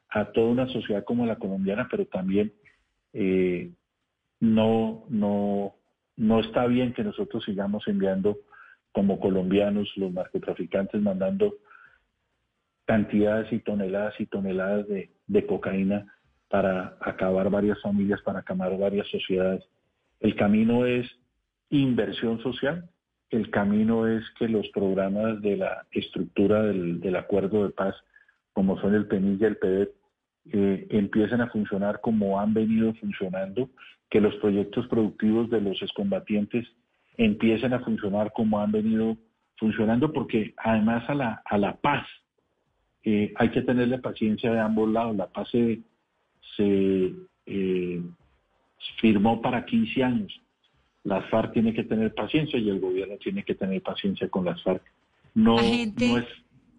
a 0.09 0.27
toda 0.33 0.51
una 0.51 0.69
sociedad 0.69 1.05
como 1.05 1.27
la 1.27 1.37
colombiana, 1.37 1.89
pero 1.91 2.07
también 2.07 2.53
eh, 3.13 3.71
no, 4.41 5.05
no, 5.09 5.75
no 6.17 6.41
está 6.41 6.67
bien 6.67 6.93
que 6.93 7.05
nosotros 7.05 7.45
sigamos 7.45 7.87
enviando 7.87 8.39
como 8.93 9.21
colombianos, 9.21 9.93
los 9.97 10.13
narcotraficantes, 10.13 11.01
mandando 11.01 11.57
cantidades 12.87 13.53
y 13.53 13.59
toneladas 13.61 14.15
y 14.21 14.27
toneladas 14.27 14.89
de, 14.89 15.11
de 15.27 15.47
cocaína 15.47 16.13
para 16.49 16.97
acabar 17.01 17.51
varias 17.51 17.81
familias, 17.83 18.23
para 18.23 18.41
acabar 18.41 18.77
varias 18.79 19.07
sociedades. 19.09 19.65
El 20.21 20.35
camino 20.37 20.87
es 20.87 21.07
inversión 21.71 22.41
social, 22.43 22.89
el 23.31 23.51
camino 23.51 24.07
es 24.07 24.23
que 24.39 24.49
los 24.49 24.69
programas 24.69 25.43
de 25.43 25.57
la 25.57 25.87
estructura 25.91 26.63
del, 26.63 27.17
acuerdo 27.17 27.65
de 27.65 27.71
paz, 27.71 27.95
como 28.53 28.81
son 28.81 28.95
el 28.95 29.07
PENI 29.07 29.39
y 29.41 29.45
el 29.45 29.57
PEDET, 29.57 29.91
eh, 30.53 30.87
empiecen 30.91 31.41
a 31.41 31.51
funcionar 31.51 32.01
como 32.01 32.39
han 32.39 32.55
venido 32.55 32.95
funcionando, 32.95 33.69
que 34.09 34.21
los 34.21 34.35
proyectos 34.37 34.87
productivos 34.87 35.51
de 35.51 35.61
los 35.61 35.83
excombatientes 35.83 36.67
empiecen 37.17 37.73
a 37.73 37.81
funcionar 37.81 38.33
como 38.33 38.61
han 38.61 38.71
venido 38.71 39.17
funcionando, 39.57 40.13
porque 40.13 40.55
además 40.57 41.09
a 41.11 41.15
la, 41.15 41.43
a 41.45 41.59
la 41.59 41.77
paz 41.77 42.07
eh, 43.03 43.33
hay 43.37 43.51
que 43.51 43.63
tenerle 43.63 43.99
paciencia 43.99 44.53
de 44.53 44.61
ambos 44.61 44.91
lados. 44.91 45.17
La 45.17 45.27
paz 45.27 45.49
se, 45.51 45.81
se 46.57 47.13
eh, 47.47 48.03
firmó 49.01 49.41
para 49.41 49.65
15 49.65 50.05
años. 50.05 50.41
Las 51.05 51.29
FARC 51.31 51.53
tiene 51.53 51.73
que 51.73 51.85
tener 51.85 52.13
paciencia 52.15 52.59
y 52.59 52.69
el 52.69 52.81
gobierno 52.81 53.17
tiene 53.17 53.45
que 53.45 53.55
tener 53.55 53.81
paciencia 53.83 54.29
con 54.29 54.45
las 54.45 54.63
FARC. 54.63 54.83
No, 55.35 55.57
la 55.57 55.63
gente, 55.63 56.09
no 56.09 56.19
es, 56.19 56.27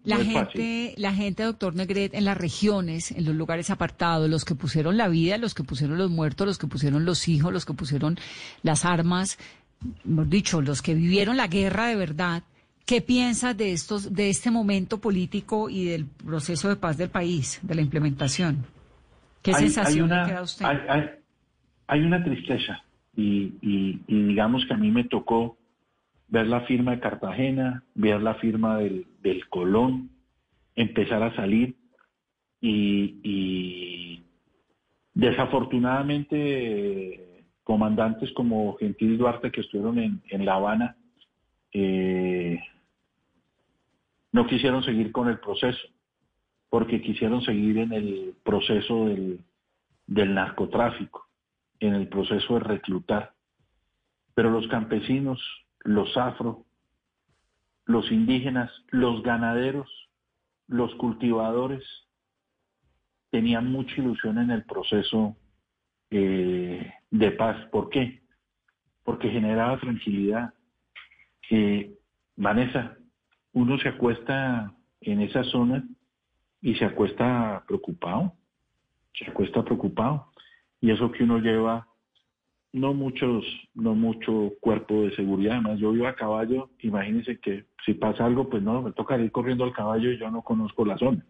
la 0.04 0.16
gente, 0.16 0.94
la 0.96 1.12
gente, 1.12 1.42
doctor 1.42 1.74
Negret, 1.74 2.14
en 2.14 2.24
las 2.24 2.36
regiones, 2.36 3.10
en 3.10 3.24
los 3.24 3.34
lugares 3.34 3.70
apartados, 3.70 4.28
los 4.28 4.44
que 4.44 4.54
pusieron 4.54 4.96
la 4.96 5.08
vida, 5.08 5.38
los 5.38 5.54
que 5.54 5.64
pusieron 5.64 5.98
los 5.98 6.10
muertos, 6.10 6.46
los 6.46 6.58
que 6.58 6.66
pusieron 6.66 7.04
los 7.04 7.28
hijos, 7.28 7.52
los 7.52 7.64
que 7.66 7.74
pusieron 7.74 8.18
las 8.62 8.84
armas, 8.84 9.38
hemos 10.04 10.30
dicho, 10.30 10.62
los 10.62 10.82
que 10.82 10.94
vivieron 10.94 11.36
la 11.36 11.46
guerra 11.46 11.88
de 11.88 11.96
verdad, 11.96 12.42
¿qué 12.86 13.00
piensas 13.00 13.56
de 13.56 13.72
estos, 13.72 14.14
de 14.14 14.30
este 14.30 14.50
momento 14.50 14.98
político 14.98 15.68
y 15.68 15.84
del 15.84 16.06
proceso 16.06 16.68
de 16.68 16.76
paz 16.76 16.96
del 16.96 17.10
país, 17.10 17.60
de 17.62 17.74
la 17.74 17.82
implementación? 17.82 18.64
¿Qué 19.42 19.52
sensación 19.54 20.08
le 20.08 20.24
queda 20.24 20.38
a 20.38 20.42
usted? 20.42 20.64
hay 20.64 21.10
una 21.96 22.22
tristeza 22.22 22.84
y, 23.16 24.02
digamos 24.06 24.66
que 24.66 24.74
a 24.74 24.76
mí 24.76 24.90
me 24.90 25.04
tocó 25.04 25.56
ver 26.28 26.46
la 26.46 26.60
firma 26.62 26.90
de 26.92 27.00
Cartagena, 27.00 27.82
ver 27.94 28.22
la 28.22 28.34
firma 28.34 28.78
del, 28.78 29.06
Colón, 29.48 30.10
empezar 30.76 31.22
a 31.22 31.34
salir 31.34 31.74
y, 32.60 34.22
desafortunadamente 35.14 37.44
comandantes 37.64 38.30
como 38.32 38.76
Gentil 38.76 39.16
Duarte 39.18 39.50
que 39.50 39.62
estuvieron 39.62 39.98
en, 39.98 40.44
La 40.44 40.54
Habana 40.54 40.96
eh, 41.72 42.60
no 44.32 44.46
quisieron 44.46 44.84
seguir 44.84 45.10
con 45.10 45.28
el 45.28 45.40
proceso 45.40 45.88
porque 46.70 47.02
quisieron 47.02 47.42
seguir 47.42 47.78
en 47.78 47.92
el 47.92 48.34
proceso 48.44 49.06
del 50.06 50.34
narcotráfico 50.34 51.27
en 51.80 51.94
el 51.94 52.08
proceso 52.08 52.54
de 52.54 52.60
reclutar. 52.60 53.34
Pero 54.34 54.50
los 54.50 54.66
campesinos, 54.68 55.40
los 55.80 56.16
afro, 56.16 56.64
los 57.86 58.10
indígenas, 58.12 58.70
los 58.88 59.22
ganaderos, 59.22 59.88
los 60.66 60.94
cultivadores, 60.96 61.84
tenían 63.30 63.70
mucha 63.70 63.94
ilusión 63.96 64.38
en 64.38 64.50
el 64.50 64.64
proceso 64.64 65.36
eh, 66.10 66.92
de 67.10 67.30
paz. 67.32 67.56
¿Por 67.70 67.90
qué? 67.90 68.22
Porque 69.04 69.30
generaba 69.30 69.78
tranquilidad. 69.78 70.54
Vanessa, 72.36 72.96
uno 73.52 73.78
se 73.78 73.88
acuesta 73.88 74.72
en 75.00 75.20
esa 75.22 75.42
zona 75.44 75.82
y 76.60 76.74
se 76.74 76.84
acuesta 76.84 77.64
preocupado, 77.66 78.34
se 79.14 79.30
acuesta 79.30 79.64
preocupado 79.64 80.30
y 80.80 80.90
eso 80.90 81.10
que 81.10 81.24
uno 81.24 81.38
lleva 81.38 81.86
no 82.72 82.94
muchos, 82.94 83.44
no 83.74 83.94
mucho 83.94 84.52
cuerpo 84.60 85.02
de 85.02 85.14
seguridad. 85.16 85.54
Además, 85.54 85.78
yo 85.78 85.92
vivo 85.92 86.06
a 86.06 86.14
caballo, 86.14 86.70
imagínense 86.80 87.38
que 87.38 87.64
si 87.84 87.94
pasa 87.94 88.24
algo, 88.26 88.48
pues 88.48 88.62
no, 88.62 88.82
me 88.82 88.92
toca 88.92 89.18
ir 89.18 89.32
corriendo 89.32 89.64
al 89.64 89.72
caballo 89.72 90.10
y 90.10 90.18
yo 90.18 90.30
no 90.30 90.42
conozco 90.42 90.84
la 90.84 90.98
zona. 90.98 91.24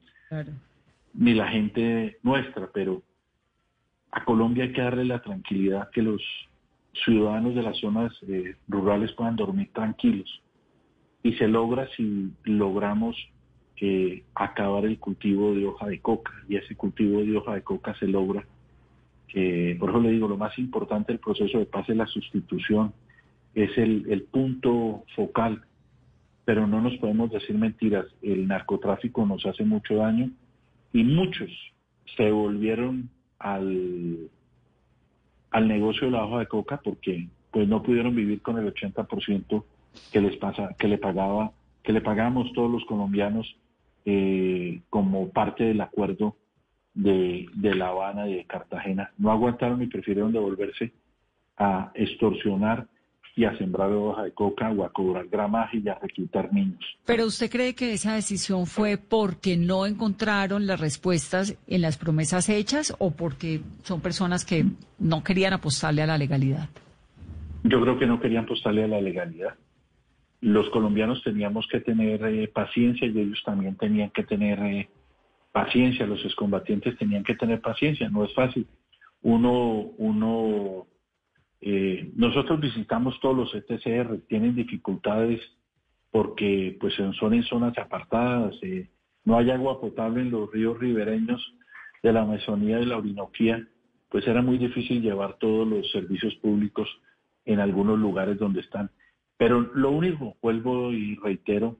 Ni 1.15 1.35
la 1.35 1.49
gente 1.49 2.19
nuestra, 2.23 2.69
pero 2.73 3.03
a 4.11 4.25
Colombia 4.25 4.65
hay 4.65 4.73
que 4.73 4.83
darle 4.83 5.05
la 5.05 5.23
tranquilidad 5.23 5.91
que 5.91 6.03
los 6.03 6.23
ciudadanos 7.05 7.55
de 7.55 7.63
las 7.63 7.79
zonas 7.79 8.13
eh, 8.27 8.57
rurales 8.67 9.13
puedan 9.13 9.37
dormir 9.37 9.71
tranquilos. 9.73 10.43
Y 11.23 11.33
se 11.35 11.47
logra 11.47 11.89
si 11.97 12.33
logramos 12.45 13.17
eh, 13.81 14.25
acabar 14.35 14.85
el 14.85 14.99
cultivo 14.99 15.55
de 15.55 15.67
hoja 15.67 15.87
de 15.87 16.01
coca. 16.01 16.33
Y 16.49 16.57
ese 16.57 16.75
cultivo 16.75 17.21
de 17.21 17.37
hoja 17.37 17.55
de 17.55 17.63
coca 17.63 17.95
se 17.99 18.07
logra 18.07 18.45
por 19.79 19.91
eso 19.91 20.01
le 20.01 20.13
digo, 20.13 20.29
lo 20.29 20.37
más 20.37 20.59
importante 20.59 21.13
del 21.13 21.21
proceso 21.21 21.59
de 21.59 21.67
paz 21.67 21.89
es 21.89 21.97
la 21.97 22.07
sustitución, 22.07 22.93
es 23.55 23.77
el, 23.77 24.27
punto 24.31 25.05
focal, 25.15 25.63
pero 26.45 26.67
no 26.67 26.81
nos 26.81 26.97
podemos 26.97 27.31
decir 27.31 27.57
mentiras, 27.57 28.07
el 28.23 28.47
narcotráfico 28.49 29.27
nos 29.27 29.45
hace 29.47 29.65
mucho 29.65 29.97
daño 29.97 30.31
y 30.93 31.05
muchos 31.05 31.51
se 32.17 32.31
volvieron 32.31 33.11
al, 33.39 34.31
al 35.51 35.69
negocio 35.69 36.07
de 36.07 36.13
la 36.13 36.25
hoja 36.25 36.41
de 36.41 36.47
coca 36.47 36.81
porque 36.83 37.29
pues 37.51 37.69
no 37.69 37.83
pudieron 37.83 38.15
vivir 38.15 38.41
con 38.41 38.59
el 38.59 38.73
80% 38.73 39.65
que 40.13 40.21
les 40.21 40.37
pasa, 40.37 40.75
que 40.79 40.89
le 40.89 40.99
pagaba, 40.99 41.53
que 41.83 41.93
le 41.93 42.01
pagamos 42.01 42.53
todos 42.53 42.71
los 42.71 42.85
colombianos 42.85 43.57
eh, 44.05 44.81
como 44.91 45.29
parte 45.31 45.65
del 45.65 45.81
acuerdo 45.81 46.37
de, 46.99 47.47
de 47.55 47.75
La 47.75 47.89
Habana 47.89 48.29
y 48.29 48.35
de 48.35 48.45
Cartagena. 48.45 49.13
No 49.19 49.31
aguantaron 49.31 49.81
y 49.83 49.87
prefirieron 49.87 50.33
devolverse 50.33 50.93
a 51.57 51.93
extorsionar 51.95 52.87
y 53.37 53.45
a 53.45 53.57
sembrar 53.57 53.93
hoja 53.93 54.25
de 54.25 54.33
coca 54.33 54.69
o 54.71 54.85
a 54.85 54.91
cobrar 54.91 55.29
gramaje 55.29 55.79
y 55.79 55.89
a 55.89 55.95
reclutar 55.95 56.53
niños. 56.53 56.81
Pero 57.07 57.27
usted 57.27 57.49
cree 57.49 57.73
que 57.77 57.93
esa 57.93 58.15
decisión 58.15 58.67
fue 58.67 58.99
porque 58.99 59.57
no 59.57 59.87
encontraron 59.87 60.67
las 60.67 60.81
respuestas 60.81 61.57
en 61.69 61.83
las 61.83 61.99
promesas 61.99 62.49
hechas 62.49 62.93
o 62.99 63.13
porque 63.13 63.61
son 63.85 64.01
personas 64.01 64.45
que 64.45 64.65
no 64.99 65.23
querían 65.23 65.53
apostarle 65.53 66.03
a 66.03 66.07
la 66.07 66.19
legalidad? 66.19 66.69
Yo 67.63 67.81
creo 67.81 67.97
que 67.97 68.07
no 68.07 68.21
querían 68.21 68.45
apostarle 68.45 68.83
a 68.83 68.89
la 68.89 69.01
legalidad. 69.01 69.55
Los 70.41 70.69
colombianos 70.71 71.23
teníamos 71.23 71.69
que 71.71 71.79
tener 71.79 72.25
eh, 72.25 72.49
paciencia 72.49 73.07
y 73.07 73.17
ellos 73.21 73.41
también 73.45 73.77
tenían 73.77 74.11
que 74.11 74.25
tener 74.25 74.59
eh, 74.59 74.89
paciencia, 75.53 76.07
los 76.07 76.25
excombatientes 76.25 76.97
tenían 76.99 77.25
que 77.25 77.35
tener 77.35 77.61
paciencia, 77.61 78.09
no 78.09 78.25
es 78.25 78.35
fácil. 78.35 78.67
Uno, 79.23 79.93
uno 79.99 80.87
eh, 81.61 82.13
nosotros 82.15 82.61
visitamos 82.61 83.19
todos 83.21 83.37
los 83.37 83.55
ETCR, 83.55 84.21
tienen 84.29 84.55
dificultades 84.55 85.41
porque 86.11 86.77
pues 86.81 86.95
son 87.19 87.35
en 87.35 87.43
zonas 87.43 87.77
apartadas, 87.79 88.55
eh, 88.63 88.89
no 89.25 89.37
hay 89.37 89.51
agua 89.51 89.81
potable 89.81 90.23
en 90.23 90.31
los 90.31 90.51
ríos 90.51 90.79
ribereños 90.79 91.55
de 92.03 92.13
la 92.13 92.23
Amazonía 92.23 92.81
y 92.81 92.87
la 92.87 92.97
Orinoquía, 92.97 93.67
pues 94.09 94.27
era 94.27 94.41
muy 94.41 94.57
difícil 94.57 95.03
llevar 95.03 95.37
todos 95.39 95.67
los 95.69 95.91
servicios 95.91 96.35
públicos 96.37 96.89
en 97.45 97.61
algunos 97.61 97.99
lugares 97.99 98.39
donde 98.39 98.61
están. 98.61 98.91
Pero 99.37 99.61
lo 99.75 99.91
único, 99.91 100.37
vuelvo 100.41 100.93
y 100.93 101.17
reitero 101.17 101.77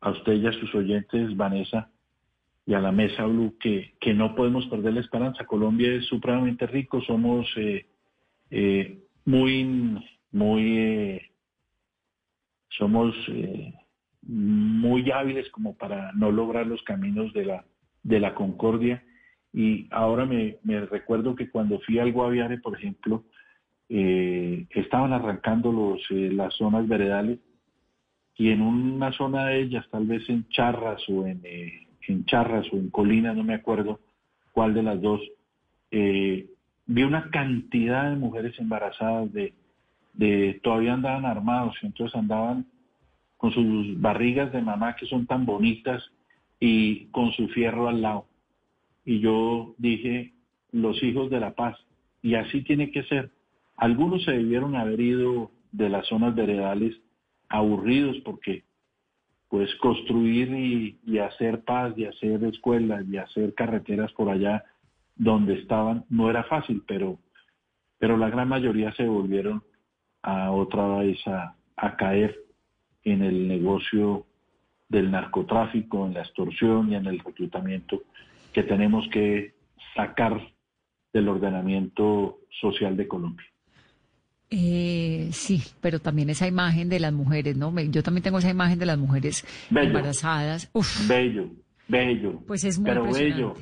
a 0.00 0.10
usted 0.10 0.34
y 0.34 0.46
a 0.46 0.52
sus 0.52 0.74
oyentes, 0.74 1.36
Vanessa, 1.36 1.90
y 2.70 2.74
a 2.74 2.78
la 2.78 2.92
mesa 2.92 3.26
Blue, 3.26 3.56
que, 3.58 3.94
que 4.00 4.14
no 4.14 4.36
podemos 4.36 4.64
perder 4.66 4.92
la 4.94 5.00
esperanza. 5.00 5.44
Colombia 5.44 5.92
es 5.92 6.06
supremamente 6.06 6.68
rico, 6.68 7.00
somos 7.00 7.44
eh, 7.56 7.86
eh, 8.48 8.96
muy, 9.24 9.98
muy, 10.30 10.78
eh, 10.78 11.30
somos 12.68 13.12
muy 14.22 15.10
hábiles 15.10 15.50
como 15.50 15.76
para 15.76 16.12
no 16.12 16.30
lograr 16.30 16.68
los 16.68 16.80
caminos 16.84 17.32
de 17.32 17.46
la, 17.46 17.64
de 18.04 18.20
la 18.20 18.36
concordia. 18.36 19.02
Y 19.52 19.88
ahora 19.90 20.24
me, 20.24 20.60
recuerdo 20.88 21.34
que 21.34 21.50
cuando 21.50 21.80
fui 21.80 21.98
al 21.98 22.12
Guaviare, 22.12 22.58
por 22.58 22.78
ejemplo, 22.78 23.24
estaban 23.88 25.12
arrancando 25.12 25.72
los, 25.72 26.08
las 26.08 26.54
zonas 26.54 26.86
veredales 26.86 27.40
y 28.36 28.50
en 28.50 28.62
una 28.62 29.10
zona 29.10 29.46
de 29.46 29.60
ellas, 29.60 29.84
tal 29.90 30.06
vez 30.06 30.22
en 30.28 30.48
Charras 30.50 31.02
o 31.08 31.26
en, 31.26 31.42
en 32.08 32.24
Charras 32.24 32.66
o 32.72 32.76
en 32.76 32.90
Colina, 32.90 33.34
no 33.34 33.44
me 33.44 33.54
acuerdo 33.54 34.00
cuál 34.52 34.74
de 34.74 34.82
las 34.82 35.00
dos, 35.00 35.20
eh, 35.90 36.48
vi 36.86 37.02
una 37.02 37.30
cantidad 37.30 38.10
de 38.10 38.16
mujeres 38.16 38.58
embarazadas 38.58 39.32
de, 39.32 39.54
de 40.14 40.60
todavía 40.62 40.94
andaban 40.94 41.24
armados, 41.24 41.76
entonces 41.82 42.16
andaban 42.16 42.66
con 43.36 43.52
sus 43.52 44.00
barrigas 44.00 44.52
de 44.52 44.60
mamá 44.60 44.96
que 44.96 45.06
son 45.06 45.26
tan 45.26 45.46
bonitas 45.46 46.02
y 46.58 47.06
con 47.06 47.32
su 47.32 47.48
fierro 47.48 47.88
al 47.88 48.02
lado. 48.02 48.26
Y 49.04 49.20
yo 49.20 49.74
dije, 49.78 50.34
los 50.72 51.02
hijos 51.02 51.30
de 51.30 51.40
la 51.40 51.54
paz. 51.54 51.78
Y 52.22 52.34
así 52.34 52.62
tiene 52.62 52.90
que 52.90 53.02
ser. 53.04 53.30
Algunos 53.76 54.24
se 54.24 54.32
debieron 54.32 54.76
haber 54.76 55.00
ido 55.00 55.50
de 55.72 55.88
las 55.88 56.06
zonas 56.06 56.34
veredales 56.34 57.00
aburridos 57.48 58.16
porque 58.24 58.64
pues 59.50 59.74
construir 59.76 60.48
y, 61.04 61.18
hacer 61.18 61.64
paz 61.64 61.92
y 61.96 62.04
hacer 62.04 62.44
escuelas 62.44 63.04
y 63.10 63.16
hacer 63.16 63.52
carreteras 63.52 64.12
por 64.12 64.30
allá 64.30 64.64
donde 65.16 65.54
estaban 65.54 66.04
no 66.08 66.30
era 66.30 66.44
fácil, 66.44 66.84
pero, 66.86 67.18
pero 67.98 68.16
la 68.16 68.30
gran 68.30 68.48
mayoría 68.48 68.94
se 68.94 69.04
volvieron 69.04 69.62
a 70.22 70.52
otra 70.52 70.98
vez 70.98 71.18
a, 71.26 71.56
caer 71.98 72.38
en 73.02 73.22
el 73.22 73.48
negocio 73.48 74.26
del 74.88 75.10
narcotráfico, 75.10 76.06
en 76.06 76.14
la 76.14 76.20
extorsión 76.20 76.92
y 76.92 76.94
en 76.94 77.06
el 77.06 77.18
reclutamiento 77.18 78.02
que 78.52 78.62
tenemos 78.62 79.08
que 79.08 79.54
sacar 79.96 80.40
del 81.12 81.28
ordenamiento 81.28 82.38
social 82.60 82.96
de 82.96 83.08
Colombia. 83.08 83.46
Eh, 84.50 85.28
sí, 85.32 85.62
pero 85.80 86.00
también 86.00 86.28
esa 86.30 86.46
imagen 86.46 86.88
de 86.88 86.98
las 86.98 87.12
mujeres, 87.12 87.56
¿no? 87.56 87.72
Yo 87.82 88.02
también 88.02 88.22
tengo 88.24 88.38
esa 88.38 88.50
imagen 88.50 88.78
de 88.78 88.86
las 88.86 88.98
mujeres 88.98 89.46
embarazadas. 89.70 90.70
Bello, 91.08 91.50
bello. 91.86 92.42
Pues 92.46 92.64
es 92.64 92.78
muy 92.78 92.90
pero 92.90 93.04
bello 93.12 93.54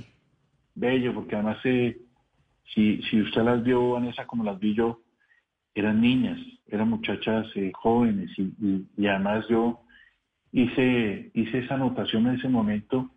bello, 0.78 1.14
porque 1.14 1.34
además 1.34 1.58
eh, 1.64 1.98
si, 2.74 3.02
si 3.02 3.20
usted 3.20 3.42
las 3.42 3.62
vio, 3.62 3.90
Vanessa, 3.90 4.26
como 4.26 4.44
las 4.44 4.58
vi 4.58 4.74
yo, 4.74 5.00
eran 5.74 6.00
niñas, 6.00 6.38
eran 6.66 6.88
muchachas 6.88 7.46
eh, 7.54 7.72
jóvenes 7.74 8.30
y, 8.38 8.86
y, 8.96 9.06
además 9.06 9.46
yo 9.48 9.80
hice, 10.52 11.30
hice 11.34 11.58
esa 11.58 11.74
anotación 11.74 12.26
en 12.26 12.36
ese 12.36 12.48
momento, 12.48 13.10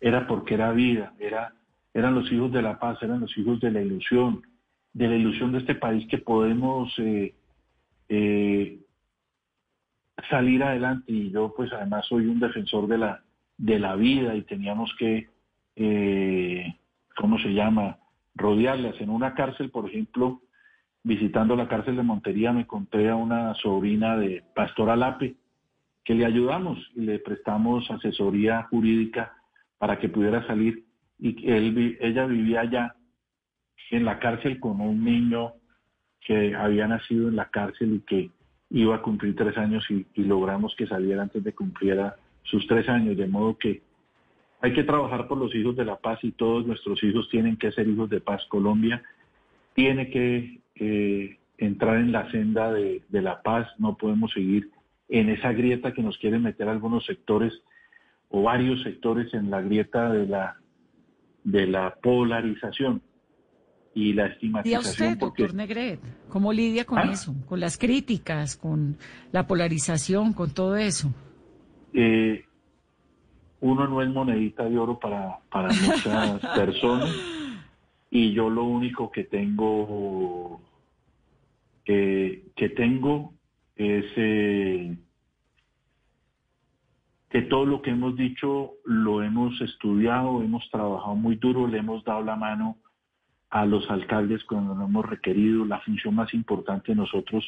era 0.00 0.26
porque 0.26 0.54
era 0.54 0.72
vida, 0.72 1.14
era, 1.18 1.54
eran 1.94 2.14
los 2.14 2.30
hijos 2.30 2.52
de 2.52 2.62
la 2.62 2.78
paz, 2.78 2.98
eran 3.02 3.20
los 3.20 3.36
hijos 3.38 3.60
de 3.60 3.70
la 3.70 3.80
ilusión, 3.80 4.42
de 4.96 5.08
la 5.08 5.16
ilusión 5.16 5.52
de 5.52 5.58
este 5.58 5.74
país 5.74 6.06
que 6.08 6.16
podemos 6.16 6.90
eh, 8.08 8.78
salir 10.30 10.62
adelante 10.62 11.12
y 11.12 11.30
yo 11.30 11.52
pues 11.54 11.70
además 11.72 12.06
soy 12.06 12.26
un 12.26 12.40
defensor 12.40 12.86
de 12.88 12.96
la, 12.96 13.22
de 13.58 13.78
la 13.78 13.94
vida 13.94 14.34
y 14.34 14.42
teníamos 14.42 14.90
que 14.98 15.28
¿cómo 17.16 17.38
se 17.38 17.52
llama? 17.52 17.98
Rodearlas. 18.34 19.00
En 19.00 19.10
una 19.10 19.34
cárcel, 19.34 19.70
por 19.70 19.88
ejemplo, 19.88 20.40
visitando 21.02 21.56
la 21.56 21.68
cárcel 21.68 21.96
de 21.96 22.02
Montería, 22.02 22.52
me 22.52 22.60
encontré 22.60 23.10
a 23.10 23.16
una 23.16 23.54
sobrina 23.54 24.16
de 24.16 24.42
Pastor 24.54 24.90
Alape, 24.90 25.34
que 26.04 26.14
le 26.14 26.24
ayudamos 26.24 26.78
y 26.94 27.00
le 27.00 27.18
prestamos 27.18 27.90
asesoría 27.90 28.62
jurídica 28.70 29.34
para 29.78 29.98
que 29.98 30.08
pudiera 30.08 30.46
salir. 30.46 30.84
Y 31.18 31.50
él, 31.50 31.98
ella 32.00 32.26
vivía 32.26 32.60
allá 32.60 32.96
en 33.90 34.04
la 34.04 34.18
cárcel 34.18 34.58
con 34.60 34.80
un 34.80 35.04
niño 35.04 35.54
que 36.20 36.54
había 36.54 36.88
nacido 36.88 37.28
en 37.28 37.36
la 37.36 37.50
cárcel 37.50 37.94
y 37.94 38.00
que 38.00 38.30
iba 38.70 38.96
a 38.96 39.02
cumplir 39.02 39.36
tres 39.36 39.56
años 39.56 39.84
y, 39.90 40.06
logramos 40.22 40.74
que 40.76 40.86
saliera 40.86 41.22
antes 41.22 41.44
de 41.44 41.54
cumpliera 41.54 42.16
sus 42.42 42.66
tres 42.66 42.88
años, 42.88 43.16
de 43.16 43.28
modo 43.28 43.56
que 43.56 43.82
hay 44.60 44.72
que 44.72 44.84
trabajar 44.84 45.28
por 45.28 45.38
los 45.38 45.54
hijos 45.54 45.76
de 45.76 45.84
la 45.84 45.96
paz 45.96 46.18
y 46.22 46.32
todos 46.32 46.66
nuestros 46.66 47.02
hijos 47.04 47.28
tienen 47.30 47.56
que 47.56 47.70
ser 47.72 47.86
hijos 47.86 48.10
de 48.10 48.20
paz. 48.20 48.44
Colombia 48.48 49.02
tiene 49.74 50.10
que 50.10 50.60
entrar 51.58 51.96
en 51.98 52.10
la 52.10 52.30
senda 52.30 52.72
de, 52.72 53.02
la 53.10 53.42
paz. 53.42 53.68
No 53.78 53.96
podemos 53.96 54.32
seguir 54.32 54.70
en 55.08 55.28
esa 55.28 55.52
grieta 55.52 55.92
que 55.92 56.02
nos 56.02 56.18
quieren 56.18 56.42
meter 56.42 56.68
algunos 56.68 57.04
sectores 57.04 57.52
o 58.28 58.42
varios 58.42 58.82
sectores 58.82 59.32
en 59.34 59.50
la 59.50 59.60
grieta 59.60 60.10
de 60.10 60.26
la, 60.26 60.56
de 61.44 61.66
la 61.66 61.94
polarización 62.02 63.02
y 63.96 64.12
la 64.12 64.26
estigmatización. 64.26 64.84
¿Y 64.84 65.12
usted, 65.14 65.18
doctor 65.18 65.54
Negret? 65.54 66.00
¿Cómo 66.28 66.52
lidia 66.52 66.84
con 66.84 66.98
¿Ah? 66.98 67.10
eso? 67.10 67.34
Con 67.46 67.60
las 67.60 67.78
críticas, 67.78 68.54
con 68.54 68.98
la 69.32 69.46
polarización, 69.46 70.34
con 70.34 70.52
todo 70.52 70.76
eso. 70.76 71.12
Eh, 71.94 72.44
uno 73.60 73.88
no 73.88 74.02
es 74.02 74.10
monedita 74.10 74.64
de 74.68 74.78
oro 74.78 74.98
para, 74.98 75.38
para 75.50 75.68
muchas 75.72 76.40
personas 76.56 77.10
y 78.10 78.34
yo 78.34 78.50
lo 78.50 78.64
único 78.64 79.10
que 79.10 79.24
tengo 79.24 80.60
que 81.86 82.72
tengo 82.76 83.32
es 83.76 84.04
eh, 84.16 84.96
que 87.30 87.42
todo 87.42 87.64
lo 87.64 87.80
que 87.80 87.90
hemos 87.90 88.16
dicho 88.16 88.72
lo 88.84 89.22
hemos 89.22 89.60
estudiado, 89.60 90.42
hemos 90.42 90.68
trabajado 90.70 91.14
muy 91.14 91.36
duro, 91.36 91.68
le 91.68 91.78
hemos 91.78 92.02
dado 92.02 92.22
la 92.22 92.34
mano 92.34 92.76
a 93.50 93.64
los 93.66 93.88
alcaldes 93.90 94.44
cuando 94.44 94.74
lo 94.74 94.84
hemos 94.84 95.06
requerido. 95.06 95.64
La 95.64 95.80
función 95.80 96.14
más 96.14 96.32
importante 96.34 96.92
de 96.92 96.96
nosotros 96.96 97.44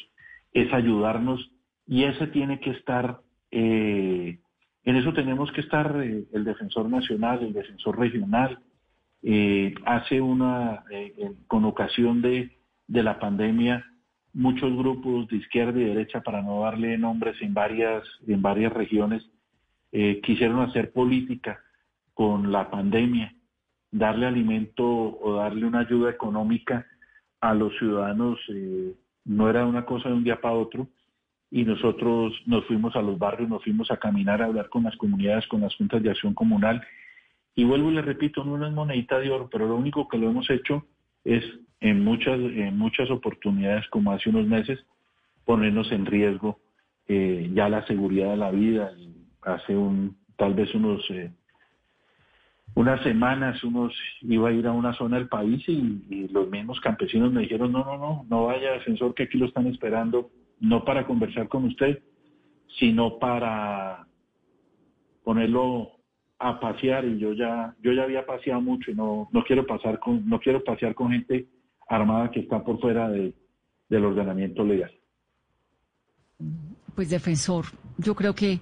es 0.53 0.71
ayudarnos 0.73 1.51
y 1.85 2.03
ese 2.03 2.27
tiene 2.27 2.59
que 2.59 2.71
estar 2.71 3.21
eh, 3.51 4.39
en 4.89 4.95
eso 4.95 5.13
tenemos 5.13 5.51
que 5.51 5.61
estar 5.61 6.01
eh, 6.01 6.25
el 6.33 6.43
defensor 6.43 6.89
nacional, 6.89 7.43
el 7.43 7.53
defensor 7.53 7.99
regional. 7.99 8.59
Eh, 9.21 9.75
hace 9.85 10.21
una, 10.21 10.83
eh, 10.89 11.13
con 11.47 11.65
ocasión 11.65 12.21
de, 12.21 12.57
la 12.87 13.19
pandemia, 13.19 13.85
muchos 14.33 14.75
grupos 14.75 15.27
de 15.27 15.37
izquierda 15.37 15.79
y 15.79 15.83
derecha, 15.83 16.21
para 16.21 16.41
no 16.41 16.61
darle 16.61 16.97
nombres 16.97 17.39
en 17.41 17.53
varias, 17.53 18.03
en 18.25 18.41
varias 18.41 18.73
regiones, 18.73 19.23
quisieron 19.91 20.61
hacer 20.61 20.91
política 20.91 21.59
con 22.13 22.51
la 22.51 22.69
pandemia 22.69 23.33
darle 23.91 24.25
alimento 24.25 24.85
o 24.85 25.35
darle 25.35 25.65
una 25.65 25.79
ayuda 25.79 26.11
económica 26.11 26.85
a 27.41 27.53
los 27.53 27.75
ciudadanos 27.77 28.39
eh, 28.49 28.93
no 29.25 29.49
era 29.49 29.65
una 29.65 29.85
cosa 29.85 30.09
de 30.09 30.15
un 30.15 30.23
día 30.23 30.39
para 30.39 30.55
otro 30.55 30.87
y 31.51 31.63
nosotros 31.63 32.33
nos 32.45 32.65
fuimos 32.65 32.95
a 32.95 33.01
los 33.01 33.17
barrios, 33.17 33.49
nos 33.49 33.63
fuimos 33.63 33.89
a 33.91 33.97
caminar, 33.97 34.41
a 34.41 34.45
hablar 34.45 34.69
con 34.69 34.83
las 34.83 34.95
comunidades, 34.97 35.47
con 35.47 35.61
las 35.61 35.75
juntas 35.75 36.03
de 36.03 36.11
acción 36.11 36.33
comunal 36.33 36.81
y 37.55 37.63
vuelvo 37.63 37.91
y 37.91 37.95
le 37.95 38.01
repito, 38.01 38.43
no 38.43 38.65
es 38.65 38.71
monedita 38.71 39.19
de 39.19 39.29
oro, 39.31 39.49
pero 39.51 39.67
lo 39.67 39.75
único 39.75 40.07
que 40.07 40.17
lo 40.17 40.29
hemos 40.29 40.49
hecho 40.49 40.85
es 41.23 41.43
en 41.81 42.03
muchas, 42.03 42.39
en 42.39 42.77
muchas 42.77 43.09
oportunidades, 43.09 43.87
como 43.89 44.11
hace 44.11 44.29
unos 44.29 44.47
meses, 44.47 44.79
ponernos 45.45 45.91
en 45.91 46.05
riesgo 46.05 46.59
eh, 47.07 47.49
ya 47.53 47.69
la 47.69 47.85
seguridad 47.87 48.29
de 48.29 48.37
la 48.37 48.51
vida. 48.51 48.91
Hace 49.41 49.75
un, 49.75 50.17
tal 50.37 50.53
vez 50.53 50.73
unos 50.73 51.03
eh, 51.09 51.31
unas 52.75 53.01
semanas 53.03 53.63
unos 53.63 53.93
iba 54.21 54.49
a 54.49 54.51
ir 54.51 54.67
a 54.67 54.71
una 54.71 54.93
zona 54.93 55.17
del 55.17 55.27
país 55.27 55.63
y, 55.67 56.27
los 56.31 56.49
mismos 56.49 56.79
campesinos 56.81 57.31
me 57.31 57.41
dijeron 57.41 57.71
no 57.71 57.83
no 57.83 57.97
no 57.97 58.25
no 58.29 58.45
vaya 58.45 58.73
defensor 58.73 59.13
que 59.13 59.23
aquí 59.23 59.37
lo 59.37 59.47
están 59.47 59.67
esperando 59.67 60.29
no 60.59 60.83
para 60.83 61.05
conversar 61.05 61.47
con 61.47 61.65
usted 61.65 61.99
sino 62.79 63.17
para 63.17 64.05
ponerlo 65.23 65.91
a 66.37 66.59
pasear 66.59 67.05
y 67.05 67.17
yo 67.17 67.33
ya 67.33 67.75
yo 67.81 67.91
ya 67.91 68.03
había 68.03 68.25
paseado 68.25 68.61
mucho 68.61 68.91
y 68.91 68.95
no 68.95 69.27
no 69.31 69.43
quiero 69.43 69.65
pasar 69.65 69.99
con 69.99 70.27
no 70.27 70.39
quiero 70.39 70.63
pasear 70.63 70.95
con 70.95 71.11
gente 71.11 71.47
armada 71.87 72.29
que 72.31 72.41
está 72.41 72.63
por 72.63 72.79
fuera 72.79 73.09
de, 73.09 73.33
del 73.89 74.05
ordenamiento 74.05 74.63
legal. 74.63 74.91
Pues 76.95 77.09
defensor 77.09 77.65
yo 77.97 78.15
creo 78.15 78.33
que 78.33 78.59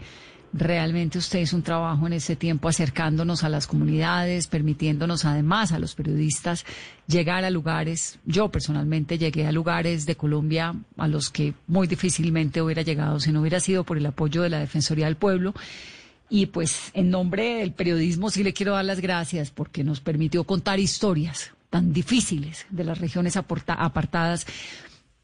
realmente 0.53 1.17
usted 1.17 1.39
hizo 1.39 1.55
un 1.55 1.63
trabajo 1.63 2.07
en 2.07 2.13
ese 2.13 2.35
tiempo 2.35 2.67
acercándonos 2.67 3.43
a 3.43 3.49
las 3.49 3.67
comunidades, 3.67 4.47
permitiéndonos 4.47 5.25
además 5.25 5.71
a 5.71 5.79
los 5.79 5.95
periodistas 5.95 6.65
llegar 7.07 7.45
a 7.45 7.49
lugares. 7.49 8.19
Yo 8.25 8.49
personalmente 8.49 9.17
llegué 9.17 9.45
a 9.45 9.51
lugares 9.51 10.05
de 10.05 10.15
Colombia 10.15 10.75
a 10.97 11.07
los 11.07 11.29
que 11.29 11.53
muy 11.67 11.87
difícilmente 11.87 12.61
hubiera 12.61 12.81
llegado 12.81 13.19
si 13.19 13.31
no 13.31 13.41
hubiera 13.41 13.59
sido 13.59 13.83
por 13.83 13.97
el 13.97 14.05
apoyo 14.05 14.41
de 14.41 14.49
la 14.49 14.59
Defensoría 14.59 15.05
del 15.05 15.17
Pueblo. 15.17 15.53
Y 16.29 16.47
pues 16.47 16.91
en 16.93 17.09
nombre 17.09 17.59
del 17.59 17.71
periodismo 17.71 18.29
sí 18.29 18.43
le 18.43 18.53
quiero 18.53 18.73
dar 18.73 18.85
las 18.85 18.99
gracias 18.99 19.51
porque 19.51 19.83
nos 19.83 20.01
permitió 20.01 20.43
contar 20.43 20.79
historias 20.79 21.51
tan 21.69 21.93
difíciles 21.93 22.65
de 22.69 22.83
las 22.83 22.97
regiones 22.99 23.37
apartadas 23.37 24.45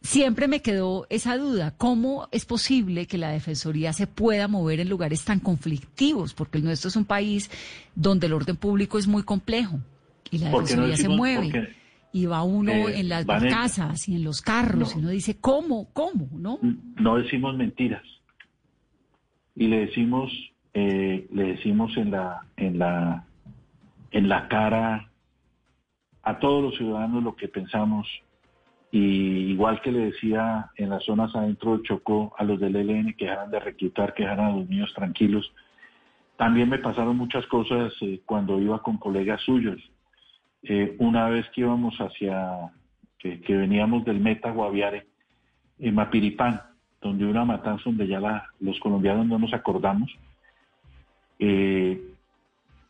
siempre 0.04 0.48
me 0.48 0.62
quedó 0.62 1.08
esa 1.10 1.38
duda, 1.38 1.74
¿cómo 1.78 2.28
es 2.32 2.46
posible 2.46 3.08
que 3.08 3.18
la 3.18 3.32
Defensoría 3.32 3.94
se 3.94 4.06
pueda 4.06 4.48
mover 4.48 4.82
en 4.82 4.90
lugares 4.90 5.26
tan 5.26 5.40
conflictivos? 5.40 6.34
Porque 6.34 6.60
el 6.60 6.66
nuestro 6.66 6.90
es 6.90 6.96
un 6.96 7.06
país 7.06 7.50
donde 7.96 8.28
el 8.28 8.34
orden 8.34 8.58
público 8.58 9.00
es 9.00 9.08
muy 9.08 9.24
complejo 9.24 9.80
y 10.30 10.38
la 10.38 10.52
Defensoría 10.52 10.98
se 10.98 11.10
mueve. 11.10 11.76
y 12.12 12.26
va 12.26 12.44
uno 12.44 12.72
eh, 12.72 13.00
en 13.00 13.10
las 13.10 13.26
casas 13.26 14.08
y 14.08 14.16
en 14.16 14.24
los 14.24 14.42
carros 14.42 14.94
y 14.96 15.00
uno 15.00 15.10
dice, 15.10 15.38
¿cómo? 15.40 15.88
¿Cómo? 15.94 16.28
¿No? 16.34 16.60
No 16.62 17.16
decimos 17.18 17.56
mentiras. 17.56 18.04
Y 19.56 19.68
le 19.68 19.86
decimos, 19.86 20.32
eh, 20.74 21.28
le 21.32 21.44
decimos 21.44 21.96
en 21.96 22.12
la, 22.12 22.46
en 22.58 22.78
la, 22.78 23.26
en 24.12 24.28
la 24.28 24.48
cara 24.50 25.10
a 26.24 26.40
todos 26.40 26.64
los 26.64 26.78
ciudadanos 26.78 27.24
lo 27.24 27.36
que 27.36 27.48
pensamos 27.48 28.08
y 28.96 29.54
igual 29.54 29.82
que 29.82 29.92
le 29.92 30.12
decía 30.12 30.70
en 30.76 30.92
las 30.92 31.04
zonas 31.04 31.36
adentro 31.36 31.72
del 31.72 31.82
Chocó 31.82 32.36
a 32.38 32.44
los 32.44 32.60
del 32.60 32.76
ELN 32.76 33.16
que 33.18 33.26
dejaran 33.26 33.50
de 33.50 33.60
reclutar, 33.60 34.14
que 34.14 34.22
dejaran 34.22 34.52
a 34.52 34.56
los 34.56 34.70
niños 34.70 34.94
tranquilos, 34.94 35.52
también 36.38 36.70
me 36.70 36.78
pasaron 36.78 37.18
muchas 37.18 37.44
cosas 37.48 37.92
eh, 38.02 38.22
cuando 38.24 38.62
iba 38.62 38.84
con 38.84 38.98
colegas 38.98 39.42
suyos. 39.42 39.82
Eh, 40.62 40.96
una 41.00 41.28
vez 41.28 41.50
que 41.56 41.62
íbamos 41.62 41.96
hacia, 41.98 42.72
que, 43.18 43.42
veníamos 43.48 44.06
del 44.06 44.20
Meta 44.20 44.52
Guaviare, 44.52 45.08
en 45.80 45.96
Mapiripán, 45.96 46.62
donde 47.02 47.26
una 47.26 47.46
matanza 47.46 47.86
donde 47.86 48.06
ya 48.06 48.20
los 48.60 48.80
colombianos 48.80 49.26
no 49.26 49.40
nos 49.40 49.56
acordamos, 49.56 50.16
eh, 51.40 52.00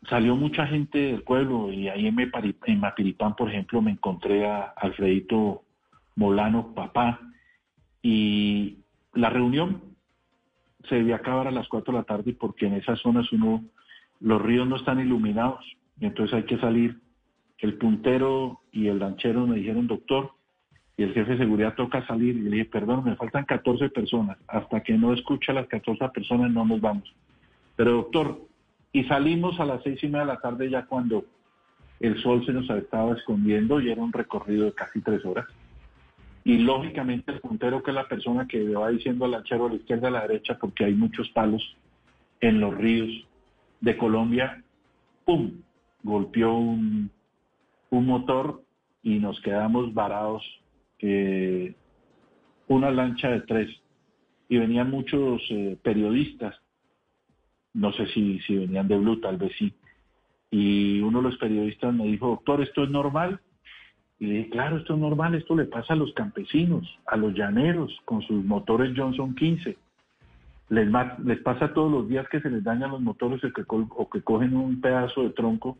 salió 0.06 0.36
mucha 0.36 0.66
gente 0.66 0.98
del 0.98 1.22
pueblo 1.22 1.72
y 1.72 1.88
ahí 1.88 2.06
en 2.08 2.80
Mapiripán, 2.80 3.34
por 3.36 3.48
ejemplo, 3.48 3.80
me 3.80 3.92
encontré 3.92 4.46
a 4.46 4.74
Alfredito 4.76 5.63
Molano 6.16 6.74
Papá. 6.74 7.20
Y 8.02 8.78
la 9.14 9.30
reunión 9.30 9.82
se 10.88 10.96
debía 10.96 11.16
acabar 11.16 11.46
a 11.48 11.52
las 11.52 11.68
4 11.68 11.92
de 11.92 11.98
la 11.98 12.04
tarde 12.04 12.34
porque 12.34 12.66
en 12.66 12.74
esas 12.74 13.00
zonas 13.00 13.32
uno, 13.32 13.64
los 14.20 14.42
ríos 14.42 14.68
no 14.68 14.76
están 14.76 15.00
iluminados 15.00 15.64
y 15.98 16.06
entonces 16.06 16.34
hay 16.34 16.44
que 16.44 16.58
salir. 16.58 17.00
El 17.58 17.78
puntero 17.78 18.60
y 18.72 18.88
el 18.88 18.98
lanchero 18.98 19.46
me 19.46 19.56
dijeron, 19.56 19.86
doctor, 19.86 20.32
y 20.96 21.02
el 21.02 21.14
jefe 21.14 21.32
de 21.32 21.38
seguridad 21.38 21.74
toca 21.74 22.06
salir. 22.06 22.36
Y 22.36 22.42
le 22.42 22.50
dije, 22.50 22.64
perdón, 22.66 23.04
me 23.04 23.16
faltan 23.16 23.44
14 23.44 23.88
personas. 23.90 24.38
Hasta 24.48 24.82
que 24.82 24.94
no 24.94 25.12
escuche 25.12 25.50
a 25.50 25.54
las 25.54 25.66
14 25.66 26.08
personas 26.10 26.50
no 26.50 26.64
nos 26.64 26.80
vamos. 26.80 27.14
Pero 27.76 27.92
doctor, 27.92 28.40
y 28.92 29.04
salimos 29.04 29.58
a 29.58 29.64
las 29.64 29.82
seis 29.82 30.02
y 30.02 30.06
media 30.06 30.20
de 30.20 30.26
la 30.26 30.40
tarde 30.40 30.70
ya 30.70 30.86
cuando 30.86 31.24
el 32.00 32.20
sol 32.22 32.44
se 32.46 32.52
nos 32.52 32.68
estaba 32.70 33.14
escondiendo 33.14 33.80
y 33.80 33.90
era 33.90 34.02
un 34.02 34.12
recorrido 34.12 34.66
de 34.66 34.72
casi 34.72 35.00
tres 35.00 35.24
horas. 35.24 35.46
Y 36.44 36.58
lógicamente 36.58 37.32
el 37.32 37.40
puntero, 37.40 37.82
que 37.82 37.90
es 37.90 37.94
la 37.94 38.06
persona 38.06 38.46
que 38.46 38.68
va 38.68 38.90
diciendo 38.90 39.24
al 39.24 39.30
lanchero 39.30 39.66
a 39.66 39.70
la 39.70 39.76
izquierda, 39.76 40.08
a 40.08 40.10
la 40.10 40.26
derecha, 40.26 40.58
porque 40.60 40.84
hay 40.84 40.94
muchos 40.94 41.28
palos 41.30 41.62
en 42.40 42.60
los 42.60 42.74
ríos 42.76 43.10
de 43.80 43.96
Colombia, 43.96 44.62
¡pum! 45.24 45.62
Golpeó 46.02 46.54
un, 46.54 47.10
motor 47.90 48.62
y 49.02 49.20
nos 49.20 49.40
quedamos 49.40 49.94
varados. 49.94 50.42
Eh, 50.98 51.74
una 52.68 52.90
lancha 52.90 53.30
de 53.30 53.40
tres. 53.42 53.70
Y 54.48 54.58
venían 54.58 54.90
muchos 54.90 55.40
eh, 55.50 55.78
periodistas, 55.82 56.54
no 57.72 57.92
sé 57.92 58.06
si, 58.08 58.40
si 58.40 58.56
venían 58.56 58.88
de 58.88 58.98
Blue, 58.98 59.20
tal 59.20 59.36
vez 59.36 59.52
sí. 59.58 59.72
Y 60.50 61.00
uno 61.00 61.22
de 61.22 61.30
los 61.30 61.38
periodistas 61.38 61.94
me 61.94 62.04
dijo, 62.04 62.28
doctor, 62.28 62.62
¿esto 62.62 62.84
es 62.84 62.90
normal? 62.90 63.40
Y 64.18 64.26
dije, 64.26 64.50
claro, 64.50 64.78
esto 64.78 64.94
es 64.94 65.00
normal, 65.00 65.34
esto 65.34 65.56
le 65.56 65.64
pasa 65.64 65.94
a 65.94 65.96
los 65.96 66.12
campesinos, 66.14 66.86
a 67.06 67.16
los 67.16 67.34
llaneros, 67.34 67.96
con 68.04 68.22
sus 68.22 68.44
motores 68.44 68.92
Johnson 68.96 69.34
15. 69.34 69.76
Les, 70.70 70.88
les 71.24 71.38
pasa 71.40 71.74
todos 71.74 71.90
los 71.90 72.08
días 72.08 72.26
que 72.28 72.40
se 72.40 72.50
les 72.50 72.64
dañan 72.64 72.90
los 72.90 73.00
motores 73.00 73.42
o 73.44 73.52
que, 73.52 73.64
o 73.66 74.08
que 74.08 74.22
cogen 74.22 74.56
un 74.56 74.80
pedazo 74.80 75.22
de 75.22 75.30
tronco 75.30 75.76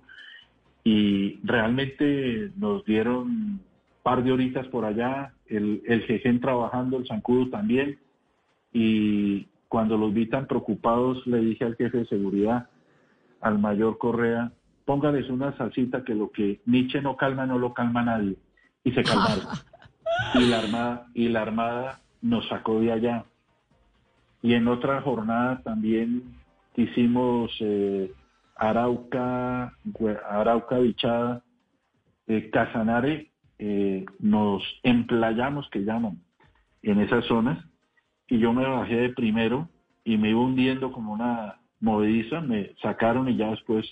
y 0.85 1.41
realmente 1.43 2.51
nos 2.57 2.85
dieron 2.85 3.61
par 4.05 4.23
de 4.23 4.31
horitas 4.31 4.67
por 4.69 4.85
allá, 4.85 5.33
el, 5.47 5.83
el 5.87 6.41
trabajando, 6.41 6.99
el 6.99 7.07
zancudo 7.07 7.49
también, 7.49 7.99
y 8.71 9.47
cuando 9.69 9.97
los 9.97 10.13
vi 10.13 10.27
tan 10.27 10.47
preocupados 10.47 11.27
le 11.27 11.39
dije 11.39 11.65
al 11.65 11.75
jefe 11.77 11.99
de 11.99 12.07
seguridad, 12.07 12.69
al 13.41 13.59
mayor 13.59 13.97
Correa, 13.97 14.53
póngales 14.85 15.29
una 15.31 15.57
salsita 15.57 16.05
que 16.05 16.15
lo 16.15 16.31
que 16.31 16.61
Nietzsche 16.67 17.01
no 17.01 17.17
calma, 17.17 17.47
no 17.47 17.59
lo 17.59 17.73
calma 17.73 18.03
nadie. 18.03 18.37
Y 18.83 18.93
se 18.93 19.03
calmaron. 19.03 19.45
y, 20.35 20.47
la 20.47 20.59
armada, 20.59 21.07
y 21.15 21.29
la 21.29 21.43
Armada 21.43 22.01
nos 22.23 22.47
sacó 22.49 22.81
de 22.81 22.93
allá. 22.93 23.25
Y 24.43 24.55
en 24.55 24.69
otra 24.69 25.01
jornada 25.01 25.63
también 25.63 26.23
hicimos 26.77 27.51
eh, 27.61 28.13
Arauca, 28.57 29.73
Arauca 30.29 30.79
Bichada, 30.79 31.43
eh, 32.27 32.51
Casanare, 32.51 33.31
eh, 33.59 34.05
nos 34.19 34.63
emplayamos, 34.83 35.69
que 35.71 35.85
llaman, 35.85 36.19
en 36.83 37.01
esas 37.01 37.25
zonas. 37.27 37.65
Y 38.29 38.39
yo 38.39 38.53
me 38.53 38.67
bajé 38.67 38.97
de 38.97 39.09
primero 39.11 39.69
y 40.05 40.17
me 40.19 40.31
iba 40.31 40.41
hundiendo 40.41 40.93
como 40.93 41.13
una 41.13 41.61
movediza, 41.81 42.41
me 42.41 42.75
sacaron 42.83 43.29
y 43.29 43.37
ya 43.37 43.51
después 43.51 43.87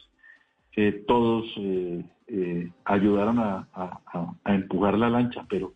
que 0.73 0.93
todos 1.07 1.45
eh, 1.59 2.03
eh, 2.29 2.71
ayudaron 2.85 3.39
a, 3.39 3.69
empujar 4.47 4.99
la 4.99 5.11
lancha, 5.11 5.45
pero 5.49 5.75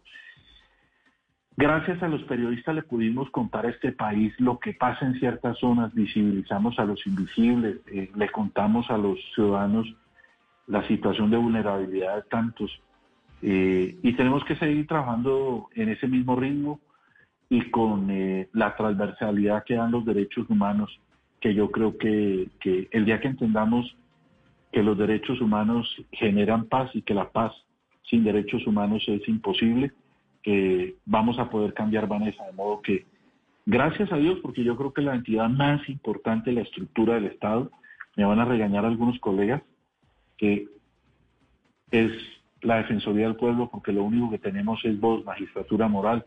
gracias 1.57 2.03
a 2.03 2.09
los 2.09 2.22
periodistas 2.22 2.74
le 2.74 2.82
pudimos 2.82 3.30
contar 3.30 3.66
a 3.66 3.70
este 3.70 3.92
país 3.92 4.32
lo 4.38 4.59
que 4.59 4.72
pasa 4.72 5.07
en 5.07 5.18
ciertas 5.20 5.59
zonas, 5.59 5.94
visibilizamos 5.94 6.78
a 6.78 6.84
los 6.84 7.07
invisibles, 7.07 7.76
eh, 7.86 8.11
le 8.14 8.28
contamos 8.30 8.90
a 8.90 8.97
los 8.97 9.18
ciudadanos 9.34 9.86
la 10.66 10.86
situación 10.88 11.30
de 11.30 11.36
vulnerabilidad 11.36 12.16
de 12.16 12.22
tantos. 12.22 12.80
y 13.42 14.12
tenemos 14.14 14.42
que 14.44 14.57
seguir 14.57 14.86
trabajando 14.86 15.68
en 15.74 15.90
ese 15.90 16.09
mismo 16.09 16.34
ritmo 16.36 16.80
y 17.51 17.70
con 17.70 18.09
la 18.53 18.74
transversalidad 18.74 19.62
que 19.64 19.74
dan 19.74 19.92
los 19.92 20.05
derechos 20.05 20.49
humanos, 20.49 20.99
que 21.38 21.55
yo 21.55 21.70
creo 21.70 21.97
que, 21.99 22.49
que 22.59 22.88
el 22.90 23.05
día 23.05 23.20
que 23.20 23.28
entendamos 23.28 23.94
que 24.76 24.82
los 24.82 24.98
derechos 24.98 25.40
humanos 25.40 25.88
generan 26.12 26.66
paz 26.66 26.90
y 26.92 27.00
que 27.00 27.14
la 27.14 27.30
paz 27.30 27.50
sin 28.02 28.24
derechos 28.24 28.66
humanos 28.66 29.02
es 29.06 29.26
imposible, 29.26 29.92
que 30.42 30.96
vamos 31.06 31.38
a 31.38 31.48
poder 31.48 31.72
cambiar 31.72 32.06
Vanessa, 32.06 32.44
de 32.44 32.52
modo 32.52 32.82
que, 32.82 33.06
gracias 33.64 34.12
a 34.12 34.18
Dios, 34.18 34.38
porque 34.42 34.62
yo 34.62 34.76
creo 34.76 34.92
que 34.92 35.00
la 35.00 35.14
entidad 35.14 35.48
más 35.48 35.88
importante 35.88 36.50
de 36.50 36.56
la 36.56 36.60
estructura 36.60 37.14
del 37.14 37.24
Estado, 37.24 37.70
me 38.16 38.26
van 38.26 38.38
a 38.38 38.44
regañar 38.44 38.84
algunos 38.84 39.18
colegas, 39.18 39.62
que 40.36 40.68
es 41.90 42.12
la 42.60 42.76
Defensoría 42.76 43.28
del 43.28 43.36
Pueblo, 43.36 43.70
porque 43.72 43.92
lo 43.92 44.04
único 44.04 44.30
que 44.30 44.38
tenemos 44.38 44.84
es 44.84 45.00
voz, 45.00 45.24
magistratura 45.24 45.88
moral. 45.88 46.26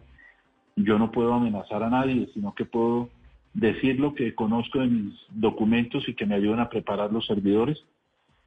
Yo 0.76 0.98
no 0.98 1.12
puedo 1.12 1.36
amenazar 1.36 1.84
a 1.84 1.92
nadie, 1.92 2.28
sino 2.34 2.56
que 2.56 2.66
puedo 2.66 3.12
decir 3.54 4.00
lo 4.00 4.16
que 4.16 4.34
conozco 4.34 4.82
en 4.82 5.06
mis 5.06 5.20
documentos 5.30 6.10
y 6.10 6.16
que 6.16 6.26
me 6.26 6.34
ayudan 6.34 6.62
a 6.62 6.70
preparar 6.70 7.14
los 7.14 7.28
servidores, 7.28 7.86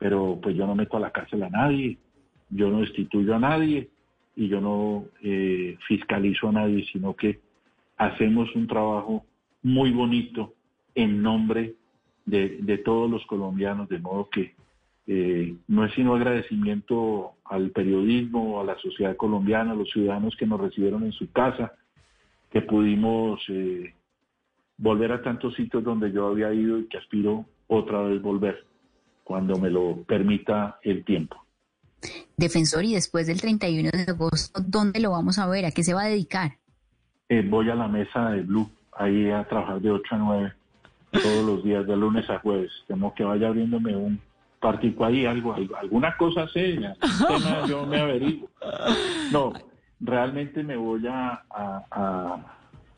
pero 0.02 0.36
pues 0.42 0.56
yo 0.56 0.66
no 0.66 0.74
meto 0.74 0.96
a 0.96 1.00
la 1.00 1.12
cárcel 1.12 1.44
a 1.44 1.48
nadie, 1.48 1.96
yo 2.50 2.70
no 2.70 2.80
destituyo 2.80 3.36
a 3.36 3.38
nadie 3.38 3.88
y 4.34 4.48
yo 4.48 4.60
no 4.60 5.04
eh, 5.22 5.78
fiscalizo 5.86 6.48
a 6.48 6.52
nadie, 6.52 6.84
sino 6.92 7.14
que 7.14 7.38
hacemos 7.98 8.52
un 8.56 8.66
trabajo 8.66 9.24
muy 9.62 9.92
bonito 9.92 10.54
en 10.96 11.22
nombre 11.22 11.76
de, 12.26 12.82
todos 12.84 13.08
los 13.08 13.24
colombianos, 13.26 13.88
de 13.88 14.00
modo 14.00 14.28
que 14.28 14.54
eh, 15.06 15.54
no 15.68 15.84
es 15.84 15.94
sino 15.94 16.16
agradecimiento 16.16 17.34
al 17.44 17.70
periodismo, 17.70 18.60
a 18.60 18.64
la 18.64 18.76
sociedad 18.78 19.16
colombiana, 19.16 19.70
a 19.70 19.76
los 19.76 19.88
ciudadanos 19.90 20.34
que 20.34 20.48
nos 20.48 20.60
recibieron 20.60 21.04
en 21.04 21.12
su 21.12 21.30
casa, 21.30 21.74
que 22.50 22.62
pudimos 22.62 23.40
eh, 23.48 23.94
volver 24.78 25.12
a 25.12 25.22
tantos 25.22 25.54
sitios 25.54 25.84
donde 25.84 26.10
yo 26.10 26.26
había 26.26 26.52
ido 26.52 26.80
y 26.80 26.88
que 26.88 26.98
aspiro 26.98 27.46
otra 27.68 28.02
vez 28.02 28.20
volver 28.20 28.71
cuando 29.32 29.56
me 29.56 29.70
lo 29.70 30.02
permita 30.02 30.78
el 30.82 31.06
tiempo. 31.06 31.42
Defensor, 32.36 32.84
y 32.84 32.92
después 32.92 33.26
del 33.26 33.40
31 33.40 33.88
de 33.90 34.12
agosto, 34.12 34.60
¿dónde 34.62 35.00
lo 35.00 35.12
vamos 35.12 35.38
a 35.38 35.46
ver? 35.46 35.64
¿A 35.64 35.70
qué 35.70 35.82
se 35.82 35.94
va 35.94 36.02
a 36.02 36.08
dedicar? 36.08 36.58
Eh, 37.30 37.42
voy 37.48 37.70
a 37.70 37.74
la 37.74 37.88
mesa 37.88 38.28
de 38.28 38.42
Blue, 38.42 38.68
ahí 38.92 39.30
a 39.30 39.48
trabajar 39.48 39.80
de 39.80 39.90
8 39.90 40.14
a 40.14 40.18
9 40.18 40.52
todos 41.12 41.46
los 41.46 41.64
días, 41.64 41.86
de 41.86 41.96
lunes 41.96 42.28
a 42.28 42.40
jueves. 42.40 42.70
Temo 42.86 43.14
que 43.14 43.24
vaya 43.24 43.48
abriéndome 43.48 43.96
un 43.96 44.20
partido 44.60 45.02
ahí, 45.02 45.24
algo, 45.24 45.54
alguna 45.80 46.14
cosa 46.18 46.46
seria. 46.48 46.94
yo 47.66 47.86
me 47.86 48.00
averiguo. 48.00 48.50
No, 49.30 49.54
realmente 49.98 50.62
me 50.62 50.76
voy 50.76 51.06
a, 51.08 51.42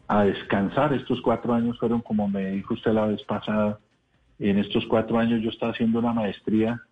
a, 0.09 0.25
descansar. 0.25 0.95
Estos 0.95 1.21
cuatro 1.21 1.55
años 1.55 1.79
fueron, 1.79 2.01
como 2.01 2.27
me 2.27 2.51
dijo 2.51 2.75
usted 2.75 2.91
la 2.91 3.07
vez 3.07 3.23
pasada, 3.23 3.79
en 4.51 4.59
estos 4.59 4.85
cuatro 4.87 5.19
años 5.19 5.43
yo 5.43 5.49
estaba 5.49 5.73
haciendo 5.73 6.01
una 6.01 6.13
maestría 6.13 6.83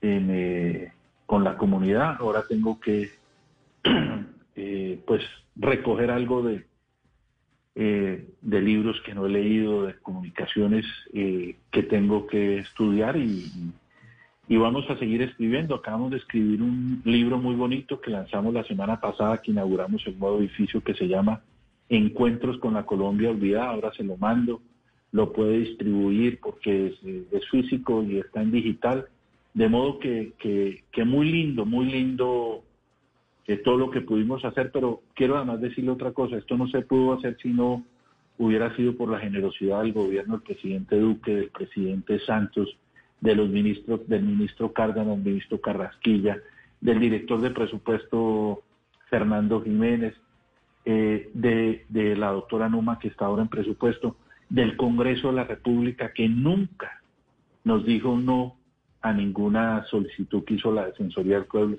eh, 0.00 0.92
con 1.26 1.44
la 1.44 1.58
comunidad. 1.58 2.16
Ahora 2.20 2.44
tengo 2.48 2.80
que, 2.80 3.10
eh, 4.56 5.00
pues, 5.06 5.22
recoger 5.56 6.10
algo 6.10 6.42
de, 6.42 6.64
eh, 7.74 8.26
de 8.40 8.60
libros 8.62 8.98
que 9.02 9.14
no 9.14 9.26
he 9.26 9.28
leído, 9.28 9.84
de 9.84 9.94
comunicaciones 9.98 10.86
que 11.12 11.82
tengo 11.82 12.26
que 12.26 12.60
estudiar 12.60 13.18
y, 13.18 13.44
y, 14.48 14.56
vamos 14.56 14.88
a 14.88 14.96
seguir 14.98 15.20
escribiendo. 15.20 15.74
Acabamos 15.74 16.12
de 16.12 16.16
escribir 16.16 16.62
un 16.62 17.02
libro 17.04 17.36
muy 17.36 17.56
bonito 17.56 18.00
que 18.00 18.10
lanzamos 18.10 18.54
la 18.54 18.64
semana 18.64 18.98
pasada, 19.02 19.42
que 19.42 19.50
inauguramos 19.50 20.06
el 20.06 20.18
nuevo 20.18 20.38
edificio 20.38 20.82
que 20.82 20.94
se 20.94 21.08
llama 21.08 21.42
Encuentros 21.90 22.56
con 22.56 22.72
la 22.72 22.86
Colombia 22.86 23.28
Olvidada. 23.28 23.72
Ahora 23.72 23.92
se 23.92 24.02
lo 24.02 24.16
mando, 24.16 24.62
lo 25.12 25.32
puede 25.32 25.58
distribuir 25.58 26.40
porque 26.40 26.94
es, 27.32 27.48
físico 27.50 28.02
y 28.02 28.18
está 28.18 28.42
en 28.42 28.50
digital. 28.50 29.06
De 29.54 29.68
modo 29.68 29.98
que, 29.98 30.32
que, 30.38 30.84
que 30.92 31.04
muy 31.04 31.30
lindo, 31.30 31.64
muy 31.64 31.86
lindo 31.86 32.62
de 33.46 33.56
todo 33.56 33.76
lo 33.76 33.90
que 33.90 34.00
pudimos 34.00 34.44
hacer, 34.44 34.70
pero 34.72 35.02
quiero 35.14 35.36
además 35.36 35.60
decirle 35.60 35.90
otra 35.90 36.12
cosa, 36.12 36.36
esto 36.36 36.56
no 36.56 36.66
se 36.68 36.82
pudo 36.82 37.12
hacer 37.14 37.36
si 37.40 37.48
no 37.50 37.84
hubiera 38.38 38.74
sido 38.76 38.96
por 38.96 39.08
la 39.08 39.20
generosidad 39.20 39.82
del 39.82 39.92
gobierno 39.92 40.34
del 40.34 40.42
presidente 40.42 40.98
Duque, 40.98 41.34
del 41.34 41.50
presidente 41.50 42.18
Santos, 42.20 42.76
de 43.20 43.34
los 43.34 43.48
ministros, 43.48 44.06
del 44.08 44.24
ministro 44.24 44.72
Cárdenas, 44.72 45.16
del 45.16 45.32
ministro 45.32 45.60
Carrasquilla, 45.60 46.38
del 46.80 47.00
director 47.00 47.40
de 47.40 47.50
presupuesto 47.50 48.62
Fernando 49.08 49.62
Jiménez, 49.62 50.14
eh, 50.84 51.30
de, 51.32 51.86
de 51.88 52.16
la 52.16 52.30
doctora 52.32 52.68
Numa 52.68 52.98
que 52.98 53.08
está 53.08 53.26
ahora 53.26 53.42
en 53.42 53.48
presupuesto, 53.48 54.16
del 54.48 54.76
Congreso 54.76 55.28
de 55.28 55.34
la 55.34 55.44
República 55.44 56.12
que 56.12 56.28
nunca 56.28 57.02
nos 57.64 57.84
dijo 57.84 58.16
no 58.16 58.56
a 59.00 59.12
ninguna 59.12 59.84
solicitud 59.86 60.44
que 60.44 60.54
hizo 60.54 60.72
la 60.72 60.86
Defensoría 60.86 61.36
del 61.36 61.46
Pueblo. 61.46 61.78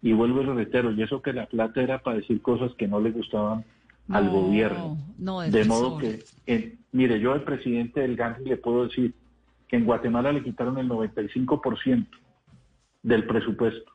Y 0.00 0.12
vuelvo 0.12 0.42
y 0.42 0.46
reitero, 0.46 0.90
y 0.92 1.02
eso 1.02 1.22
que 1.22 1.32
la 1.32 1.46
plata 1.46 1.80
era 1.80 2.02
para 2.02 2.16
decir 2.16 2.42
cosas 2.42 2.72
que 2.74 2.88
no 2.88 3.00
le 3.00 3.12
gustaban 3.12 3.64
al 4.08 4.28
gobierno. 4.30 4.98
de 5.16 5.64
modo 5.64 5.98
que, 5.98 6.76
mire, 6.92 7.20
yo 7.20 7.32
al 7.32 7.44
presidente 7.44 8.00
del 8.00 8.16
GANI 8.16 8.44
le 8.44 8.56
puedo 8.56 8.86
decir 8.88 9.14
que 9.68 9.76
en 9.76 9.84
Guatemala 9.84 10.32
le 10.32 10.42
quitaron 10.42 10.76
el 10.78 10.88
95% 10.88 12.06
del 13.02 13.26
presupuesto, 13.26 13.92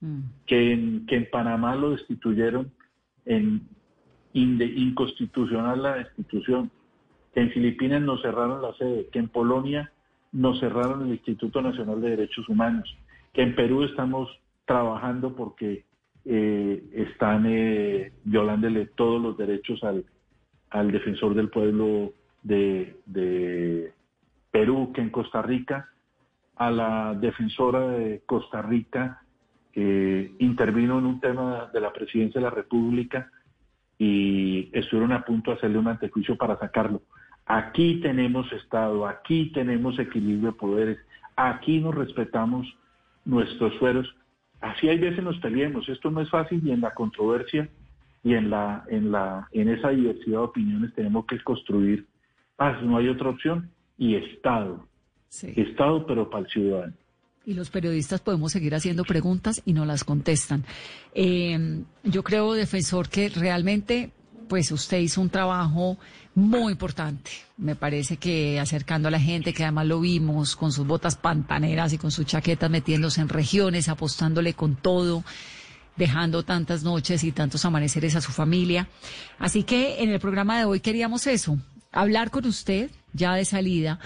mm. 0.00 0.20
que, 0.46 0.72
en, 0.72 1.06
que 1.06 1.16
en 1.16 1.30
Panamá 1.30 1.74
lo 1.76 1.90
destituyeron 1.90 2.72
en 3.24 3.68
inconstitucional 4.32 5.82
la 5.82 5.96
destitución, 5.96 6.70
que 7.32 7.40
en 7.40 7.50
Filipinas 7.50 8.02
nos 8.02 8.22
cerraron 8.22 8.62
la 8.62 8.74
sede, 8.74 9.08
que 9.12 9.18
en 9.18 9.28
Polonia 9.28 9.90
nos 10.32 10.60
cerraron 10.60 11.02
el 11.02 11.12
Instituto 11.12 11.60
Nacional 11.62 12.00
de 12.00 12.10
Derechos 12.10 12.48
Humanos, 12.48 12.96
que 13.32 13.42
en 13.42 13.54
Perú 13.54 13.84
estamos 13.84 14.30
trabajando 14.66 15.34
porque 15.34 15.84
eh, 16.24 16.82
están 16.92 17.46
eh, 17.46 18.12
violándole 18.24 18.86
todos 18.86 19.20
los 19.20 19.36
derechos 19.36 19.82
al, 19.82 20.04
al 20.70 20.90
defensor 20.90 21.34
del 21.34 21.50
pueblo 21.50 22.12
de, 22.42 23.92
Perú, 24.50 24.92
que 24.94 25.00
en 25.00 25.10
Costa 25.10 25.42
Rica, 25.42 25.88
a 26.56 26.70
la 26.70 27.14
defensora 27.14 27.88
de 27.88 28.22
Costa 28.26 28.62
Rica, 28.62 29.22
que 29.72 30.32
intervino 30.38 30.98
en 30.98 31.06
un 31.06 31.20
tema 31.20 31.70
de 31.72 31.80
la 31.80 31.92
presidencia 31.92 32.40
de 32.40 32.44
la 32.44 32.50
República 32.50 33.30
y 33.98 34.68
estuvieron 34.72 35.12
a 35.12 35.24
punto 35.24 35.50
de 35.50 35.56
hacerle 35.56 35.78
un 35.78 35.88
antejuicio 35.88 36.36
para 36.36 36.58
sacarlo. 36.58 37.02
Aquí 37.52 38.00
tenemos 38.00 38.50
Estado, 38.52 39.06
aquí 39.06 39.50
tenemos 39.52 39.98
equilibrio 39.98 40.52
de 40.52 40.58
poderes, 40.58 40.98
aquí 41.36 41.80
nos 41.80 41.94
respetamos 41.94 42.66
nuestros 43.24 43.78
fueros 43.78 44.08
Así 44.62 44.88
hay 44.88 44.98
veces 44.98 45.22
nos 45.22 45.38
peleemos, 45.38 45.88
esto 45.88 46.10
no 46.10 46.20
es 46.20 46.30
fácil 46.30 46.62
y 46.64 46.70
en 46.70 46.80
la 46.80 46.94
controversia 46.94 47.68
y 48.22 48.34
en 48.34 48.48
la 48.48 48.84
en 48.88 49.10
la 49.10 49.48
en 49.50 49.68
esa 49.68 49.90
diversidad 49.90 50.38
de 50.38 50.44
opiniones 50.44 50.94
tenemos 50.94 51.26
que 51.26 51.42
construir 51.42 52.06
paz, 52.54 52.80
no 52.84 52.96
hay 52.96 53.08
otra 53.08 53.30
opción 53.30 53.70
y 53.98 54.14
Estado. 54.14 54.86
Estado 55.42 56.06
pero 56.06 56.30
para 56.30 56.44
el 56.44 56.50
ciudadano. 56.50 56.94
Y 57.44 57.54
los 57.54 57.70
periodistas 57.70 58.20
podemos 58.20 58.52
seguir 58.52 58.72
haciendo 58.76 59.02
preguntas 59.02 59.62
y 59.64 59.72
no 59.72 59.84
las 59.84 60.04
contestan. 60.04 60.62
Eh, 61.12 61.82
yo 62.04 62.22
creo, 62.22 62.52
defensor, 62.52 63.08
que 63.08 63.30
realmente 63.30 64.12
pues 64.52 64.70
usted 64.70 64.98
hizo 64.98 65.22
un 65.22 65.30
trabajo 65.30 65.96
muy 66.34 66.72
importante. 66.72 67.30
Me 67.56 67.74
parece 67.74 68.18
que 68.18 68.60
acercando 68.60 69.08
a 69.08 69.10
la 69.10 69.18
gente, 69.18 69.54
que 69.54 69.62
además 69.62 69.86
lo 69.86 69.98
vimos 69.98 70.56
con 70.56 70.72
sus 70.72 70.86
botas 70.86 71.16
pantaneras 71.16 71.94
y 71.94 71.96
con 71.96 72.10
sus 72.10 72.26
chaquetas 72.26 72.68
metiéndose 72.68 73.22
en 73.22 73.30
regiones, 73.30 73.88
apostándole 73.88 74.52
con 74.52 74.76
todo, 74.76 75.24
dejando 75.96 76.42
tantas 76.42 76.82
noches 76.82 77.24
y 77.24 77.32
tantos 77.32 77.64
amaneceres 77.64 78.14
a 78.14 78.20
su 78.20 78.30
familia. 78.30 78.90
Así 79.38 79.62
que 79.62 80.02
en 80.02 80.10
el 80.10 80.20
programa 80.20 80.58
de 80.58 80.66
hoy 80.66 80.80
queríamos 80.80 81.26
eso, 81.26 81.56
hablar 81.90 82.30
con 82.30 82.44
usted 82.44 82.90
ya 83.14 83.34
de 83.34 83.46
salida 83.46 84.00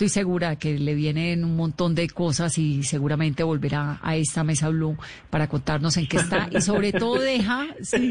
estoy 0.00 0.08
segura 0.08 0.56
que 0.56 0.78
le 0.78 0.94
vienen 0.94 1.44
un 1.44 1.56
montón 1.56 1.94
de 1.94 2.08
cosas 2.08 2.56
y 2.56 2.82
seguramente 2.84 3.42
volverá 3.42 3.98
a 4.00 4.16
esta 4.16 4.42
mesa 4.42 4.70
Blue 4.70 4.96
para 5.28 5.46
contarnos 5.46 5.94
en 5.98 6.06
qué 6.06 6.16
está 6.16 6.48
y 6.50 6.62
sobre 6.62 6.90
todo 6.90 7.16
deja, 7.20 7.66
sí, 7.82 8.10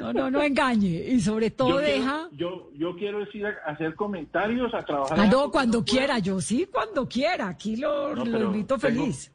no, 0.00 0.14
no, 0.14 0.30
no 0.30 0.42
engañe 0.42 0.88
y 0.88 1.20
sobre 1.20 1.50
todo 1.50 1.76
deja. 1.76 2.30
yo, 2.32 2.70
yo 2.74 2.96
quiero 2.96 3.18
decir, 3.18 3.44
hacer 3.66 3.94
comentarios, 3.94 4.72
a 4.72 4.82
trabajar. 4.82 5.20
Ah, 5.20 5.26
no, 5.26 5.50
cuando 5.50 5.84
quiera, 5.84 6.18
yo 6.20 6.40
sí, 6.40 6.66
cuando 6.72 7.06
quiera, 7.06 7.48
aquí 7.48 7.76
lo, 7.76 8.16
invito 8.24 8.78
feliz. 8.78 9.30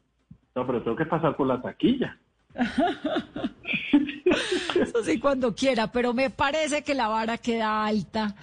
No, 0.56 0.66
pero 0.66 0.82
tengo 0.82 0.96
que 0.96 1.06
pasar 1.06 1.36
por 1.36 1.46
la 1.46 1.62
taquilla. 1.62 2.18
Eso 4.74 5.04
sí, 5.04 5.20
cuando 5.20 5.54
quiera, 5.54 5.86
pero 5.92 6.12
me 6.12 6.30
parece 6.30 6.82
que 6.82 6.96
la 6.96 7.06
vara 7.06 7.38
queda 7.38 7.86
alta 7.86 8.34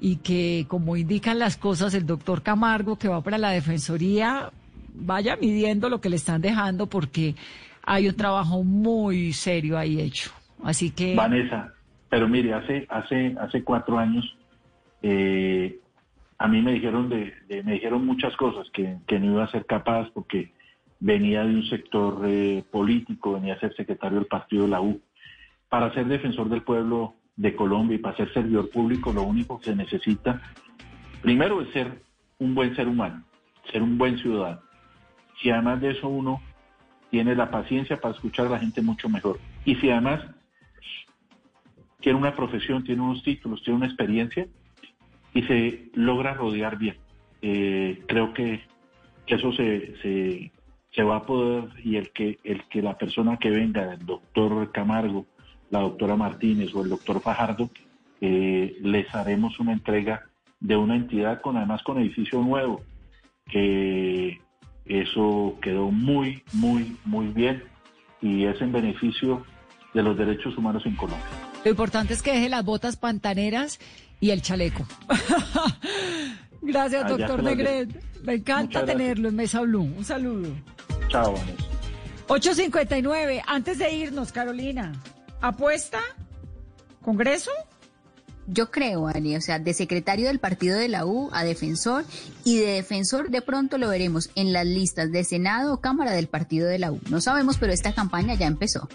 y 0.00 0.16
que, 0.16 0.64
como 0.68 0.96
indican 0.96 1.38
las 1.38 1.56
cosas, 1.56 1.94
el 1.94 2.06
doctor 2.06 2.42
Camargo, 2.42 2.96
que 2.96 3.08
va 3.08 3.20
para 3.22 3.38
la 3.38 3.50
Defensoría, 3.50 4.50
vaya 4.94 5.36
midiendo 5.36 5.88
lo 5.88 6.00
que 6.00 6.08
le 6.08 6.16
están 6.16 6.40
dejando 6.40 6.86
porque 6.86 7.34
hay 7.84 8.08
un 8.08 8.16
trabajo 8.16 8.64
muy 8.64 9.32
serio 9.32 9.78
ahí 9.78 10.00
hecho. 10.00 10.30
Así 10.64 10.90
que... 10.90 11.14
Vanessa, 11.14 11.74
pero 12.08 12.28
mire, 12.28 12.54
hace, 12.54 12.86
hace, 12.88 13.36
hace 13.38 13.62
cuatro 13.62 13.98
años 13.98 14.36
eh, 15.02 15.78
a 16.38 16.48
mí 16.48 16.62
me 16.62 16.72
dijeron, 16.72 17.08
de, 17.08 17.34
me 17.64 17.74
dijeron 17.74 18.06
muchas 18.06 18.34
cosas 18.36 18.66
que, 18.72 18.96
que, 19.06 19.18
no 19.18 19.32
iba 19.32 19.44
a 19.44 19.50
ser 19.50 19.66
capaz 19.66 20.08
porque 20.14 20.52
venía 20.98 21.44
de 21.44 21.54
un 21.54 21.66
sector 21.66 22.22
eh, 22.26 22.64
político, 22.70 23.34
venía 23.34 23.54
a 23.54 23.60
ser 23.60 23.74
secretario 23.76 24.18
del 24.18 24.26
partido 24.26 24.64
de 24.64 24.70
la 24.70 24.80
U. 24.80 25.00
Para 25.68 25.92
ser 25.92 26.06
defensor 26.06 26.48
del 26.48 26.62
pueblo 26.62 27.14
de 27.36 27.54
Colombia 27.54 27.96
y 27.96 27.98
para 27.98 28.16
ser 28.16 28.32
servidor 28.32 28.70
público 28.70 29.12
lo 29.12 29.22
único 29.22 29.58
que 29.58 29.66
se 29.66 29.76
necesita, 29.76 30.40
primero 31.22 31.60
es 31.62 31.70
ser 31.70 32.02
un 32.38 32.54
buen 32.54 32.74
ser 32.76 32.88
humano, 32.88 33.24
ser 33.70 33.82
un 33.82 33.98
buen 33.98 34.18
ciudadano. 34.18 34.60
Si 35.40 35.50
además 35.50 35.80
de 35.80 35.90
eso 35.92 36.08
uno 36.08 36.42
tiene 37.10 37.34
la 37.34 37.50
paciencia 37.50 38.00
para 38.00 38.14
escuchar 38.14 38.46
a 38.46 38.50
la 38.50 38.58
gente 38.58 38.82
mucho 38.82 39.08
mejor. 39.08 39.38
Y 39.64 39.74
si 39.76 39.90
además 39.90 40.24
tiene 42.00 42.18
una 42.18 42.34
profesión, 42.34 42.84
tiene 42.84 43.02
unos 43.02 43.22
títulos, 43.22 43.62
tiene 43.62 43.78
una 43.78 43.86
experiencia 43.86 44.46
y 45.34 45.42
se 45.42 45.90
logra 45.94 46.34
rodear 46.34 46.78
bien. 46.78 46.96
Eh, 47.42 48.02
creo 48.06 48.32
que, 48.32 48.62
eso 49.26 49.52
se, 49.52 49.96
se, 50.02 50.50
se, 50.90 51.02
va 51.04 51.16
a 51.16 51.22
poder 51.22 51.68
y 51.84 51.94
el 51.94 52.10
que, 52.10 52.40
el 52.42 52.64
que 52.64 52.82
la 52.82 52.98
persona 52.98 53.36
que 53.36 53.48
venga, 53.48 53.94
el 53.94 54.04
doctor 54.04 54.72
Camargo, 54.72 55.24
la 55.70 55.80
doctora 55.80 56.16
Martínez 56.16 56.74
o 56.74 56.82
el 56.82 56.90
doctor 56.90 57.20
Fajardo, 57.20 57.70
eh, 58.20 58.76
les 58.82 59.14
haremos 59.14 59.58
una 59.60 59.72
entrega 59.72 60.26
de 60.58 60.76
una 60.76 60.96
entidad 60.96 61.40
con 61.40 61.56
además 61.56 61.82
con 61.82 61.98
edificio 61.98 62.40
nuevo, 62.42 62.82
que 63.46 64.40
eso 64.84 65.56
quedó 65.62 65.90
muy, 65.90 66.42
muy, 66.52 66.96
muy 67.04 67.28
bien 67.28 67.62
y 68.20 68.44
es 68.44 68.60
en 68.60 68.72
beneficio 68.72 69.44
de 69.94 70.02
los 70.02 70.16
derechos 70.16 70.56
humanos 70.58 70.84
en 70.84 70.96
Colombia. 70.96 71.26
Lo 71.64 71.70
importante 71.70 72.14
es 72.14 72.22
que 72.22 72.32
deje 72.32 72.48
las 72.48 72.64
botas 72.64 72.96
pantaneras 72.96 73.78
y 74.20 74.30
el 74.30 74.42
chaleco. 74.42 74.86
Gracias, 76.62 77.08
doctor 77.08 77.42
Negret. 77.42 77.88
Me 78.22 78.34
encanta 78.34 78.84
tenerlo 78.84 79.28
en 79.28 79.36
Mesa 79.36 79.60
Blue. 79.62 79.82
Un 79.96 80.04
saludo. 80.04 80.50
Chao, 81.08 81.34
8.59. 82.28 83.42
Antes 83.46 83.78
de 83.78 83.92
irnos, 83.92 84.30
Carolina, 84.30 84.92
¿apuesta? 85.40 86.00
¿Congreso? 87.02 87.50
Yo 88.46 88.70
creo, 88.70 89.06
Ani, 89.06 89.36
o 89.36 89.40
sea, 89.40 89.58
de 89.58 89.72
secretario 89.74 90.26
del 90.26 90.40
partido 90.40 90.76
de 90.76 90.88
la 90.88 91.06
U 91.06 91.30
a 91.32 91.44
defensor 91.44 92.04
y 92.44 92.58
de 92.58 92.72
defensor 92.72 93.30
de 93.30 93.42
pronto 93.42 93.78
lo 93.78 93.88
veremos 93.88 94.30
en 94.34 94.52
las 94.52 94.66
listas 94.66 95.12
de 95.12 95.22
Senado 95.22 95.74
o 95.74 95.80
Cámara 95.80 96.12
del 96.12 96.26
partido 96.26 96.66
de 96.66 96.78
la 96.78 96.90
U. 96.90 97.00
No 97.10 97.20
sabemos, 97.20 97.58
pero 97.58 97.72
esta 97.72 97.92
campaña 97.92 98.34
ya 98.34 98.46
empezó. 98.46 98.88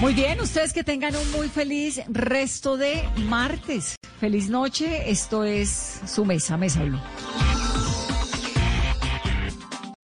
Muy 0.00 0.14
bien, 0.14 0.40
ustedes 0.40 0.72
que 0.72 0.84
tengan 0.84 1.16
un 1.16 1.32
muy 1.32 1.48
feliz 1.48 2.00
resto 2.08 2.76
de 2.76 3.02
martes. 3.26 3.96
Feliz 4.20 4.48
noche, 4.48 5.10
esto 5.10 5.42
es 5.42 6.00
su 6.06 6.24
mesa, 6.24 6.56
Mesa 6.56 6.84
Blue. 6.84 7.00